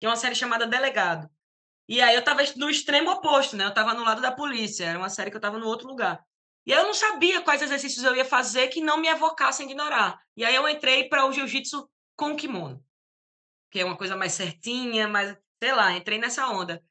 que 0.00 0.06
é 0.06 0.08
uma 0.08 0.16
série 0.16 0.34
chamada 0.34 0.66
Delegado. 0.66 1.28
E 1.88 2.00
aí 2.00 2.14
eu 2.14 2.20
estava 2.20 2.40
no 2.56 2.70
extremo 2.70 3.10
oposto, 3.10 3.56
né? 3.56 3.64
Eu 3.64 3.68
estava 3.68 3.92
no 3.94 4.04
lado 4.04 4.22
da 4.22 4.32
polícia, 4.32 4.84
era 4.86 4.98
uma 4.98 5.10
série 5.10 5.30
que 5.30 5.36
eu 5.36 5.38
estava 5.38 5.58
no 5.58 5.66
outro 5.66 5.86
lugar. 5.86 6.24
E 6.66 6.72
aí 6.72 6.80
eu 6.80 6.86
não 6.86 6.94
sabia 6.94 7.42
quais 7.42 7.60
exercícios 7.60 8.04
eu 8.04 8.16
ia 8.16 8.24
fazer 8.24 8.68
que 8.68 8.80
não 8.80 8.96
me 8.96 9.08
evocassem 9.08 9.66
ignorar. 9.66 10.18
E 10.34 10.44
aí 10.44 10.54
eu 10.54 10.66
entrei 10.68 11.08
para 11.08 11.26
o 11.26 11.32
jiu-jitsu 11.32 11.86
com 12.16 12.34
kimono, 12.34 12.82
que 13.70 13.80
é 13.80 13.84
uma 13.84 13.96
coisa 13.96 14.16
mais 14.16 14.32
certinha, 14.32 15.06
mais, 15.06 15.36
sei 15.62 15.72
lá, 15.74 15.92
entrei 15.92 16.18
nessa 16.18 16.48
onda. 16.48 16.82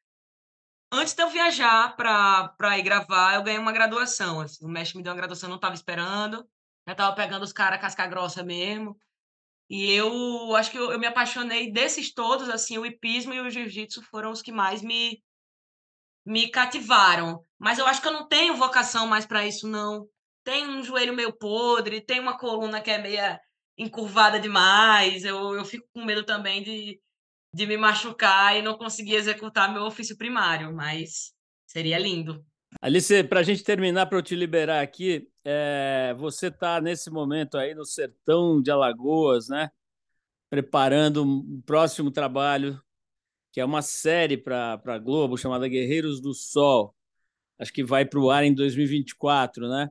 antes 0.92 1.14
de 1.16 1.24
eu 1.24 1.30
viajar 1.30 1.96
para 1.96 2.78
ir 2.78 2.84
gravar, 2.84 3.34
eu 3.36 3.44
ganhei 3.44 3.60
uma 3.60 3.72
graduação. 3.72 4.42
Assim. 4.42 4.64
O 4.64 4.70
mestre 4.70 4.98
me 4.98 5.04
deu 5.04 5.12
uma 5.12 5.18
graduação, 5.18 5.50
não 5.50 5.56
estava 5.56 5.74
esperando. 5.74 6.48
Já 6.86 6.92
estava 6.92 7.16
pegando 7.16 7.44
os 7.44 7.54
caras 7.54 7.82
casca 7.82 8.06
grossa 8.06 8.44
mesmo. 8.44 8.98
E 9.76 9.92
eu 9.92 10.56
acho 10.56 10.70
que 10.70 10.78
eu, 10.78 10.92
eu, 10.92 11.00
me 11.00 11.08
apaixonei 11.08 11.72
desses 11.72 12.14
todos, 12.14 12.48
assim, 12.48 12.78
o 12.78 12.86
hipismo 12.86 13.34
e 13.34 13.40
o 13.40 13.50
jiu-jitsu 13.50 14.04
foram 14.04 14.30
os 14.30 14.40
que 14.40 14.52
mais 14.52 14.84
me, 14.84 15.20
me 16.24 16.48
cativaram. 16.48 17.44
Mas 17.58 17.80
eu 17.80 17.88
acho 17.88 18.00
que 18.00 18.08
eu 18.08 18.14
não 18.14 18.28
tenho 18.28 18.56
vocação 18.56 19.08
mais 19.08 19.26
para 19.26 19.48
isso, 19.48 19.68
não. 19.68 20.08
Tem 20.44 20.68
um 20.68 20.84
joelho 20.84 21.16
meio 21.16 21.34
podre, 21.34 22.02
tem 22.02 22.20
uma 22.20 22.38
coluna 22.38 22.82
que 22.82 22.92
é 22.92 23.02
meia 23.02 23.42
encurvada 23.76 24.40
demais. 24.40 25.26
Eu, 25.26 25.56
eu 25.56 25.66
fico 25.66 25.88
com 25.92 26.06
medo 26.06 26.24
também 26.24 26.62
de, 26.62 27.02
de 27.52 27.66
me 27.66 27.76
machucar 27.76 28.56
e 28.56 28.62
não 28.62 28.78
conseguir 28.78 29.16
executar 29.16 29.74
meu 29.74 29.86
ofício 29.86 30.16
primário, 30.16 30.72
mas 30.72 31.34
seria 31.66 31.98
lindo. 31.98 32.46
Alice, 32.80 33.24
para 33.24 33.40
a 33.40 33.44
gente 33.44 33.64
terminar, 33.64 34.06
para 34.06 34.20
eu 34.20 34.24
te 34.24 34.36
liberar 34.36 34.82
aqui, 34.82 35.28
é, 35.46 36.14
você 36.18 36.48
está 36.48 36.80
nesse 36.80 37.10
momento 37.10 37.58
aí 37.58 37.76
no 37.76 37.86
sertão 37.86 38.62
de 38.62 38.72
Alagoas, 38.72 39.50
né? 39.50 39.72
Preparando 40.50 41.24
um 41.24 41.62
próximo 41.62 42.12
trabalho, 42.12 42.82
que 43.52 43.60
é 43.60 43.66
uma 43.66 43.82
série 43.82 44.38
para 44.38 44.80
a 44.86 44.98
Globo 44.98 45.38
chamada 45.38 45.68
Guerreiros 45.68 46.22
do 46.22 46.34
Sol. 46.34 46.96
Acho 47.60 47.74
que 47.74 47.84
vai 47.84 48.06
para 48.06 48.20
o 48.20 48.30
ar 48.30 48.44
em 48.44 48.54
2024, 48.54 49.70
né? 49.70 49.90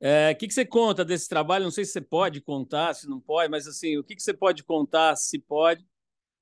É, 0.00 0.32
o 0.32 0.36
que, 0.36 0.48
que 0.48 0.54
você 0.54 0.64
conta 0.64 1.04
desse 1.04 1.28
trabalho? 1.28 1.64
Não 1.64 1.70
sei 1.70 1.84
se 1.84 1.92
você 1.92 2.00
pode 2.00 2.40
contar, 2.40 2.94
se 2.94 3.08
não 3.08 3.20
pode, 3.20 3.50
mas 3.50 3.66
assim, 3.66 3.98
o 3.98 4.04
que, 4.04 4.16
que 4.16 4.22
você 4.22 4.32
pode 4.32 4.64
contar, 4.64 5.14
se 5.16 5.38
pode, 5.38 5.86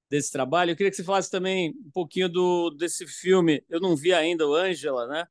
desse 0.09 0.31
trabalho? 0.31 0.71
Eu 0.71 0.77
queria 0.77 0.91
que 0.91 0.97
você 0.97 1.05
falasse 1.05 1.31
também 1.31 1.71
um 1.71 1.91
pouquinho 1.93 2.29
do, 2.29 2.71
desse 2.71 3.07
filme. 3.07 3.65
Eu 3.69 3.81
não 3.81 3.97
vi 3.97 4.13
ainda 4.15 4.47
o 4.47 4.55
Ângela, 4.55 5.07
né? 5.09 5.27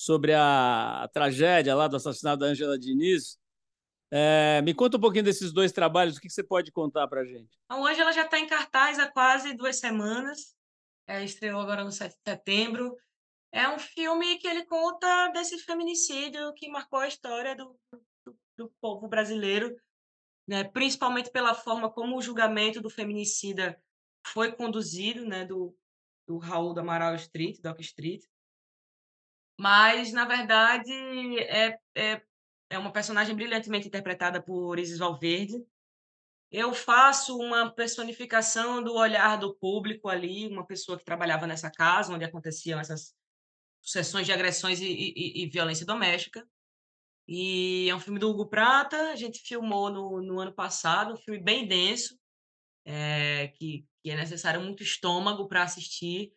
Sobre 0.00 0.32
a, 0.32 1.02
a, 1.02 1.08
tragédia 1.08 1.74
lá 1.74 1.88
do 1.88 1.96
assassinato 1.96 2.38
da 2.38 2.46
Ângela 2.46 2.78
Diniz. 2.78 3.36
É, 4.12 4.62
me 4.62 4.72
conta 4.72 4.96
um 4.96 5.00
pouquinho 5.00 5.24
desses 5.24 5.52
dois 5.52 5.72
trabalhos, 5.72 6.16
o 6.16 6.20
que, 6.20 6.30
você 6.30 6.42
pode 6.42 6.70
contar 6.70 7.08
para 7.08 7.24
gente? 7.24 7.58
A 7.68 7.74
Ângela 7.74 8.12
já 8.12 8.24
está 8.24 8.38
em 8.38 8.46
cartaz 8.46 8.96
há 9.00 9.10
quase 9.10 9.54
duas 9.54 9.80
semanas. 9.80 10.54
É, 11.08 11.24
estreou 11.24 11.60
agora 11.60 11.82
no 11.82 11.90
7 11.90 12.12
de 12.12 12.30
setembro. 12.30 12.96
É 13.50 13.68
um 13.68 13.78
filme 13.78 14.38
que 14.38 14.46
ele 14.46 14.64
conta 14.66 15.32
desse 15.32 15.58
feminicídio 15.58 16.54
que 16.54 16.68
marcou 16.68 17.00
a 17.00 17.08
história 17.08 17.56
do, 17.56 17.76
do, 18.24 18.38
do 18.56 18.72
povo 18.80 19.08
brasileiro, 19.08 19.76
né? 20.48 20.62
principalmente 20.62 21.28
pela 21.28 21.54
forma 21.54 21.90
como 21.90 22.16
o 22.16 22.22
julgamento 22.22 22.80
do 22.80 22.88
feminicida 22.88 23.76
foi 24.28 24.52
conduzido, 24.52 25.24
né? 25.24 25.44
do, 25.44 25.76
do 26.24 26.38
Raul 26.38 26.72
do 26.72 26.78
Amaral 26.78 27.16
Street, 27.16 27.60
Doc 27.60 27.80
Street. 27.80 28.22
Mas, 29.58 30.12
na 30.12 30.24
verdade, 30.24 30.92
é, 31.40 31.78
é, 31.96 32.22
é 32.70 32.78
uma 32.78 32.92
personagem 32.92 33.34
brilhantemente 33.34 33.88
interpretada 33.88 34.40
por 34.40 34.78
Isis 34.78 34.98
Valverde. 34.98 35.56
Eu 36.50 36.72
faço 36.72 37.36
uma 37.36 37.68
personificação 37.68 38.82
do 38.82 38.94
olhar 38.94 39.36
do 39.36 39.54
público 39.56 40.08
ali, 40.08 40.46
uma 40.46 40.64
pessoa 40.64 40.96
que 40.96 41.04
trabalhava 41.04 41.46
nessa 41.46 41.70
casa 41.70 42.14
onde 42.14 42.24
aconteciam 42.24 42.78
essas 42.78 43.14
sucessões 43.82 44.26
de 44.26 44.32
agressões 44.32 44.80
e, 44.80 44.86
e, 44.86 45.42
e, 45.42 45.50
violência 45.50 45.84
doméstica. 45.84 46.48
E 47.26 47.88
é 47.90 47.94
um 47.94 48.00
filme 48.00 48.18
do 48.18 48.30
Hugo 48.30 48.48
Prata, 48.48 49.10
a 49.10 49.16
gente 49.16 49.40
filmou 49.40 49.90
no, 49.90 50.22
no 50.22 50.40
ano 50.40 50.52
passado, 50.52 51.12
um 51.12 51.16
filme 51.16 51.38
bem 51.38 51.66
denso, 51.66 52.18
é, 52.86 53.48
que, 53.48 53.84
que, 54.02 54.10
é 54.10 54.16
necessário 54.16 54.62
muito 54.62 54.82
estômago 54.82 55.46
para 55.46 55.62
assistir, 55.62 56.32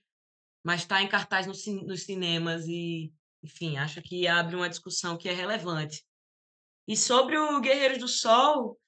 mas 0.64 0.82
está 0.82 1.02
em 1.02 1.08
cartaz 1.08 1.48
no, 1.48 1.54
nos 1.84 2.04
cinemas 2.04 2.68
e, 2.68 3.14
enfim, 3.44 3.78
acho 3.78 4.02
que 4.02 4.28
abre 4.28 4.56
uma 4.56 4.70
discussão 4.70 5.18
que 5.18 5.30
é 5.30 5.34
relevante. 5.34 6.06
E 6.88 6.96
sobre 6.96 7.38
o 7.38 7.60
Guerreiros 7.62 8.00
do 8.00 8.08
Sol, 8.08 8.80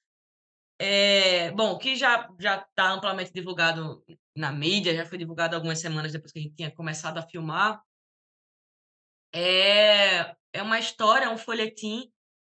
é, 0.78 1.50
bom, 1.52 1.78
que 1.78 1.96
já 1.96 2.28
já 2.38 2.60
está 2.60 2.90
amplamente 2.90 3.32
divulgado 3.32 4.04
na 4.36 4.52
mídia, 4.52 4.94
já 4.94 5.06
foi 5.06 5.18
divulgado 5.18 5.54
algumas 5.54 5.80
semanas 5.80 6.12
depois 6.12 6.32
que 6.32 6.38
a 6.38 6.42
gente 6.42 6.56
tinha 6.56 6.70
começado 6.74 7.18
a 7.18 7.22
filmar, 7.22 7.80
é, 9.32 10.34
é 10.52 10.62
uma 10.62 10.78
história, 10.78 11.26
é 11.26 11.28
um 11.28 11.38
folhetim 11.38 12.12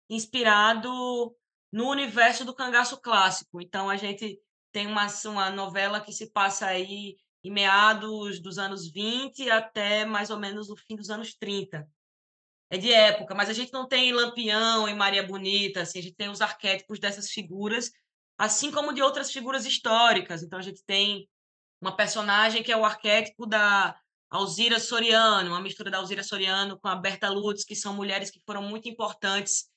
inspirado 0.09 1.35
no 1.73 1.91
universo 1.91 2.45
do 2.45 2.55
cangaço 2.55 3.01
clássico. 3.01 3.61
Então, 3.61 3.91
a 3.91 3.97
gente 3.97 4.41
tem 4.73 4.87
uma, 4.87 5.07
uma 5.27 5.51
novela 5.51 6.01
que 6.01 6.13
se 6.13 6.31
passa 6.31 6.67
aí 6.67 7.17
em 7.45 7.51
meados 7.51 8.41
dos 8.41 8.59
anos 8.59 8.91
20 8.91 9.49
até 9.51 10.05
mais 10.05 10.31
ou 10.31 10.39
menos 10.39 10.71
o 10.71 10.77
fim 10.77 10.97
dos 10.97 11.11
anos 11.11 11.35
30. 11.35 11.89
É 12.71 12.77
de 12.77 12.93
época, 12.93 13.35
mas 13.35 13.49
a 13.49 13.53
gente 13.53 13.73
não 13.73 13.89
tem 13.89 14.13
Lampião 14.13 14.89
e 14.89 14.95
Maria 14.95 15.27
Bonita, 15.27 15.83
assim, 15.83 16.01
a 16.01 16.03
gente 16.03 16.17
tem 16.17 16.29
os 16.29 16.43
arquétipos 16.43 16.99
dessas 16.99 17.31
figuras, 17.31 17.91
assim 18.37 18.71
como 18.71 18.93
de 18.93 19.01
outras 19.01 19.33
figuras 19.33 19.65
históricas. 19.65 20.43
Então, 20.43 20.59
a 20.59 20.63
gente 20.63 20.85
tem 20.85 21.27
uma 21.81 21.97
personagem 21.97 22.63
que 22.63 22.71
é 22.71 22.77
o 22.77 22.85
arquétipo 22.85 23.47
da, 23.47 23.99
Alzira 24.31 24.79
Soriano, 24.79 25.51
uma 25.51 25.61
mistura 25.61 25.91
da 25.91 25.99
Alzira 25.99 26.23
Soriano 26.23 26.79
com 26.79 26.89
a 26.89 26.95
Berta 26.95 27.31
Lutz, 27.31 27.65
que 27.65 27.75
são 27.75 27.95
mulheres 27.95 28.31
que 28.31 28.41
foram 28.45 28.63
muito 28.63 28.89
importantes 28.89 29.71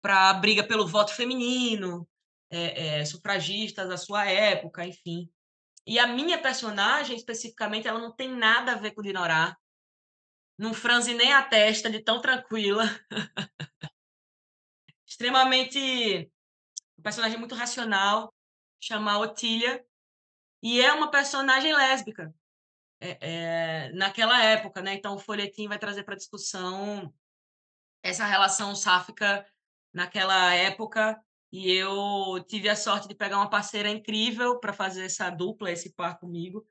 para 0.00 0.30
a 0.30 0.34
briga 0.34 0.62
pelo 0.62 0.86
voto 0.86 1.12
feminino, 1.12 2.08
é, 2.48 3.00
é, 3.00 3.04
sufragistas 3.04 3.88
da 3.88 3.96
sua 3.96 4.24
época, 4.30 4.86
enfim. 4.86 5.28
E 5.86 5.98
a 5.98 6.06
minha 6.06 6.40
personagem, 6.40 7.16
especificamente, 7.16 7.86
ela 7.86 8.00
não 8.00 8.10
tem 8.10 8.28
nada 8.28 8.72
a 8.72 8.76
ver 8.76 8.90
com 8.90 9.02
Dinorá. 9.02 9.56
Não 10.58 10.74
franze 10.74 11.14
nem 11.14 11.32
a 11.32 11.42
testa 11.42 11.88
de 11.88 12.00
tão 12.00 12.20
tranquila. 12.20 12.84
Extremamente. 15.06 16.30
Um 16.98 17.02
personagem 17.02 17.38
muito 17.38 17.54
racional, 17.54 18.34
chama 18.80 19.18
Otília. 19.18 19.86
E 20.62 20.80
é 20.80 20.92
uma 20.92 21.10
personagem 21.10 21.72
lésbica 21.72 22.34
é, 23.00 23.18
é, 23.20 23.92
naquela 23.92 24.42
época, 24.42 24.82
né? 24.82 24.94
Então 24.94 25.14
o 25.14 25.18
folhetim 25.18 25.68
vai 25.68 25.78
trazer 25.78 26.02
para 26.02 26.16
discussão 26.16 27.14
essa 28.02 28.24
relação 28.24 28.74
sáfica 28.74 29.46
naquela 29.92 30.52
época 30.54 31.22
e 31.52 31.70
eu 31.70 32.42
tive 32.46 32.68
a 32.68 32.76
sorte 32.76 33.08
de 33.08 33.14
pegar 33.14 33.36
uma 33.36 33.50
parceira 33.50 33.88
incrível 33.88 34.58
para 34.58 34.72
fazer 34.72 35.04
essa 35.04 35.30
dupla, 35.30 35.70
esse 35.70 35.92
par 35.94 36.18
comigo, 36.18 36.66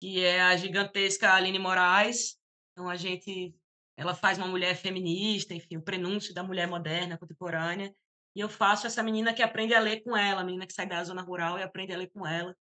que 0.00 0.24
é 0.24 0.40
a 0.40 0.56
gigantesca 0.56 1.32
Aline 1.32 1.58
Moraes. 1.58 2.36
Então 2.72 2.88
a 2.88 2.96
gente, 2.96 3.54
ela 3.96 4.14
faz 4.14 4.38
uma 4.38 4.46
mulher 4.46 4.76
feminista, 4.76 5.54
enfim, 5.54 5.76
o 5.76 5.82
prenúncio 5.82 6.34
da 6.34 6.42
mulher 6.42 6.66
moderna, 6.66 7.18
contemporânea. 7.18 7.94
E 8.34 8.40
eu 8.40 8.48
faço 8.48 8.86
essa 8.86 9.02
menina 9.02 9.34
que 9.34 9.42
aprende 9.42 9.74
a 9.74 9.80
ler 9.80 10.02
com 10.02 10.16
ela, 10.16 10.42
a 10.42 10.44
menina 10.44 10.66
que 10.66 10.72
sai 10.72 10.86
da 10.86 11.02
zona 11.02 11.22
rural 11.22 11.58
e 11.58 11.62
aprende 11.62 11.92
a 11.92 11.96
ler 11.96 12.10
com 12.10 12.26
ela. 12.26 12.56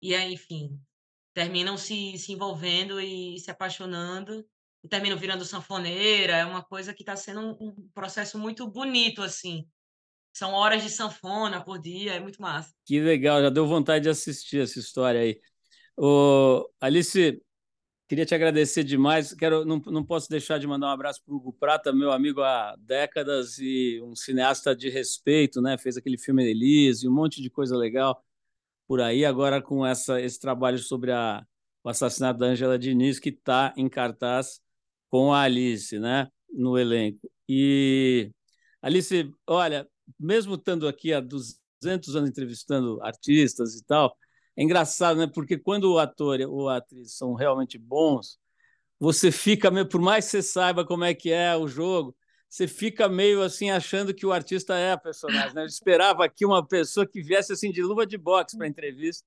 E 0.00 0.14
aí, 0.14 0.32
enfim, 0.32 0.80
terminam 1.34 1.76
se, 1.76 2.16
se 2.16 2.32
envolvendo 2.32 3.00
e 3.00 3.38
se 3.38 3.50
apaixonando 3.50 4.46
e 4.82 4.88
terminam 4.88 5.18
virando 5.18 5.44
sanfoneira. 5.44 6.34
É 6.34 6.44
uma 6.44 6.62
coisa 6.62 6.94
que 6.94 7.02
está 7.02 7.16
sendo 7.16 7.40
um, 7.40 7.68
um, 7.68 7.88
processo 7.94 8.38
muito 8.38 8.66
bonito, 8.66 9.22
assim. 9.22 9.68
São 10.32 10.52
horas 10.52 10.82
de 10.82 10.90
sanfona 10.90 11.62
por 11.62 11.78
dia, 11.78 12.14
é 12.14 12.20
muito 12.20 12.40
massa. 12.40 12.72
Que 12.84 13.00
legal, 13.00 13.42
já 13.42 13.50
deu 13.50 13.66
vontade 13.66 14.04
de 14.04 14.08
assistir 14.08 14.62
essa 14.62 14.78
história 14.78 15.20
aí. 15.20 15.40
Ô, 15.96 16.68
Alice, 16.80 17.42
queria 18.08 18.24
te 18.24 18.34
agradecer 18.34 18.82
demais. 18.84 19.34
Quero, 19.34 19.64
não, 19.64 19.78
não 19.86 20.04
posso 20.04 20.28
deixar 20.28 20.58
de 20.58 20.66
mandar 20.66 20.86
um 20.86 20.90
abraço 20.90 21.22
para 21.24 21.34
o 21.34 21.36
Hugo 21.36 21.52
Prata, 21.52 21.92
meu 21.92 22.10
amigo 22.10 22.42
há 22.42 22.74
décadas 22.78 23.58
e 23.58 24.00
um 24.02 24.16
cineasta 24.16 24.74
de 24.74 24.88
respeito, 24.88 25.60
né? 25.60 25.76
Fez 25.76 25.96
aquele 25.96 26.18
filme 26.18 26.48
Elise, 26.48 27.08
um 27.08 27.12
monte 27.12 27.42
de 27.42 27.50
coisa 27.50 27.76
legal 27.76 28.24
por 28.90 29.00
aí, 29.00 29.24
agora 29.24 29.62
com 29.62 29.86
essa, 29.86 30.20
esse 30.20 30.40
trabalho 30.40 30.78
sobre 30.78 31.12
a, 31.12 31.46
o 31.84 31.88
assassinato 31.88 32.40
da 32.40 32.46
Angela 32.46 32.76
Diniz, 32.76 33.20
que 33.20 33.28
está 33.28 33.72
em 33.76 33.88
cartaz 33.88 34.60
com 35.08 35.32
a 35.32 35.42
Alice, 35.42 35.96
né, 35.98 36.28
no 36.52 36.76
elenco. 36.76 37.30
E, 37.48 38.32
Alice, 38.82 39.32
olha, 39.46 39.88
mesmo 40.18 40.54
estando 40.54 40.88
aqui 40.88 41.12
há 41.12 41.20
200 41.20 42.16
anos 42.16 42.30
entrevistando 42.30 43.02
artistas 43.02 43.74
e 43.74 43.84
tal, 43.84 44.16
é 44.56 44.62
engraçado, 44.62 45.18
né, 45.18 45.26
porque 45.26 45.56
quando 45.56 45.92
o 45.92 45.98
ator 45.98 46.40
ou 46.42 46.68
a 46.68 46.76
atriz 46.76 47.16
são 47.16 47.34
realmente 47.34 47.78
bons, 47.78 48.38
você 48.98 49.32
fica, 49.32 49.70
por 49.86 50.00
mais 50.00 50.26
que 50.26 50.32
você 50.32 50.42
saiba 50.42 50.84
como 50.84 51.04
é 51.04 51.14
que 51.14 51.30
é 51.30 51.56
o 51.56 51.66
jogo, 51.66 52.14
você 52.50 52.66
fica 52.66 53.08
meio 53.08 53.42
assim 53.42 53.70
achando 53.70 54.12
que 54.12 54.26
o 54.26 54.32
artista 54.32 54.76
é 54.76 54.92
a 54.92 54.98
personagem. 54.98 55.54
Né? 55.54 55.62
Eu 55.62 55.66
esperava 55.66 56.24
aqui 56.24 56.44
uma 56.44 56.66
pessoa 56.66 57.06
que 57.06 57.22
viesse 57.22 57.52
assim 57.52 57.70
de 57.70 57.80
luva 57.80 58.04
de 58.04 58.18
boxe 58.18 58.58
para 58.58 58.66
a 58.66 58.68
entrevista, 58.68 59.24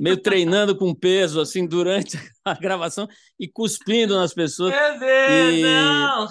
meio 0.00 0.20
treinando 0.20 0.76
com 0.76 0.92
peso 0.92 1.40
assim 1.40 1.64
durante 1.64 2.18
a 2.44 2.54
gravação 2.54 3.08
e 3.38 3.46
cuspindo 3.46 4.16
nas 4.16 4.34
pessoas. 4.34 4.74
Meu 4.74 4.98
Deus, 4.98 5.54
e... 5.54 5.62
não! 5.62 6.28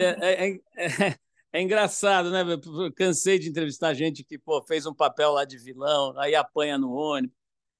É, 0.00 0.46
é, 0.46 0.60
é, 0.76 1.16
é, 1.54 1.62
engraçado, 1.62 2.30
né? 2.30 2.42
Eu 2.42 2.92
cansei 2.92 3.38
de 3.38 3.48
entrevistar 3.48 3.94
gente 3.94 4.24
que 4.24 4.38
pô, 4.38 4.62
fez 4.62 4.86
um 4.86 4.94
papel 4.94 5.32
lá 5.32 5.44
de 5.44 5.58
vilão, 5.58 6.18
aí 6.18 6.34
apanha 6.34 6.76
no 6.76 6.92
ônibus. 6.92 7.36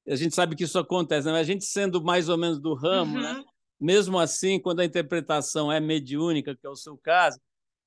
A 0.07 0.17
gente 0.17 0.35
sabe 0.35 0.55
que 0.55 0.65
isso 0.65 0.79
acontece, 0.79 1.27
né? 1.27 1.39
A 1.39 1.45
gente 1.45 1.65
sendo 1.65 2.03
mais 2.03 2.29
ou 2.29 2.37
menos 2.37 2.61
do 2.61 2.75
ramo, 2.75 3.19
né? 3.19 3.33
uhum. 3.33 3.39
né? 3.39 3.45
mesmo 3.81 4.19
assim, 4.19 4.61
quando 4.61 4.81
a 4.81 4.85
interpretação 4.85 5.71
é 5.71 5.81
mediúnica, 5.81 6.57
que 6.57 6.67
é 6.67 6.71
o 6.71 6.77
seu 6.77 6.97
caso, 6.97 7.39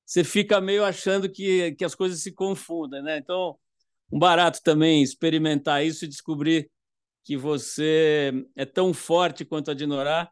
você 0.05 0.23
fica 0.23 0.61
meio 0.61 0.85
achando 0.85 1.29
que, 1.29 1.73
que 1.73 1.83
as 1.83 1.95
coisas 1.95 2.21
se 2.21 2.31
confundem, 2.31 3.01
né? 3.01 3.17
Então, 3.17 3.57
um 4.11 4.19
barato 4.19 4.61
também 4.63 5.01
experimentar 5.01 5.85
isso 5.85 6.05
e 6.05 6.07
descobrir 6.07 6.69
que 7.23 7.35
você 7.35 8.31
é 8.55 8.65
tão 8.65 8.93
forte 8.93 9.43
quanto 9.43 9.71
a 9.71 9.73
Dinorá, 9.73 10.29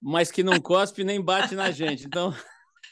mas 0.00 0.30
que 0.30 0.42
não 0.42 0.60
cospe 0.60 1.02
nem 1.02 1.20
bate 1.20 1.54
na 1.54 1.70
gente. 1.70 2.06
Então, 2.06 2.32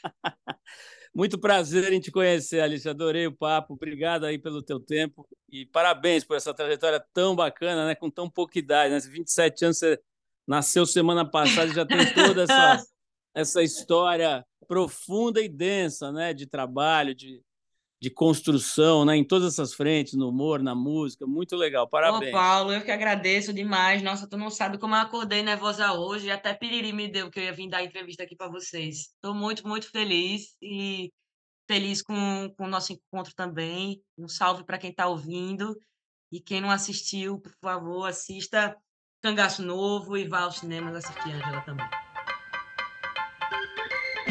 muito 1.13 1.39
prazer 1.39 1.91
em 1.93 1.99
te 1.99 2.11
conhecer, 2.11 2.59
Alice. 2.59 2.87
Adorei 2.87 3.27
o 3.27 3.35
papo. 3.35 3.73
Obrigado 3.73 4.25
aí 4.25 4.37
pelo 4.37 4.61
teu 4.61 4.79
tempo 4.79 5.27
e 5.49 5.65
parabéns 5.65 6.23
por 6.23 6.37
essa 6.37 6.53
trajetória 6.53 7.03
tão 7.13 7.35
bacana, 7.35 7.87
né? 7.87 7.95
Com 7.95 8.09
tão 8.09 8.29
pouca 8.29 8.59
idade, 8.59 8.93
né? 8.93 8.99
27 8.99 9.65
anos, 9.65 9.77
você 9.77 9.99
nasceu 10.47 10.85
semana 10.85 11.29
passada 11.29 11.71
e 11.71 11.75
já 11.75 11.85
tem 11.85 12.13
toda 12.13 12.43
essa, 12.43 12.85
essa 13.33 13.63
história 13.63 14.45
profunda 14.67 15.41
e 15.41 15.49
densa, 15.49 16.11
né? 16.11 16.33
De 16.33 16.45
trabalho, 16.45 17.15
de, 17.15 17.41
de 17.99 18.09
construção, 18.09 19.03
né? 19.03 19.15
Em 19.15 19.23
todas 19.23 19.53
essas 19.53 19.73
frentes, 19.73 20.13
no 20.13 20.29
humor, 20.29 20.61
na 20.61 20.75
música, 20.75 21.25
muito 21.25 21.55
legal. 21.55 21.87
Parabéns. 21.87 22.31
Ô, 22.31 22.37
Paulo, 22.37 22.71
eu 22.71 22.83
que 22.83 22.91
agradeço 22.91 23.51
demais. 23.51 24.03
Nossa, 24.03 24.27
tu 24.27 24.37
não 24.37 24.49
sabe 24.49 24.77
como 24.77 24.95
eu 24.95 24.99
acordei 24.99 25.41
nervosa 25.41 25.93
hoje, 25.93 26.29
até 26.29 26.53
piriri 26.53 26.93
me 26.93 27.07
deu 27.07 27.31
que 27.31 27.39
eu 27.39 27.43
ia 27.43 27.53
vir 27.53 27.69
dar 27.69 27.83
entrevista 27.83 28.23
aqui 28.23 28.35
para 28.35 28.49
vocês. 28.49 29.09
Estou 29.15 29.33
muito, 29.33 29.67
muito 29.67 29.89
feliz 29.89 30.55
e 30.61 31.11
feliz 31.67 32.01
com, 32.01 32.53
com 32.55 32.65
o 32.65 32.69
nosso 32.69 32.93
encontro 32.93 33.33
também. 33.35 34.01
Um 34.17 34.27
salve 34.27 34.63
para 34.63 34.77
quem 34.77 34.91
está 34.91 35.07
ouvindo. 35.07 35.75
E 36.31 36.39
quem 36.39 36.61
não 36.61 36.69
assistiu, 36.69 37.39
por 37.39 37.53
favor, 37.61 38.05
assista 38.05 38.75
Cangaço 39.21 39.63
Novo 39.63 40.17
e 40.17 40.27
vá 40.27 40.41
aos 40.41 40.59
cinemas 40.59 40.95
assistir 40.95 41.31
Angela 41.31 41.61
também. 41.61 42.06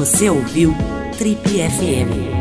Você 0.00 0.30
ouviu 0.30 0.74
Trip 1.18 1.38
FM. 1.46 2.39